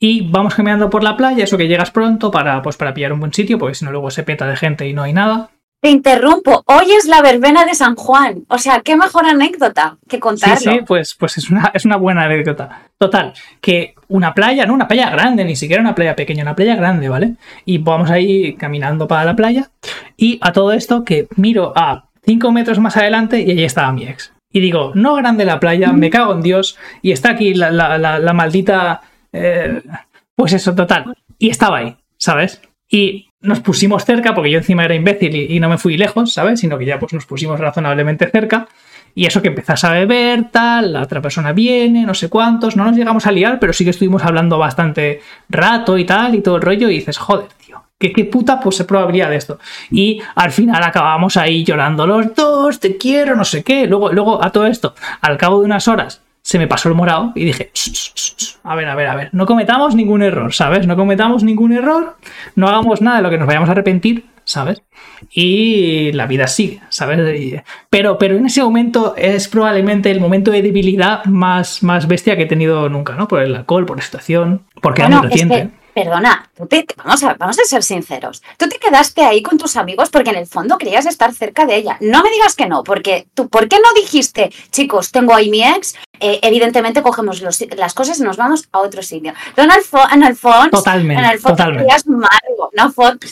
Y 0.00 0.28
vamos 0.28 0.54
caminando 0.54 0.90
por 0.90 1.04
la 1.04 1.16
playa, 1.16 1.44
eso 1.44 1.56
que 1.56 1.68
llegas 1.68 1.90
pronto 1.90 2.30
para, 2.30 2.60
pues, 2.60 2.76
para 2.76 2.92
pillar 2.92 3.12
un 3.12 3.20
buen 3.20 3.32
sitio, 3.32 3.58
porque 3.58 3.74
si 3.74 3.84
no 3.84 3.92
luego 3.92 4.10
se 4.10 4.24
peta 4.24 4.46
de 4.46 4.56
gente 4.56 4.88
y 4.88 4.92
no 4.92 5.02
hay 5.02 5.12
nada. 5.12 5.50
Te 5.84 5.90
interrumpo. 5.90 6.64
Hoy 6.64 6.92
es 6.92 7.04
la 7.04 7.20
verbena 7.20 7.66
de 7.66 7.74
San 7.74 7.94
Juan. 7.94 8.46
O 8.48 8.56
sea, 8.56 8.80
qué 8.80 8.96
mejor 8.96 9.26
anécdota 9.26 9.98
que 10.08 10.18
contarlo. 10.18 10.56
Sí, 10.56 10.70
sí, 10.70 10.80
pues, 10.86 11.14
pues 11.14 11.36
es, 11.36 11.50
una, 11.50 11.72
es 11.74 11.84
una 11.84 11.96
buena 11.96 12.22
anécdota. 12.22 12.88
Total, 12.96 13.34
que 13.60 13.94
una 14.08 14.32
playa, 14.32 14.64
no 14.64 14.72
una 14.72 14.88
playa 14.88 15.10
grande, 15.10 15.44
ni 15.44 15.56
siquiera 15.56 15.82
una 15.82 15.94
playa 15.94 16.16
pequeña, 16.16 16.42
una 16.42 16.56
playa 16.56 16.74
grande, 16.74 17.10
¿vale? 17.10 17.34
Y 17.66 17.76
vamos 17.76 18.10
ahí 18.10 18.54
caminando 18.54 19.06
para 19.06 19.26
la 19.26 19.36
playa. 19.36 19.72
Y 20.16 20.38
a 20.40 20.52
todo 20.52 20.72
esto 20.72 21.04
que 21.04 21.28
miro 21.36 21.74
a 21.76 22.06
cinco 22.24 22.50
metros 22.50 22.78
más 22.78 22.96
adelante 22.96 23.42
y 23.42 23.50
allí 23.50 23.64
estaba 23.64 23.92
mi 23.92 24.04
ex. 24.04 24.32
Y 24.50 24.60
digo, 24.60 24.92
no 24.94 25.16
grande 25.16 25.44
la 25.44 25.60
playa, 25.60 25.92
me 25.92 26.08
cago 26.08 26.32
en 26.32 26.40
Dios. 26.40 26.78
Y 27.02 27.12
está 27.12 27.32
aquí 27.32 27.52
la, 27.52 28.32
maldita... 28.32 29.02
Eh, 29.34 29.82
pues 30.34 30.54
eso, 30.54 30.74
total. 30.74 31.14
Y 31.38 31.50
estaba 31.50 31.76
ahí, 31.76 31.94
¿sabes? 32.16 32.62
Y 32.88 33.28
nos 33.44 33.60
pusimos 33.60 34.04
cerca, 34.04 34.34
porque 34.34 34.50
yo 34.50 34.58
encima 34.58 34.84
era 34.84 34.94
imbécil 34.94 35.34
y, 35.36 35.60
no 35.60 35.68
me 35.68 35.78
fui 35.78 35.96
lejos, 35.96 36.32
¿sabes? 36.32 36.60
Sino 36.60 36.78
que 36.78 36.86
ya 36.86 36.98
pues 36.98 37.12
nos 37.12 37.26
pusimos 37.26 37.60
razonablemente 37.60 38.26
cerca. 38.28 38.66
Y 39.14 39.26
eso 39.26 39.42
que 39.42 39.48
empezás 39.48 39.84
a 39.84 39.92
beber, 39.92 40.50
tal, 40.50 40.94
la 40.94 41.02
otra 41.02 41.22
persona 41.22 41.52
viene, 41.52 42.04
no 42.04 42.14
sé 42.14 42.28
cuántos, 42.28 42.74
no 42.74 42.84
nos 42.84 42.96
llegamos 42.96 43.26
a 43.26 43.32
liar, 43.32 43.60
pero 43.60 43.72
sí 43.72 43.84
que 43.84 43.90
estuvimos 43.90 44.24
hablando 44.24 44.58
bastante 44.58 45.20
rato 45.48 45.96
y 45.98 46.04
tal, 46.04 46.34
y 46.34 46.40
todo 46.40 46.56
el 46.56 46.62
rollo, 46.62 46.88
y 46.88 46.94
dices, 46.94 47.18
joder, 47.18 47.46
tío, 47.64 47.80
¿qué, 47.96 48.24
puta 48.24 48.58
pues, 48.58 48.82
probabilidad 48.82 49.30
de 49.30 49.36
esto? 49.36 49.60
Y 49.92 50.20
al 50.34 50.50
final 50.50 50.82
acabamos 50.82 51.36
ahí 51.36 51.62
llorando 51.62 52.08
los 52.08 52.34
dos, 52.34 52.80
te 52.80 52.96
quiero, 52.96 53.36
no 53.36 53.44
sé 53.44 53.62
qué. 53.62 53.86
Luego, 53.86 54.10
luego 54.10 54.42
a 54.42 54.50
todo 54.50 54.66
esto, 54.66 54.94
al 55.20 55.36
cabo 55.36 55.60
de 55.60 55.66
unas 55.66 55.86
horas, 55.86 56.23
se 56.44 56.58
me 56.58 56.68
pasó 56.68 56.90
el 56.90 56.94
morado 56.94 57.32
y 57.34 57.46
dije, 57.46 57.72
a 58.64 58.76
ver, 58.76 58.86
a 58.86 58.94
ver, 58.94 59.06
a 59.06 59.14
ver, 59.16 59.30
no 59.32 59.46
cometamos 59.46 59.94
ningún 59.94 60.22
error, 60.22 60.52
¿sabes? 60.52 60.86
No 60.86 60.94
cometamos 60.94 61.42
ningún 61.42 61.72
error, 61.72 62.18
no 62.54 62.68
hagamos 62.68 63.00
nada 63.00 63.16
de 63.16 63.22
lo 63.22 63.30
que 63.30 63.38
nos 63.38 63.46
vayamos 63.46 63.70
a 63.70 63.72
arrepentir, 63.72 64.26
¿sabes? 64.44 64.82
Y 65.30 66.12
la 66.12 66.26
vida 66.26 66.46
sigue, 66.46 66.82
¿sabes? 66.90 67.62
Pero, 67.88 68.18
pero 68.18 68.36
en 68.36 68.44
ese 68.44 68.62
momento 68.62 69.14
es 69.16 69.48
probablemente 69.48 70.10
el 70.10 70.20
momento 70.20 70.50
de 70.50 70.60
debilidad 70.60 71.24
más, 71.24 71.82
más 71.82 72.06
bestia 72.06 72.36
que 72.36 72.42
he 72.42 72.46
tenido 72.46 72.90
nunca, 72.90 73.14
¿no? 73.14 73.26
Por 73.26 73.40
el 73.40 73.56
alcohol, 73.56 73.86
por 73.86 73.96
la 73.96 74.02
situación, 74.02 74.66
porque 74.82 75.00
era 75.00 75.08
muy 75.08 75.28
reciente 75.28 75.70
perdona, 75.94 76.50
vamos, 76.96 77.22
a, 77.22 77.34
vamos 77.34 77.58
a 77.58 77.64
ser 77.64 77.82
sinceros. 77.82 78.42
Tú 78.58 78.68
te 78.68 78.78
quedaste 78.78 79.22
ahí 79.22 79.42
con 79.42 79.58
tus 79.58 79.76
amigos 79.76 80.10
porque 80.10 80.30
en 80.30 80.36
el 80.36 80.46
fondo 80.46 80.76
querías 80.76 81.06
estar 81.06 81.32
cerca 81.32 81.64
de 81.66 81.76
ella. 81.76 81.96
No 82.00 82.22
me 82.22 82.30
digas 82.30 82.56
que 82.56 82.66
no, 82.66 82.82
porque 82.82 83.26
tú, 83.34 83.48
¿por 83.48 83.68
qué 83.68 83.76
no 83.76 83.88
dijiste, 84.00 84.50
chicos, 84.70 85.12
tengo 85.12 85.34
ahí 85.34 85.48
mi 85.48 85.62
ex? 85.62 85.94
Eh, 86.20 86.40
evidentemente 86.42 87.02
cogemos 87.02 87.42
las 87.42 87.94
cosas 87.94 88.18
y 88.18 88.22
nos 88.22 88.36
vamos 88.36 88.68
a 88.72 88.80
otro 88.80 89.02
sitio. 89.02 89.32
en 89.56 89.70
el 90.22 90.36
fondo, 90.36 90.78
totalmente, 90.78 91.22
en 91.22 91.30
el 91.30 91.38
fondo 91.38 91.56
totalmente. 91.56 91.94
una 92.72 92.90
foto, 92.90 93.26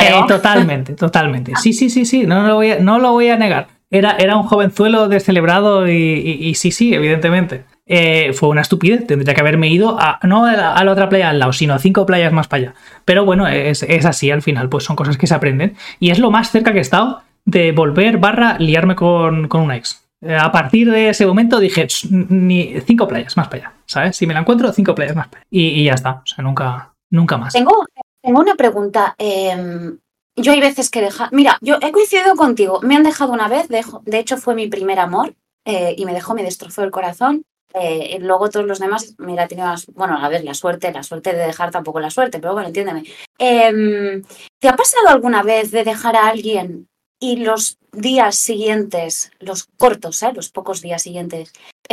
eh, 0.00 0.24
totalmente, 0.26 0.94
totalmente. 0.94 1.52
Sí, 1.56 1.72
sí, 1.72 1.90
sí, 1.90 2.04
sí, 2.04 2.26
no 2.26 2.42
lo 2.46 2.54
voy 2.56 2.72
a, 2.72 2.78
no 2.78 2.98
lo 2.98 3.12
voy 3.12 3.28
a 3.28 3.36
negar. 3.36 3.68
Era, 3.90 4.16
era 4.18 4.36
un 4.36 4.42
jovenzuelo 4.42 5.08
descelebrado 5.08 5.88
y, 5.88 5.92
y 5.92 6.54
sí, 6.54 6.70
sí, 6.70 6.94
evidentemente. 6.94 7.64
Eh, 7.88 8.32
fue 8.34 8.50
una 8.50 8.60
estupidez. 8.60 9.06
Tendría 9.06 9.34
que 9.34 9.40
haberme 9.40 9.68
ido 9.68 9.98
a, 9.98 10.20
no 10.22 10.44
a 10.44 10.84
la, 10.84 10.92
otra 10.92 11.08
playa 11.08 11.30
al 11.30 11.38
lado, 11.38 11.52
sino 11.52 11.74
a 11.74 11.78
cinco 11.78 12.06
playas 12.06 12.32
más 12.32 12.46
para 12.46 12.62
allá. 12.62 12.74
Pero 13.04 13.24
bueno, 13.24 13.48
es, 13.48 13.82
así 13.82 14.30
al 14.30 14.42
final, 14.42 14.68
pues 14.68 14.84
son 14.84 14.94
cosas 14.94 15.16
que 15.16 15.26
se 15.26 15.34
aprenden. 15.34 15.76
Y 15.98 16.10
es 16.10 16.18
lo 16.18 16.30
más 16.30 16.50
cerca 16.50 16.72
que 16.72 16.78
he 16.78 16.82
estado 16.82 17.22
de 17.44 17.72
volver 17.72 18.18
barra 18.18 18.58
liarme 18.58 18.94
con, 18.94 19.48
con 19.48 19.62
una 19.62 19.76
ex. 19.76 20.04
Eh, 20.20 20.36
a 20.36 20.50
partir 20.50 20.90
de 20.90 21.10
ese 21.10 21.26
momento 21.26 21.60
dije, 21.60 21.86
ni 22.10 22.80
cinco 22.80 23.06
playas 23.06 23.36
más 23.36 23.48
para 23.48 23.68
allá, 23.68 23.76
¿sabes? 23.86 24.16
Si 24.16 24.26
me 24.26 24.34
la 24.34 24.40
encuentro, 24.40 24.72
cinco 24.72 24.94
playas 24.94 25.16
más 25.16 25.28
para 25.28 25.40
allá. 25.40 25.48
Y, 25.50 25.84
ya 25.84 25.94
está, 25.94 26.22
o 26.24 26.26
sea, 26.26 26.42
nunca, 26.44 26.92
nunca 27.10 27.38
más. 27.38 27.52
Tengo, 27.52 27.84
tengo 28.22 28.40
una 28.40 28.54
pregunta. 28.54 29.14
Em, 29.16 29.98
yo 30.36 30.52
hay 30.52 30.60
veces 30.60 30.90
que 30.90 31.00
deja. 31.00 31.28
Mira, 31.32 31.56
yo 31.60 31.78
he 31.80 31.92
coincidido 31.92 32.34
contigo. 32.34 32.80
Me 32.82 32.96
han 32.96 33.04
dejado 33.04 33.32
una 33.32 33.48
vez, 33.48 33.68
de, 33.68 33.84
de 34.04 34.18
hecho 34.18 34.36
fue 34.36 34.54
mi 34.54 34.68
primer 34.68 34.98
amor 34.98 35.34
eh, 35.64 35.94
y 35.96 36.04
me 36.04 36.14
dejó, 36.14 36.34
me 36.34 36.42
destrozó 36.42 36.82
el 36.82 36.90
corazón. 36.90 37.44
Eh, 37.74 38.18
luego 38.20 38.48
todos 38.48 38.66
los 38.66 38.78
demás, 38.78 39.14
mira, 39.18 39.44
he 39.44 39.48
tenido, 39.48 39.68
bueno, 39.94 40.18
a 40.18 40.28
ver, 40.28 40.44
la 40.44 40.54
suerte, 40.54 40.92
la 40.92 41.02
suerte 41.02 41.34
de 41.34 41.46
dejar 41.46 41.70
tampoco 41.70 42.00
la 42.00 42.10
suerte, 42.10 42.38
pero 42.40 42.54
bueno, 42.54 42.68
entiéndeme. 42.68 43.04
Em, 43.38 44.22
¿Te 44.58 44.68
ha 44.68 44.76
pasado 44.76 45.08
alguna 45.08 45.42
vez 45.42 45.70
de 45.70 45.84
dejar 45.84 46.16
a 46.16 46.28
alguien 46.28 46.88
y 47.20 47.36
los 47.36 47.78
días 47.92 48.36
siguientes, 48.36 49.32
los 49.38 49.66
cortos, 49.76 50.22
¿eh? 50.22 50.32
los 50.34 50.50
pocos 50.50 50.80
días 50.80 51.02
siguientes, 51.02 51.52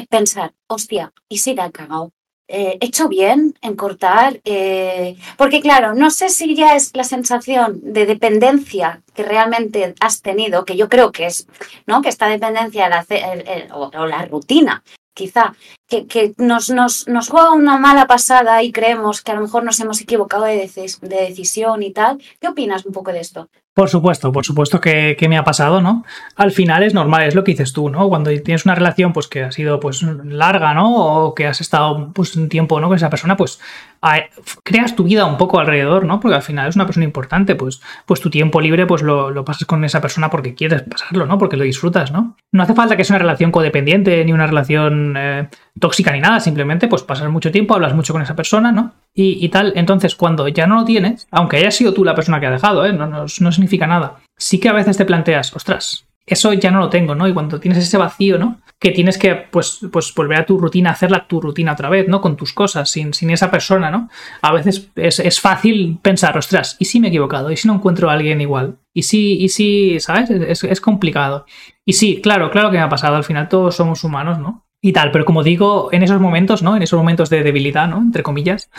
pensar, 0.09 0.53
hostia, 0.67 1.11
¿y 1.29 1.39
si 1.39 1.55
la 1.55 1.67
he 1.67 1.71
cagado? 1.71 2.11
Eh, 2.47 2.77
¿He 2.79 2.85
hecho 2.85 3.09
bien 3.09 3.55
en 3.61 3.75
cortar? 3.75 4.39
porque 5.35 5.61
claro, 5.61 5.95
no 5.95 6.11
sé 6.11 6.29
si 6.29 6.55
ya 6.55 6.75
es 6.75 6.95
la 6.95 7.03
sensación 7.03 7.79
de 7.81 8.05
dependencia 8.05 9.01
que 9.15 9.23
realmente 9.23 9.95
has 9.99 10.21
tenido, 10.21 10.63
que 10.63 10.77
yo 10.77 10.87
creo 10.87 11.11
que 11.11 11.25
es, 11.25 11.47
¿no? 11.87 12.03
Que 12.03 12.09
esta 12.09 12.27
dependencia 12.27 12.87
o 13.73 14.05
la 14.05 14.25
rutina 14.25 14.83
quizá, 15.15 15.55
que, 15.87 16.33
nos, 16.37 16.69
nos, 16.69 17.07
nos, 17.07 17.29
juega 17.29 17.53
una 17.53 17.79
mala 17.79 18.05
pasada 18.05 18.61
y 18.61 18.71
creemos 18.71 19.23
que 19.23 19.31
a 19.31 19.35
lo 19.35 19.41
mejor 19.41 19.63
nos 19.63 19.79
hemos 19.79 19.99
equivocado 20.01 20.43
de, 20.43 20.69
de 21.01 21.15
decisión 21.15 21.81
y 21.81 21.91
tal. 21.91 22.19
¿Qué 22.39 22.47
opinas 22.47 22.85
un 22.85 22.93
poco 22.93 23.11
de 23.11 23.21
esto? 23.21 23.49
Por 23.75 23.89
supuesto, 23.89 24.31
por 24.31 24.45
supuesto 24.45 24.79
que, 24.79 25.17
me 25.27 25.37
ha 25.37 25.43
pasado, 25.43 25.81
¿no? 25.81 26.05
Al 26.37 26.51
final 26.51 26.81
es 26.83 26.93
normal, 26.93 27.23
es 27.23 27.35
lo 27.35 27.43
que 27.43 27.51
dices 27.51 27.73
tú, 27.73 27.89
¿no? 27.89 28.07
Cuando 28.07 28.31
tienes 28.41 28.63
una 28.63 28.73
relación 28.73 29.11
pues 29.11 29.27
que 29.27 29.43
ha 29.43 29.51
sido 29.51 29.81
pues 29.81 30.01
larga, 30.01 30.73
¿no? 30.73 30.95
O 30.95 31.35
que 31.35 31.45
has 31.45 31.59
estado 31.59 32.13
pues 32.13 32.37
un 32.37 32.47
tiempo, 32.47 32.79
¿no? 32.79 32.87
Con 32.87 32.95
esa 32.95 33.09
persona, 33.09 33.35
pues 33.35 33.59
creas 34.63 34.95
tu 34.95 35.03
vida 35.03 35.25
un 35.25 35.37
poco 35.37 35.59
alrededor, 35.59 36.05
¿no? 36.05 36.19
Porque 36.19 36.35
al 36.35 36.41
final 36.41 36.69
es 36.69 36.75
una 36.75 36.85
persona 36.85 37.05
importante, 37.05 37.55
pues, 37.55 37.81
pues 38.05 38.21
tu 38.21 38.29
tiempo 38.29 38.61
libre 38.61 38.85
pues 38.85 39.01
lo, 39.01 39.31
lo 39.31 39.45
pasas 39.45 39.65
con 39.65 39.83
esa 39.83 40.01
persona 40.01 40.29
porque 40.29 40.55
quieres 40.55 40.83
pasarlo, 40.83 41.25
¿no? 41.25 41.37
Porque 41.37 41.57
lo 41.57 41.63
disfrutas, 41.63 42.11
¿no? 42.11 42.35
No 42.51 42.63
hace 42.63 42.73
falta 42.73 42.95
que 42.95 43.03
sea 43.03 43.15
una 43.15 43.23
relación 43.23 43.51
codependiente 43.51 44.23
ni 44.25 44.33
una 44.33 44.47
relación 44.47 45.15
eh, 45.17 45.49
tóxica 45.79 46.11
ni 46.11 46.19
nada, 46.19 46.39
simplemente 46.39 46.87
pues 46.87 47.03
pasas 47.03 47.29
mucho 47.29 47.51
tiempo, 47.51 47.75
hablas 47.75 47.93
mucho 47.93 48.13
con 48.13 48.21
esa 48.21 48.35
persona, 48.35 48.71
¿no? 48.71 48.93
Y, 49.17 49.47
tal, 49.47 49.71
entonces 49.77 50.13
cuando 50.15 50.45
ya 50.49 50.67
no 50.67 50.75
lo 50.75 50.83
tienes, 50.83 51.27
aunque 51.31 51.55
haya 51.55 51.71
sido 51.71 51.93
tú 51.93 52.03
la 52.03 52.15
persona 52.15 52.41
que 52.41 52.47
ha 52.47 52.51
dejado, 52.51 52.85
¿eh? 52.85 52.91
no, 52.91 53.07
no, 53.07 53.21
no 53.21 53.51
significa 53.51 53.87
nada, 53.87 54.17
sí 54.37 54.59
que 54.59 54.67
a 54.67 54.73
veces 54.73 54.97
te 54.97 55.05
planteas, 55.05 55.55
ostras, 55.55 56.04
eso 56.25 56.53
ya 56.53 56.71
no 56.71 56.79
lo 56.79 56.89
tengo, 56.89 57.13
¿no? 57.13 57.27
Y 57.27 57.33
cuando 57.33 57.59
tienes 57.59 57.83
ese 57.83 57.97
vacío, 57.97 58.39
¿no? 58.39 58.59
Que 58.79 58.91
tienes 58.91 59.17
que, 59.17 59.35
pues, 59.35 59.79
pues 59.91 60.13
volver 60.15 60.39
a 60.39 60.45
tu 60.45 60.57
rutina, 60.57 60.89
hacerla 60.89 61.27
tu 61.27 61.39
rutina 61.39 61.73
otra 61.73 61.89
vez, 61.89 62.07
¿no? 62.07 62.19
Con 62.19 62.35
tus 62.35 62.51
cosas, 62.51 62.89
sin, 62.89 63.13
sin 63.13 63.29
esa 63.29 63.51
persona, 63.51 63.91
¿no? 63.91 64.09
A 64.41 64.51
veces 64.51 64.89
es, 64.95 65.39
fácil 65.39 65.99
pensar, 66.01 66.37
ostras, 66.37 66.77
¿y 66.79 66.85
si 66.85 66.99
me 66.99 67.07
he 67.07 67.09
equivocado? 67.09 67.51
¿Y 67.51 67.57
si 67.57 67.67
no 67.67 67.75
encuentro 67.75 68.09
a 68.09 68.13
alguien 68.13 68.41
igual? 68.41 68.77
¿Y 68.93 69.03
si, 69.03 69.33
y 69.33 69.49
si 69.49 69.99
¿sabes? 69.99 70.29
Es, 70.29 70.81
complicado. 70.81 71.45
Y 71.85 71.93
sí, 71.93 72.21
claro, 72.21 72.49
claro 72.49 72.71
que 72.71 72.77
me 72.77 72.83
ha 72.83 72.89
pasado. 72.89 73.15
Al 73.15 73.23
final 73.23 73.47
todos 73.47 73.75
somos 73.75 74.03
humanos, 74.03 74.39
¿no? 74.39 74.63
y 74.81 74.93
tal. 74.93 75.11
Pero 75.11 75.25
como 75.25 75.41
digo, 75.43 75.89
en 75.91 76.03
esos 76.03 76.19
momentos, 76.19 76.61
¿no? 76.61 76.75
En 76.75 76.83
esos 76.83 76.97
momentos 76.97 77.29
de 77.29 77.43
debilidad, 77.43 77.87
¿no? 77.87 77.97
Entre 77.97 78.21
comillas, 78.21 78.69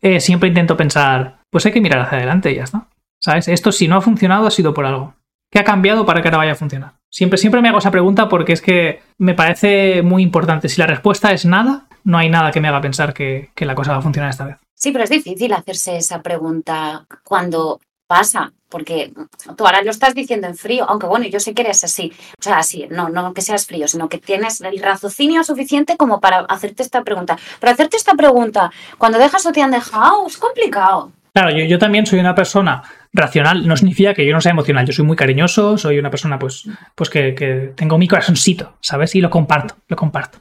eh, 0.00 0.20
siempre 0.20 0.48
intento 0.48 0.76
pensar, 0.76 1.40
pues 1.50 1.66
hay 1.66 1.72
que 1.72 1.80
mirar 1.80 2.00
hacia 2.00 2.18
adelante 2.18 2.52
y 2.52 2.56
ya 2.56 2.64
está. 2.64 2.88
¿Sabes? 3.20 3.48
Esto 3.48 3.72
si 3.72 3.88
no 3.88 3.96
ha 3.96 4.00
funcionado 4.00 4.46
ha 4.46 4.50
sido 4.52 4.72
por 4.72 4.86
algo. 4.86 5.17
¿Qué 5.50 5.58
ha 5.58 5.64
cambiado 5.64 6.04
para 6.04 6.20
que 6.20 6.28
ahora 6.28 6.38
vaya 6.38 6.52
a 6.52 6.56
funcionar? 6.56 6.92
Siempre, 7.10 7.38
siempre 7.38 7.62
me 7.62 7.68
hago 7.68 7.78
esa 7.78 7.90
pregunta 7.90 8.28
porque 8.28 8.52
es 8.52 8.60
que 8.60 9.00
me 9.16 9.34
parece 9.34 10.02
muy 10.02 10.22
importante. 10.22 10.68
Si 10.68 10.78
la 10.78 10.86
respuesta 10.86 11.32
es 11.32 11.46
nada, 11.46 11.86
no 12.04 12.18
hay 12.18 12.28
nada 12.28 12.50
que 12.50 12.60
me 12.60 12.68
haga 12.68 12.80
pensar 12.80 13.14
que, 13.14 13.50
que 13.54 13.64
la 13.64 13.74
cosa 13.74 13.92
va 13.92 13.98
a 13.98 14.02
funcionar 14.02 14.30
esta 14.30 14.44
vez. 14.44 14.56
Sí, 14.74 14.92
pero 14.92 15.04
es 15.04 15.10
difícil 15.10 15.52
hacerse 15.54 15.96
esa 15.96 16.22
pregunta 16.22 17.06
cuando 17.24 17.80
pasa, 18.06 18.52
porque 18.68 19.12
tú 19.56 19.66
ahora 19.66 19.82
lo 19.82 19.90
estás 19.90 20.14
diciendo 20.14 20.46
en 20.46 20.56
frío, 20.56 20.86
aunque 20.88 21.06
bueno, 21.06 21.26
yo 21.26 21.40
sé 21.40 21.54
que 21.54 21.62
eres 21.62 21.84
así, 21.84 22.12
o 22.38 22.42
sea, 22.42 22.58
así, 22.58 22.86
no, 22.90 23.08
no 23.08 23.34
que 23.34 23.42
seas 23.42 23.66
frío, 23.66 23.86
sino 23.86 24.08
que 24.08 24.18
tienes 24.18 24.60
el 24.60 24.80
raciocinio 24.80 25.44
suficiente 25.44 25.96
como 25.96 26.20
para 26.20 26.40
hacerte 26.40 26.82
esta 26.82 27.02
pregunta. 27.02 27.38
Pero 27.60 27.72
hacerte 27.72 27.96
esta 27.96 28.14
pregunta 28.14 28.70
cuando 28.96 29.18
dejas 29.18 29.44
o 29.46 29.52
te 29.52 29.62
han 29.62 29.70
dejado 29.70 30.26
es 30.26 30.36
complicado. 30.36 31.12
Claro, 31.34 31.50
yo, 31.50 31.64
yo 31.64 31.78
también 31.78 32.06
soy 32.06 32.18
una 32.18 32.34
persona 32.34 32.82
racional, 33.12 33.66
no 33.66 33.76
significa 33.76 34.14
que 34.14 34.26
yo 34.26 34.32
no 34.32 34.40
sea 34.40 34.52
emocional, 34.52 34.86
yo 34.86 34.92
soy 34.92 35.04
muy 35.04 35.16
cariñoso, 35.16 35.78
soy 35.78 35.98
una 35.98 36.10
persona 36.10 36.38
pues, 36.38 36.68
pues 36.94 37.10
que, 37.10 37.72
tengo 37.74 37.98
mi 37.98 38.08
corazoncito, 38.08 38.74
¿sabes? 38.80 39.14
Y 39.14 39.20
lo 39.20 39.30
comparto, 39.30 39.76
lo 39.88 39.96
comparto. 39.96 40.38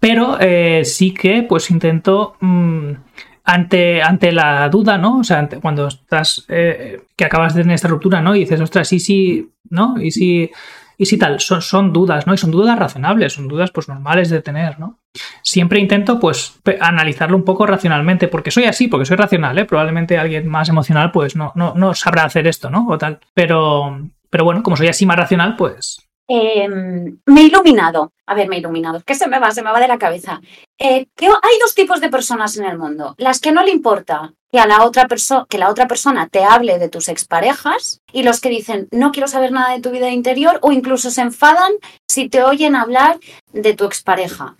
Pero 0.00 0.38
eh, 0.40 0.84
sí 0.84 1.12
que 1.12 1.42
pues 1.42 1.70
intento... 1.70 2.36
Mm, 2.40 2.92
ante, 3.46 4.02
ante 4.02 4.32
la 4.32 4.68
duda, 4.68 4.98
¿no? 4.98 5.20
O 5.20 5.24
sea, 5.24 5.48
cuando 5.62 5.86
estás, 5.86 6.44
eh, 6.48 7.02
que 7.14 7.24
acabas 7.24 7.54
de 7.54 7.62
tener 7.62 7.76
esta 7.76 7.86
ruptura, 7.86 8.20
¿no? 8.20 8.34
Y 8.34 8.40
dices, 8.40 8.60
ostras, 8.60 8.92
y 8.92 8.98
si, 8.98 9.52
¿no? 9.70 9.94
Y 10.02 10.10
si, 10.10 10.50
y 10.98 11.06
si 11.06 11.18
tal, 11.18 11.40
son, 11.40 11.62
son 11.62 11.92
dudas, 11.92 12.26
¿no? 12.26 12.34
Y 12.34 12.38
son 12.38 12.50
dudas 12.50 12.78
razonables, 12.78 13.32
son 13.32 13.48
dudas, 13.48 13.70
pues, 13.70 13.88
normales 13.88 14.30
de 14.30 14.42
tener, 14.42 14.78
¿no? 14.78 14.98
Siempre 15.42 15.80
intento, 15.80 16.18
pues, 16.20 16.58
analizarlo 16.80 17.36
un 17.36 17.44
poco 17.44 17.66
racionalmente, 17.66 18.28
porque 18.28 18.50
soy 18.50 18.64
así, 18.64 18.88
porque 18.88 19.06
soy 19.06 19.16
racional, 19.16 19.58
¿eh? 19.58 19.64
Probablemente 19.64 20.18
alguien 20.18 20.48
más 20.48 20.68
emocional, 20.68 21.10
pues, 21.12 21.36
no, 21.36 21.52
no, 21.54 21.74
no 21.74 21.94
sabrá 21.94 22.24
hacer 22.24 22.46
esto, 22.46 22.70
¿no? 22.70 22.86
O 22.88 22.98
tal. 22.98 23.20
Pero, 23.34 24.00
pero 24.30 24.44
bueno, 24.44 24.62
como 24.62 24.76
soy 24.76 24.88
así 24.88 25.06
más 25.06 25.16
racional, 25.16 25.56
pues, 25.56 26.06
Em, 26.28 27.18
me 27.26 27.40
he 27.40 27.44
iluminado. 27.44 28.12
A 28.26 28.34
ver, 28.34 28.48
me 28.48 28.56
he 28.56 28.58
iluminado. 28.58 29.00
¿Qué 29.04 29.14
se 29.14 29.28
me 29.28 29.38
va? 29.38 29.52
Se 29.52 29.62
me 29.62 29.70
va 29.70 29.80
de 29.80 29.88
la 29.88 29.98
cabeza. 29.98 30.40
Eh, 30.78 31.06
que 31.14 31.26
hay 31.26 31.58
dos 31.60 31.74
tipos 31.74 32.00
de 32.00 32.08
personas 32.08 32.56
en 32.56 32.64
el 32.64 32.78
mundo. 32.78 33.14
Las 33.18 33.40
que 33.40 33.52
no 33.52 33.62
le 33.62 33.70
importa 33.70 34.34
que, 34.50 34.58
a 34.58 34.66
la 34.66 34.84
otra 34.84 35.06
que 35.48 35.58
la 35.58 35.70
otra 35.70 35.88
persona 35.88 36.28
te 36.28 36.44
hable 36.44 36.78
de 36.78 36.88
tus 36.88 37.08
exparejas 37.08 38.00
y 38.12 38.22
los 38.22 38.40
que 38.40 38.48
dicen 38.48 38.88
no 38.90 39.12
quiero 39.12 39.28
saber 39.28 39.52
nada 39.52 39.72
de 39.74 39.80
tu 39.80 39.90
vida 39.90 40.10
interior 40.10 40.58
o 40.62 40.72
incluso 40.72 41.10
se 41.10 41.22
enfadan 41.22 41.72
si 42.08 42.28
te 42.28 42.42
oyen 42.42 42.76
hablar 42.76 43.18
de 43.52 43.74
tu 43.74 43.84
expareja. 43.84 44.56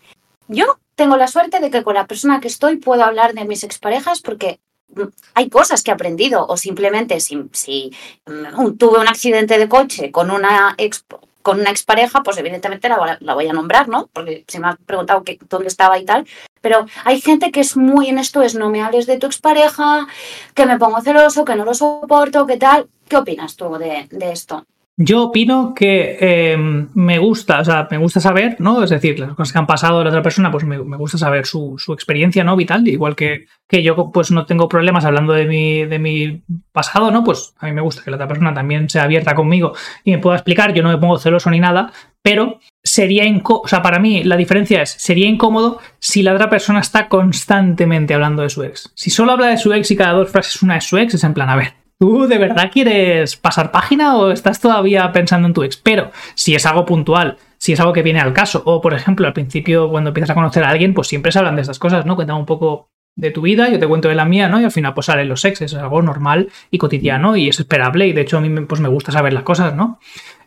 Yo 0.49 0.79
tengo 0.95 1.17
la 1.17 1.29
suerte 1.29 1.61
de 1.61 1.71
que 1.71 1.83
con 1.83 1.95
la 1.95 2.07
persona 2.07 2.41
que 2.41 2.49
estoy 2.49 2.77
puedo 2.77 3.05
hablar 3.05 3.35
de 3.35 3.45
mis 3.45 3.65
exparejas 3.65 4.21
porque 4.21 4.61
mm, 4.95 5.03
hay 5.35 5.49
cosas 5.51 5.83
que 5.83 5.91
he 5.91 5.95
aprendido 5.95 6.47
o 6.47 6.57
simplemente 6.57 7.21
si, 7.21 7.37
mm, 7.37 8.77
tuve 8.79 8.99
un 8.99 9.09
accidente 9.09 9.59
de 9.59 9.69
coche 9.69 10.11
con 10.11 10.31
una 10.31 10.75
ex, 10.79 11.05
con 11.47 11.61
una 11.61 11.71
expareja, 11.71 12.25
pues 12.25 12.39
evidentemente 12.39 12.89
la, 12.89 13.35
voy 13.35 13.47
a 13.47 13.53
nombrar, 13.53 13.89
¿no? 13.89 14.09
Porque 14.13 14.45
se 14.49 14.59
me 14.59 14.67
ha 14.67 14.77
preguntado 14.85 15.23
dónde 15.49 15.69
estaba 15.69 15.97
y 15.97 16.05
tal. 16.05 16.27
Pero 16.67 16.85
hay 17.05 17.21
gente 17.21 17.53
que 17.53 17.61
es 17.61 17.77
muy 17.77 18.09
en 18.09 18.19
esto, 18.19 18.43
es 18.43 18.57
no 18.57 18.71
me 18.71 18.83
hables 18.83 19.07
de 19.07 19.19
tu 19.19 19.27
expareja, 19.27 20.09
que 20.53 20.67
me 20.67 20.81
pongo 20.81 21.01
celoso, 21.01 21.45
que 21.45 21.55
no 21.55 21.65
lo 21.65 21.75
soporto, 21.75 22.45
¿qué 22.45 22.57
tal? 22.57 22.89
¿Qué 23.09 23.17
opinas 23.17 23.55
tú 23.55 23.79
de, 23.79 24.09
de 24.11 24.33
esto? 24.33 24.67
Yo 24.97 25.25
opino 25.25 25.75
que 25.77 26.17
em, 26.19 26.89
me 26.95 27.21
gusta, 27.21 27.61
o 27.61 27.65
sea, 27.65 27.87
me 27.89 27.99
gusta 27.99 28.19
saber, 28.19 28.57
¿no? 28.59 28.83
Es 28.83 28.91
decir, 28.91 29.21
las 29.21 29.35
cosas 29.35 29.53
que 29.53 29.59
han 29.61 29.67
pasado 29.69 29.99
de 29.99 30.05
la 30.07 30.11
otra 30.11 30.23
persona, 30.23 30.51
pues 30.51 30.65
me, 30.65 30.79
gusta 30.79 31.19
saber 31.19 31.47
su, 31.47 31.77
su, 31.79 31.93
experiencia, 31.93 32.43
¿no? 32.43 32.57
Vital, 32.57 32.89
igual 32.89 33.15
que, 33.15 33.47
que 33.69 33.85
yo, 33.85 34.11
pues 34.11 34.33
no 34.33 34.45
tengo 34.45 34.69
problemas 34.69 35.05
hablando 35.05 35.35
de 35.35 35.45
mi, 35.45 35.85
de 35.85 36.01
mi 36.01 36.43
pasado, 36.73 37.13
¿no? 37.13 37.23
Pues 37.23 37.55
a 37.59 37.67
mí 37.67 37.73
me 37.73 37.83
gusta 37.83 38.03
que 38.03 38.11
la 38.11 38.17
otra 38.17 38.27
persona 38.27 38.53
también 38.53 38.91
sea 38.91 39.05
abierta 39.05 39.37
conmigo 39.37 39.75
y 40.03 40.11
me 40.11 40.19
pueda 40.19 40.39
explicar, 40.39 40.75
yo 40.75 40.83
no 40.83 40.89
me 40.89 40.99
pongo 40.99 41.17
celoso 41.19 41.49
ni 41.51 41.61
nada, 41.61 41.93
pero 42.23 42.59
sería 42.87 43.25
incómodo, 43.25 43.63
o 43.65 43.69
sea, 43.69 43.83
para 43.83 43.99
mí 43.99 44.23
la 44.23 44.37
diferencia 44.37 44.81
es, 44.81 44.91
sería 44.91 45.27
incómodo 45.27 45.81
si 45.99 46.23
la 46.23 46.33
otra 46.33 46.49
persona 46.49 46.81
está 46.81 47.09
constantemente 47.09 48.15
hablando 48.15 48.43
de 48.43 48.51
su 48.51 48.63
ex. 48.63 48.93
Si 48.95 49.11
solo 49.11 49.33
habla 49.33 49.49
de 49.49 49.59
su 49.59 49.73
ex 49.73 49.91
y 49.91 49.97
cada 49.97 50.13
dos 50.13 50.31
frases 50.31 50.63
una 50.63 50.77
es 50.77 50.85
su 50.85 50.97
ex, 50.97 51.15
es 51.15 51.25
en 51.25 51.35
plan, 51.35 51.51
a 51.51 51.57
ver, 51.57 51.75
¿Tú 51.99 52.27
de 52.27 52.37
verdad 52.37 52.71
quieres 52.71 53.37
pasar 53.37 53.71
página 53.71 54.17
o 54.17 54.31
estás 54.31 54.61
todavía 54.61 55.11
pensando 55.13 55.49
en 55.49 55.55
tu 55.55 55.63
ex? 55.63 55.79
Pero 55.79 56.11
si 56.35 56.55
es 56.55 56.67
algo 56.67 56.85
puntual, 56.85 57.39
si 57.57 57.73
es 57.73 57.81
algo 57.81 57.95
que 57.95 58.03
viene 58.03 58.21
al 58.21 58.35
caso, 58.35 58.63
o 58.67 58.83
por 58.83 58.93
ejemplo, 58.93 59.27
al 59.27 59.33
principio 59.33 59.89
cuando 59.89 60.09
empiezas 60.11 60.29
a 60.29 60.35
conocer 60.35 60.63
a 60.63 60.69
alguien, 60.69 60.93
pues 60.93 61.09
siempre 61.09 61.33
se 61.33 61.39
hablan 61.39 61.57
de 61.57 61.63
estas 61.63 61.79
cosas, 61.79 62.05
¿no? 62.05 62.15
Cuéntame 62.15 62.39
un 62.39 62.45
poco 62.45 62.91
de 63.17 63.31
tu 63.31 63.41
vida, 63.41 63.71
yo 63.71 63.79
te 63.79 63.89
cuento 63.89 64.09
de 64.09 64.15
la 64.15 64.27
mía, 64.27 64.51
¿no? 64.51 64.61
Y 64.61 64.65
al 64.65 64.71
final 64.71 64.93
pues 64.93 65.07
salen 65.07 65.29
los 65.29 65.43
exes, 65.47 65.73
es 65.73 65.79
algo 65.79 66.03
normal 66.03 66.51
y 66.71 66.77
cotidiano 66.77 67.35
y 67.35 67.49
es 67.49 67.59
esperable 67.59 68.07
y 68.07 68.13
de 68.13 68.21
hecho 68.21 68.37
a 68.37 68.41
mí 68.43 68.61
pues 68.67 68.83
me 68.83 68.91
gusta 68.91 69.11
saber 69.11 69.33
las 69.33 69.43
cosas, 69.43 69.75
¿no? 69.75 69.99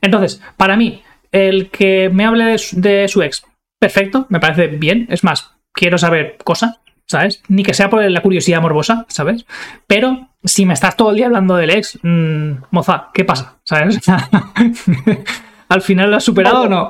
Entonces, 0.01 0.41
para 0.55 0.77
mí, 0.77 1.01
el 1.31 1.69
que 1.69 2.09
me 2.09 2.25
hable 2.25 2.57
de 2.71 3.07
su 3.07 3.21
ex, 3.21 3.43
perfecto, 3.79 4.25
me 4.29 4.39
parece 4.39 4.67
bien, 4.67 5.07
es 5.09 5.23
más, 5.23 5.51
quiero 5.73 5.97
saber 5.97 6.37
cosas, 6.43 6.79
¿sabes? 7.05 7.41
Ni 7.47 7.63
que 7.63 7.73
sea 7.73 7.89
por 7.89 8.03
la 8.09 8.21
curiosidad 8.21 8.61
morbosa, 8.61 9.05
¿sabes? 9.09 9.45
Pero 9.87 10.29
si 10.43 10.65
me 10.65 10.73
estás 10.73 10.95
todo 10.95 11.09
el 11.11 11.17
día 11.17 11.25
hablando 11.25 11.55
del 11.55 11.71
ex, 11.71 11.99
mmm, 12.01 12.53
moza, 12.71 13.09
¿qué 13.13 13.25
pasa? 13.25 13.59
¿Sabes? 13.63 13.99
¿Al 15.69 15.81
final 15.81 16.09
lo 16.09 16.17
has 16.17 16.23
superado 16.23 16.63
o 16.63 16.69
no? 16.69 16.89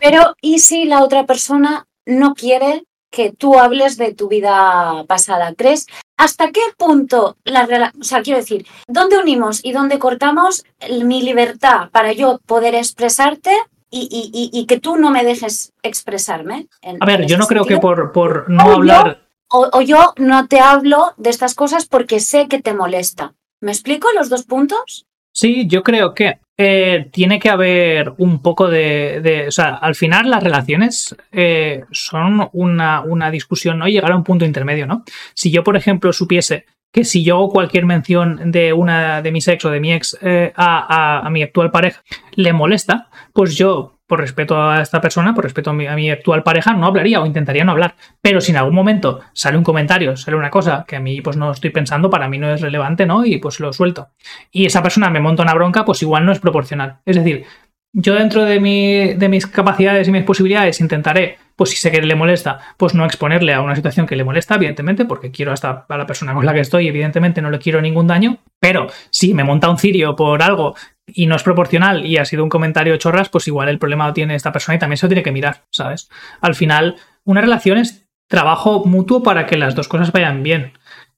Pero, 0.00 0.34
¿y 0.40 0.58
si 0.58 0.84
la 0.84 1.02
otra 1.02 1.24
persona 1.24 1.86
no 2.04 2.34
quiere 2.34 2.84
que 3.16 3.32
tú 3.32 3.58
hables 3.58 3.96
de 3.96 4.12
tu 4.12 4.28
vida 4.28 5.04
pasada? 5.08 5.54
¿Crees? 5.56 5.86
¿Hasta 6.18 6.52
qué 6.52 6.60
punto 6.76 7.38
la 7.44 7.92
O 7.98 8.04
sea, 8.04 8.20
quiero 8.20 8.38
decir, 8.38 8.66
¿dónde 8.86 9.16
unimos 9.16 9.64
y 9.64 9.72
dónde 9.72 9.98
cortamos 9.98 10.64
mi 11.02 11.22
libertad 11.22 11.88
para 11.92 12.12
yo 12.12 12.40
poder 12.44 12.74
expresarte 12.74 13.52
y, 13.90 14.66
que 14.68 14.78
tú 14.78 14.96
no 14.96 15.10
me 15.10 15.24
dejes 15.24 15.72
expresarme. 15.82 16.68
a 17.00 17.06
ver, 17.06 17.24
yo 17.24 17.38
no 17.38 17.46
creo 17.46 17.64
que 17.64 17.78
por, 17.78 18.12
por 18.12 18.50
no 18.50 18.64
hablar... 18.64 19.26
o, 19.48 19.80
yo 19.80 20.12
no 20.18 20.46
te 20.48 20.60
hablo 20.60 21.14
de 21.16 21.30
estas 21.30 21.54
cosas 21.54 21.86
porque 21.86 22.20
sé 22.20 22.48
que 22.48 22.60
te 22.60 22.74
molesta. 22.74 23.32
¿Me 23.62 23.72
explico 23.72 24.08
los 24.14 24.28
dos 24.28 24.44
puntos? 24.44 25.05
Sí, 25.36 25.66
yo 25.66 25.82
creo 25.82 26.14
que 26.14 26.38
eh, 26.56 27.10
tiene 27.12 27.38
que 27.38 27.50
haber 27.50 28.14
un 28.16 28.40
poco 28.40 28.68
de, 28.68 29.44
O 29.46 29.50
sea, 29.50 29.74
al 29.74 29.94
final 29.94 30.30
las 30.30 30.42
relaciones 30.42 31.14
eh, 31.30 31.84
son 31.92 32.48
una, 32.54 33.02
una, 33.02 33.30
discusión, 33.30 33.78
¿no? 33.78 33.86
Llegar 33.86 34.12
a 34.12 34.16
un 34.16 34.24
punto 34.24 34.46
intermedio, 34.46 34.86
¿no? 34.86 35.04
Si 35.34 35.50
yo, 35.50 35.62
por 35.62 35.76
ejemplo, 35.76 36.10
supiese 36.14 36.64
que 36.90 37.04
si 37.04 37.22
yo 37.22 37.34
hago 37.34 37.50
cualquier 37.50 37.84
mención 37.84 38.50
de 38.50 38.72
una 38.72 39.20
de 39.20 39.30
mis 39.30 39.46
ex 39.46 39.62
o 39.66 39.70
de 39.70 39.80
mi 39.80 39.92
ex 39.92 40.16
eh, 40.22 40.54
a, 40.56 41.28
mi 41.30 41.42
actual 41.42 41.70
pareja 41.70 42.02
le 42.34 42.54
molesta, 42.54 43.10
pues 43.34 43.58
yo, 43.58 43.95
por 44.06 44.20
respeto 44.20 44.60
a 44.60 44.80
esta 44.80 45.00
persona, 45.00 45.34
por 45.34 45.44
respeto 45.44 45.70
a 45.70 45.72
mi, 45.72 46.10
actual 46.10 46.42
pareja, 46.42 46.72
no 46.72 46.86
hablaría 46.86 47.20
o 47.20 47.26
intentaría 47.26 47.64
no 47.64 47.72
hablar. 47.72 47.96
Pero 48.20 48.40
si 48.40 48.52
en 48.52 48.58
algún 48.58 48.74
momento 48.74 49.20
sale 49.32 49.58
un 49.58 49.64
comentario, 49.64 50.16
sale 50.16 50.36
una 50.36 50.50
cosa 50.50 50.84
que 50.86 50.96
a 50.96 51.00
mí 51.00 51.20
pues 51.20 51.36
no 51.36 51.50
estoy 51.50 51.70
pensando, 51.70 52.08
para 52.10 52.28
mí 52.28 52.38
no 52.38 52.52
es 52.52 52.60
relevante, 52.60 53.06
¿no? 53.06 53.24
Y 53.24 53.38
pues 53.38 53.60
lo 53.60 53.72
suelto. 53.72 54.08
Y 54.50 54.66
esa 54.66 54.82
persona 54.82 55.10
me 55.10 55.20
monta 55.20 55.42
una 55.42 55.54
bronca, 55.54 55.84
pues 55.84 56.02
igual 56.02 56.24
no 56.24 56.32
es 56.32 56.38
proporcional. 56.38 56.98
Es 57.04 57.16
decir, 57.16 57.46
yo 57.92 58.14
dentro 58.14 58.44
de, 58.44 58.60
mi, 58.60 59.14
de 59.14 59.28
mis 59.28 59.46
capacidades 59.46 60.06
y 60.06 60.12
mis 60.12 60.24
posibilidades 60.24 60.80
intentaré 60.80 61.38
pues 61.56 61.70
si 61.70 61.76
sé 61.76 61.90
que 61.90 62.02
le 62.02 62.14
molesta, 62.14 62.60
pues 62.76 62.94
no 62.94 63.06
exponerle 63.06 63.54
a 63.54 63.62
una 63.62 63.74
situación 63.74 64.06
que 64.06 64.14
le 64.14 64.24
molesta, 64.24 64.56
evidentemente, 64.56 65.06
porque 65.06 65.30
quiero 65.30 65.52
hasta 65.52 65.86
a 65.88 65.96
la 65.96 66.06
persona 66.06 66.34
con 66.34 66.44
la 66.44 66.52
que 66.52 66.60
estoy, 66.60 66.86
evidentemente 66.86 67.40
no 67.40 67.50
le 67.50 67.58
quiero 67.58 67.80
ningún 67.80 68.06
daño, 68.06 68.38
pero 68.60 68.88
si 69.10 69.32
me 69.32 69.42
monta 69.42 69.70
un 69.70 69.78
cirio 69.78 70.14
por 70.14 70.42
algo 70.42 70.76
y 71.06 71.26
no 71.26 71.36
es 71.36 71.42
proporcional 71.42 72.04
y 72.04 72.16
ha 72.16 72.24
sido 72.24 72.42
un 72.42 72.50
comentario 72.50 72.96
chorras, 72.96 73.28
pues 73.28 73.46
igual 73.46 73.68
el 73.68 73.78
problema 73.78 74.06
lo 74.06 74.12
tiene 74.12 74.34
esta 74.34 74.52
persona 74.52 74.76
y 74.76 74.78
también 74.78 74.98
se 74.98 75.06
lo 75.06 75.10
tiene 75.10 75.22
que 75.22 75.32
mirar, 75.32 75.64
¿sabes? 75.70 76.08
Al 76.40 76.54
final, 76.54 76.96
una 77.24 77.40
relación 77.40 77.78
es 77.78 78.08
trabajo 78.28 78.84
mutuo 78.84 79.22
para 79.22 79.46
que 79.46 79.56
las 79.56 79.74
dos 79.74 79.88
cosas 79.88 80.10
vayan 80.12 80.42
bien 80.42 80.72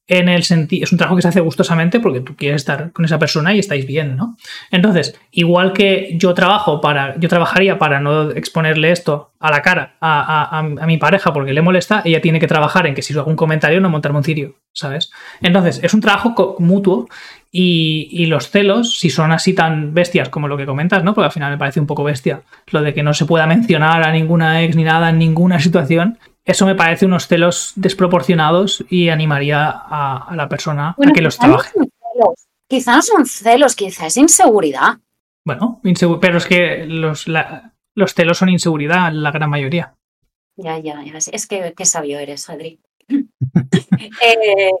en 0.09 0.27
el 0.27 0.43
sentido, 0.43 0.83
es 0.83 0.91
un 0.91 0.97
trabajo 0.97 1.15
que 1.15 1.21
se 1.21 1.27
hace 1.27 1.39
gustosamente 1.39 1.99
porque 1.99 2.21
tú 2.21 2.35
quieres 2.35 2.63
estar 2.63 2.91
con 2.91 3.05
esa 3.05 3.19
persona 3.19 3.53
y 3.53 3.59
estáis 3.59 3.85
bien, 3.85 4.15
¿no? 4.15 4.37
Entonces, 4.71 5.15
igual 5.29 5.71
que 5.71 6.15
yo 6.15 6.33
trabajo 6.33 6.81
para, 6.81 7.17
yo 7.19 7.29
trabajaría 7.29 7.77
para 7.77 7.99
no 7.99 8.31
exponerle 8.31 8.91
esto 8.91 9.33
a 9.39 9.51
la 9.51 9.61
cara 9.61 9.97
a, 10.01 10.63
mi 10.63 10.97
pareja 10.97 11.31
porque 11.31 11.53
le 11.53 11.61
molesta, 11.61 12.01
ella 12.03 12.21
tiene 12.21 12.39
que 12.39 12.47
trabajar 12.47 12.87
en 12.87 12.95
que 12.95 13.03
si 13.03 13.15
hago 13.15 13.29
un 13.29 13.35
comentario 13.35 13.79
no 13.81 13.89
montarme 13.89 14.17
un 14.17 14.23
cirio, 14.23 14.55
¿sabes? 14.73 15.11
Entonces, 15.41 15.79
es 15.83 15.93
un 15.93 16.01
trabajo 16.01 16.55
mutuo 16.57 17.07
y, 17.51 18.07
y, 18.11 18.27
los 18.27 18.49
celos, 18.49 18.99
si 18.99 19.09
son 19.09 19.31
así 19.31 19.53
tan 19.53 19.93
bestias 19.93 20.29
como 20.29 20.47
lo 20.47 20.55
que 20.55 20.67
comentas, 20.67 21.03
¿no? 21.03 21.15
Porque 21.15 21.25
al 21.25 21.31
final 21.31 21.51
me 21.51 21.57
parece 21.57 21.79
un 21.79 21.87
poco 21.87 22.03
bestia 22.03 22.43
lo 22.67 22.81
de 22.81 22.93
que 22.93 23.01
no 23.01 23.13
se 23.13 23.25
pueda 23.25 23.47
mencionar 23.47 24.03
a 24.03 24.11
ninguna 24.11 24.61
ex 24.63 24.75
ni 24.75 24.83
nada 24.83 25.09
en 25.09 25.17
ninguna 25.17 25.59
situación, 25.59 26.19
eso 26.45 26.65
me 26.65 26.75
parece 26.75 27.05
unos 27.05 27.27
celos 27.27 27.73
desproporcionados 27.75 28.83
y 28.89 29.09
animaría 29.09 29.69
a, 29.69 30.33
la 30.35 30.49
persona 30.49 30.95
a 30.97 31.11
que 31.13 31.21
los 31.21 31.37
trabaje. 31.37 31.79
quizás 32.67 32.95
no 32.95 33.01
son 33.17 33.25
celos, 33.25 33.75
quizás 33.75 34.07
es 34.07 34.17
inseguridad. 34.17 34.97
Bueno, 35.45 35.79
pero 36.19 36.37
es 36.37 36.45
que 36.45 36.85
los, 36.85 37.27
los 37.27 38.13
celos 38.13 38.37
son 38.37 38.49
inseguridad 38.49 39.11
la 39.11 39.31
gran 39.31 39.49
mayoría. 39.49 39.95
Ya, 40.55 40.79
ya, 40.79 41.03
ya. 41.03 41.17
Es 41.17 41.47
que 41.47 41.73
qué 41.75 41.85
sabio 41.85 42.19
eres, 42.19 42.49
Adri. 42.49 42.79
Eh, 44.21 44.71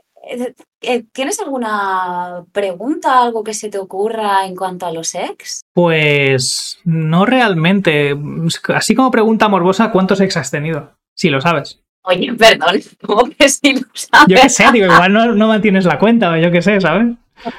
¿Tienes 1.11 1.39
alguna 1.39 2.45
pregunta, 2.51 3.23
algo 3.23 3.43
que 3.43 3.53
se 3.53 3.69
te 3.69 3.77
ocurra 3.77 4.45
en 4.45 4.55
cuanto 4.55 4.85
a 4.85 4.91
los 4.91 5.15
ex? 5.15 5.61
Pues 5.73 6.79
no 6.83 7.25
realmente. 7.25 8.15
Así 8.73 8.95
como 8.95 9.11
pregunta 9.11 9.49
morbosa, 9.49 9.91
¿cuántos 9.91 10.21
ex 10.21 10.37
has 10.37 10.51
tenido? 10.51 10.93
Si 11.15 11.29
lo 11.29 11.41
sabes. 11.41 11.81
Oye, 12.03 12.33
perdón, 12.33 12.79
¿cómo 13.05 13.29
que 13.29 13.49
si 13.49 13.73
lo 13.73 13.87
sabes? 13.93 14.27
Yo 14.27 14.37
qué 14.41 14.49
sé, 14.49 14.71
digo, 14.71 14.85
igual 14.85 15.11
no, 15.11 15.33
no 15.33 15.47
mantienes 15.47 15.85
la 15.85 15.99
cuenta, 15.99 16.31
o 16.31 16.37
yo 16.37 16.51
qué 16.51 16.61
sé, 16.61 16.79
¿sabes? 16.79 17.07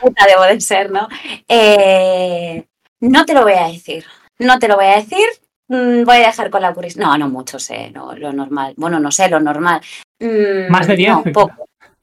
Puta 0.01 0.27
debo 0.27 0.43
de 0.43 0.61
ser, 0.61 0.91
¿no? 0.91 1.09
Eh, 1.49 2.65
no 3.01 3.25
te 3.25 3.35
lo 3.35 3.43
voy 3.43 3.55
a 3.55 3.69
decir. 3.69 4.05
No 4.39 4.59
te 4.59 4.69
lo 4.69 4.77
voy 4.77 4.87
a 4.87 4.97
decir. 4.97 5.27
Mm, 5.69 6.05
voy 6.05 6.17
a 6.17 6.27
dejar 6.27 6.51
con 6.51 6.63
la 6.63 6.75
curiosidad. 6.75 7.07
No, 7.07 7.19
no 7.19 7.29
mucho 7.29 7.59
sé, 7.59 7.91
no, 7.91 8.15
lo 8.15 8.33
normal. 8.33 8.75
Bueno, 8.77 8.99
no 8.99 9.11
sé, 9.11 9.29
lo 9.29 9.41
normal. 9.41 9.81
Mm, 10.19 10.71
¿Más 10.71 10.87
de 10.87 10.97
10? 10.97 11.11
No, 11.11 11.23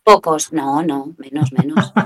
pocos. 0.08 0.54
No, 0.54 0.82
no, 0.84 1.14
menos, 1.18 1.52
menos. 1.52 1.94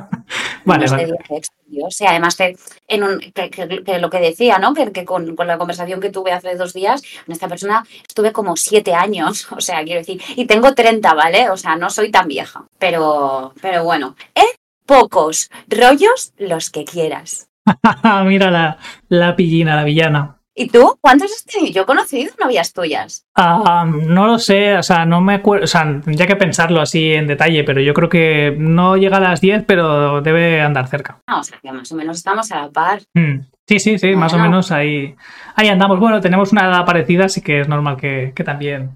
Vale, 0.63 0.85
no 0.85 0.91
vale. 0.91 1.03
es 1.03 1.09
de 1.09 1.17
10 1.27 1.41
estudios. 1.41 2.01
Y 2.01 2.05
además, 2.05 2.35
que, 2.35 2.55
en 2.87 3.03
un, 3.03 3.19
que, 3.19 3.49
que- 3.49 3.83
que 3.83 3.97
lo 3.99 4.09
que 4.11 4.19
decía, 4.19 4.59
¿no? 4.59 4.73
Que, 4.75 4.91
que 4.91 5.03
con, 5.05 5.35
con 5.35 5.47
la 5.47 5.57
conversación 5.57 5.99
que 5.99 6.11
tuve 6.11 6.31
hace 6.31 6.55
dos 6.55 6.71
días, 6.73 7.01
con 7.25 7.33
esta 7.33 7.47
persona 7.47 7.83
estuve 8.07 8.31
como 8.31 8.55
siete 8.55 8.93
años. 8.93 9.47
O 9.57 9.59
sea, 9.61 9.83
quiero 9.83 9.99
decir, 10.01 10.21
y 10.35 10.45
tengo 10.45 10.73
30, 10.73 11.13
¿vale? 11.15 11.49
O 11.49 11.57
sea, 11.57 11.75
no 11.75 11.89
soy 11.89 12.11
tan 12.11 12.27
vieja. 12.27 12.65
Pero, 12.79 13.53
pero 13.61 13.83
bueno, 13.83 14.15
¿eh? 14.35 14.45
Pocos 14.85 15.49
rollos 15.67 16.33
los 16.37 16.69
que 16.69 16.85
quieras. 16.85 17.49
Mira 18.25 18.51
la, 18.51 18.77
la 19.09 19.35
pillina, 19.35 19.75
la 19.75 19.83
villana. 19.83 20.40
¿Y 20.53 20.67
tú? 20.67 20.97
¿Cuántos 20.99 21.31
has 21.31 21.45
tenido? 21.45 21.71
Yo 21.73 21.81
he 21.83 21.85
conocido 21.85 22.33
novias 22.39 22.73
tuyas. 22.73 23.25
Ah, 23.35 23.85
no 23.89 24.27
lo 24.27 24.37
sé, 24.37 24.75
o 24.77 24.83
sea, 24.83 25.05
no 25.05 25.21
me 25.21 25.35
acuerdo, 25.35 25.63
o 25.63 25.67
sea, 25.67 25.83
tendría 26.03 26.27
que 26.27 26.35
pensarlo 26.35 26.81
así 26.81 27.13
en 27.13 27.25
detalle, 27.27 27.63
pero 27.63 27.79
yo 27.81 27.93
creo 27.93 28.09
que 28.09 28.53
no 28.57 28.97
llega 28.97 29.17
a 29.17 29.21
las 29.21 29.39
10, 29.39 29.63
pero 29.65 30.21
debe 30.21 30.59
andar 30.61 30.87
cerca. 30.89 31.19
Ah, 31.27 31.39
o 31.39 31.43
sea, 31.43 31.57
que 31.61 31.71
más 31.71 31.89
o 31.91 31.95
menos 31.95 32.17
estamos 32.17 32.51
a 32.51 32.61
la 32.63 32.69
par. 32.69 33.01
Mm, 33.13 33.39
Sí, 33.67 33.79
sí, 33.79 33.97
sí, 33.97 34.15
más 34.17 34.33
o 34.33 34.35
Bueno. 34.35 34.49
menos 34.51 34.71
ahí, 34.73 35.15
ahí 35.55 35.69
andamos. 35.69 35.97
Bueno, 35.97 36.19
tenemos 36.19 36.51
una 36.51 36.65
edad 36.65 36.83
parecida, 36.85 37.25
así 37.25 37.39
que 37.41 37.61
es 37.61 37.69
normal 37.69 37.95
que, 37.95 38.33
que 38.35 38.43
también 38.43 38.89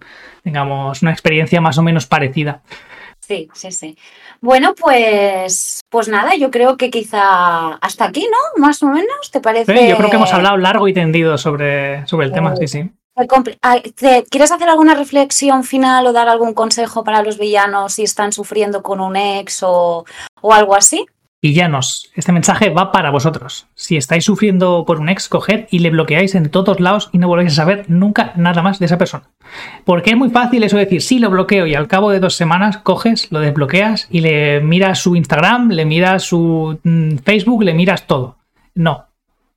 tengamos 0.44 1.02
una 1.02 1.12
experiencia 1.12 1.62
más 1.62 1.78
o 1.78 1.84
menos 1.84 2.06
parecida. 2.08 2.62
Sí, 3.28 3.50
sí, 3.54 3.72
sí. 3.72 3.98
Bueno, 4.40 4.76
pues, 4.76 5.80
pues 5.90 6.08
nada, 6.08 6.36
yo 6.36 6.52
creo 6.52 6.78
que 6.78 6.92
quizá 6.92 7.74
hasta 7.76 8.06
aquí, 8.06 8.28
¿no? 8.30 8.62
Más 8.62 8.84
o 8.84 8.88
menos, 8.88 9.32
¿te 9.32 9.42
parece? 9.42 9.76
Sí, 9.76 9.88
yo 9.88 9.98
creo 9.98 10.10
que 10.12 10.16
hemos 10.18 10.32
hablado 10.34 10.58
largo 10.58 10.88
y 10.88 10.94
tendido 10.94 11.38
sobre, 11.38 12.06
sobre 12.08 12.28
el 12.28 12.34
tema, 12.34 12.56
sí, 12.56 12.68
sí. 12.68 12.90
¿te- 13.96 14.26
¿Quieres 14.30 14.52
hacer 14.52 14.70
alguna 14.70 14.94
reflexión 14.94 15.64
final 15.64 16.06
o 16.06 16.14
dar 16.14 16.28
algún 16.28 16.54
consejo 16.54 17.04
para 17.04 17.24
los 17.24 17.40
villanos 17.40 17.94
si 17.94 18.04
están 18.04 18.32
sufriendo 18.32 18.84
con 18.84 19.00
un 19.00 19.16
ex 19.16 19.64
o, 19.64 20.06
o 20.42 20.54
algo 20.54 20.76
así? 20.76 21.06
Villanos, 21.42 22.10
este 22.16 22.32
mensaje 22.32 22.70
va 22.72 22.92
para 22.92 23.12
vosotros. 23.12 23.68
Si 23.76 23.98
estáis 23.98 24.24
sufriendo 24.26 24.84
por 24.88 25.00
un 25.00 25.10
ex, 25.10 25.30
coged 25.30 25.68
y 25.70 25.80
le 25.80 25.92
bloqueáis 25.92 26.34
en 26.34 26.50
todos 26.50 26.80
lados 26.80 27.10
y 27.14 27.20
no 27.20 27.28
volvéis 27.28 27.52
a 27.54 27.56
saber 27.56 27.86
nunca 27.88 28.34
nada 28.36 28.64
más 28.64 28.80
de 28.80 28.88
esa 28.88 28.98
persona. 28.98 29.30
Porque 29.84 30.10
es 30.12 30.18
muy 30.18 30.30
fácil 30.32 30.64
eso 30.64 30.78
de 30.78 30.86
decir, 30.86 31.02
sí, 31.04 31.20
lo 31.20 31.30
bloqueo 31.30 31.68
y 31.68 31.76
al 31.76 31.88
cabo 31.88 32.10
de 32.10 32.20
dos 32.20 32.36
semanas 32.36 32.78
coges, 32.80 33.32
lo 33.32 33.40
desbloqueas 33.42 34.08
y 34.10 34.22
le 34.22 34.60
miras 34.62 35.00
su 35.00 35.16
Instagram, 35.16 35.70
le 35.70 35.86
miras 35.86 36.24
su 36.24 36.80
mm, 36.84 37.18
Facebook, 37.18 37.64
le 37.64 37.76
miras 37.76 38.08
todo. 38.08 38.38
No, 38.74 39.06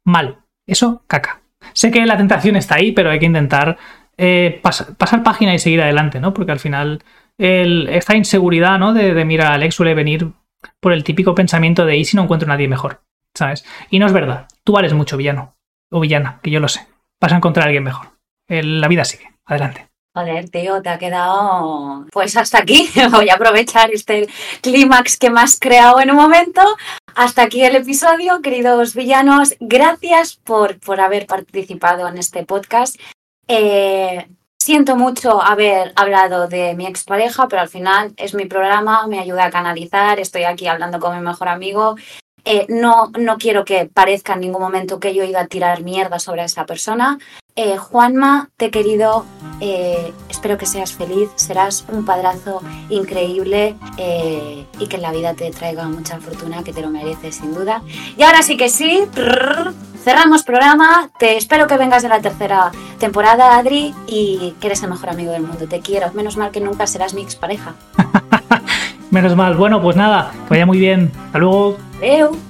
mal. 0.05 0.39
Eso, 0.66 1.03
caca. 1.07 1.41
Sé 1.72 1.91
que 1.91 2.05
la 2.05 2.18
tentación 2.18 2.57
está 2.57 2.74
ahí, 2.74 2.93
pero 2.93 3.11
hay 3.11 3.18
que 3.18 3.26
intentar 3.26 3.79
eh, 4.18 4.61
pas- 4.62 4.95
pasar 4.97 5.22
página 5.22 5.55
y 5.55 5.59
seguir 5.59 5.81
adelante, 5.81 6.20
¿no? 6.20 6.35
Porque 6.35 6.53
al 6.53 6.59
final 6.59 7.03
el- 7.39 7.89
esta 7.89 8.14
inseguridad, 8.14 8.79
¿no? 8.79 8.93
De, 8.93 9.14
de 9.14 9.24
mirar 9.24 9.53
al 9.53 9.62
ex 9.62 9.74
suele 9.74 9.95
venir 9.95 10.29
por 10.81 10.93
el 10.93 11.05
típico 11.05 11.35
pensamiento 11.35 11.85
de 11.85 11.97
¿y 11.97 12.05
si 12.05 12.17
no 12.17 12.23
encuentro 12.25 12.47
a 12.49 12.55
nadie 12.55 12.69
mejor? 12.69 13.03
¿Sabes? 13.37 13.65
Y 13.91 13.99
no 13.99 14.07
es 14.07 14.13
verdad. 14.13 14.47
Tú 14.65 14.73
vales 14.73 14.93
mucho, 14.93 15.17
villano. 15.17 15.55
O 15.91 16.01
villana, 16.01 16.41
que 16.43 16.51
yo 16.51 16.61
lo 16.61 16.69
sé. 16.69 16.87
Vas 17.21 17.33
a 17.33 17.37
encontrar 17.37 17.65
a 17.65 17.67
alguien 17.67 17.85
mejor. 17.85 18.13
El- 18.49 18.81
la 18.81 18.89
vida 18.89 19.05
sigue. 19.05 19.31
Adelante. 19.47 19.87
Joder, 20.17 20.49
tío, 20.51 20.83
te 20.83 20.89
ha 20.89 20.99
quedado. 20.99 22.07
Pues 22.11 22.37
hasta 22.37 22.59
aquí. 22.59 22.89
Voy 23.13 23.29
a 23.29 23.35
aprovechar 23.35 23.91
este 23.93 24.29
clímax 24.63 25.17
que 25.17 25.31
me 25.31 25.41
has 25.41 25.61
creado 25.61 26.01
en 26.01 26.11
un 26.11 26.17
momento. 26.17 26.61
Hasta 27.15 27.43
aquí 27.43 27.63
el 27.63 27.77
episodio, 27.77 28.41
queridos 28.43 28.95
villanos. 28.95 29.55
Gracias 29.61 30.37
por, 30.43 30.79
por 30.81 31.01
haber 31.01 31.27
participado 31.27 32.09
en 32.09 32.19
este 32.19 32.45
podcast. 32.45 32.97
Eh, 33.47 34.27
siento 34.69 34.97
mucho 34.97 35.43
haber 35.43 35.95
hablado 35.97 36.47
de 36.47 36.75
mi 36.75 36.87
expareja, 36.87 37.49
pero 37.49 37.62
al 37.62 37.71
final 37.71 38.12
es 38.19 38.35
mi 38.35 38.45
programa, 38.45 39.07
me 39.07 39.19
ayuda 39.19 39.47
a 39.47 39.51
canalizar. 39.51 40.21
Estoy 40.21 40.45
aquí 40.45 40.66
hablando 40.66 41.01
con 41.01 41.16
mi 41.16 41.25
mejor 41.25 41.49
amigo. 41.49 41.97
Eh, 42.45 42.66
no, 42.69 43.11
no 43.19 43.39
quiero 43.39 43.64
que 43.64 43.87
parezca 43.87 44.35
en 44.35 44.41
ningún 44.41 44.61
momento 44.61 45.01
que 45.01 45.14
yo 45.14 45.25
iba 45.25 45.41
a 45.41 45.47
tirar 45.47 45.83
mierda 45.83 46.19
sobre 46.19 46.45
esa 46.45 46.66
persona. 46.66 47.19
Eh, 47.57 47.79
Juanma, 47.79 48.51
te 48.59 48.66
he 48.66 48.71
querido, 48.71 49.25
eh, 49.62 50.12
espero 50.39 50.57
que 50.57 50.66
seas 50.66 50.93
feliz, 50.93 51.30
serás 51.34 51.84
un 51.89 52.05
padrazo 52.05 52.62
increíble 52.91 53.74
eh, 53.97 54.64
y 54.78 54.86
que 54.86 54.97
la 54.99 55.11
vida 55.11 55.34
te 55.34 55.51
traiga 55.51 55.89
mucha 55.89 56.20
fortuna, 56.20 56.62
que 56.62 56.72
te 56.72 56.80
lo 56.80 56.91
mereces 56.91 57.34
sin 57.34 57.53
duda. 57.53 57.82
Y 58.16 58.22
ahora 58.22 58.43
sí 58.43 58.57
que 58.57 58.68
sí, 58.68 59.03
cerramos 60.05 60.45
programa, 60.45 61.11
te 61.18 61.36
espero 61.36 61.66
que 61.66 61.76
vengas 61.76 62.05
de 62.05 62.09
la 62.09 62.20
tercera 62.20 62.70
temporada, 63.01 63.59
Adri, 63.59 63.93
y 64.07 64.55
que 64.61 64.68
eres 64.68 64.80
el 64.84 64.91
mejor 64.91 65.11
amigo 65.11 65.32
del 65.32 65.43
mundo, 65.43 65.66
te 65.66 65.80
quiero, 65.80 66.12
menos 66.12 66.36
mal 66.36 66.53
que 66.53 66.61
nunca 66.61 66.86
serás 66.86 67.14
mi 67.14 67.22
expareja. 67.22 67.74
Menos 69.11 69.34
mal. 69.34 69.57
Bueno, 69.57 69.80
pues 69.80 69.97
nada, 69.97 70.32
que 70.32 70.51
vaya 70.51 70.66
muy 70.66 70.78
bien. 70.78 71.11
Hasta 71.28 71.39
luego. 71.39 71.78
Adeu. 71.97 72.48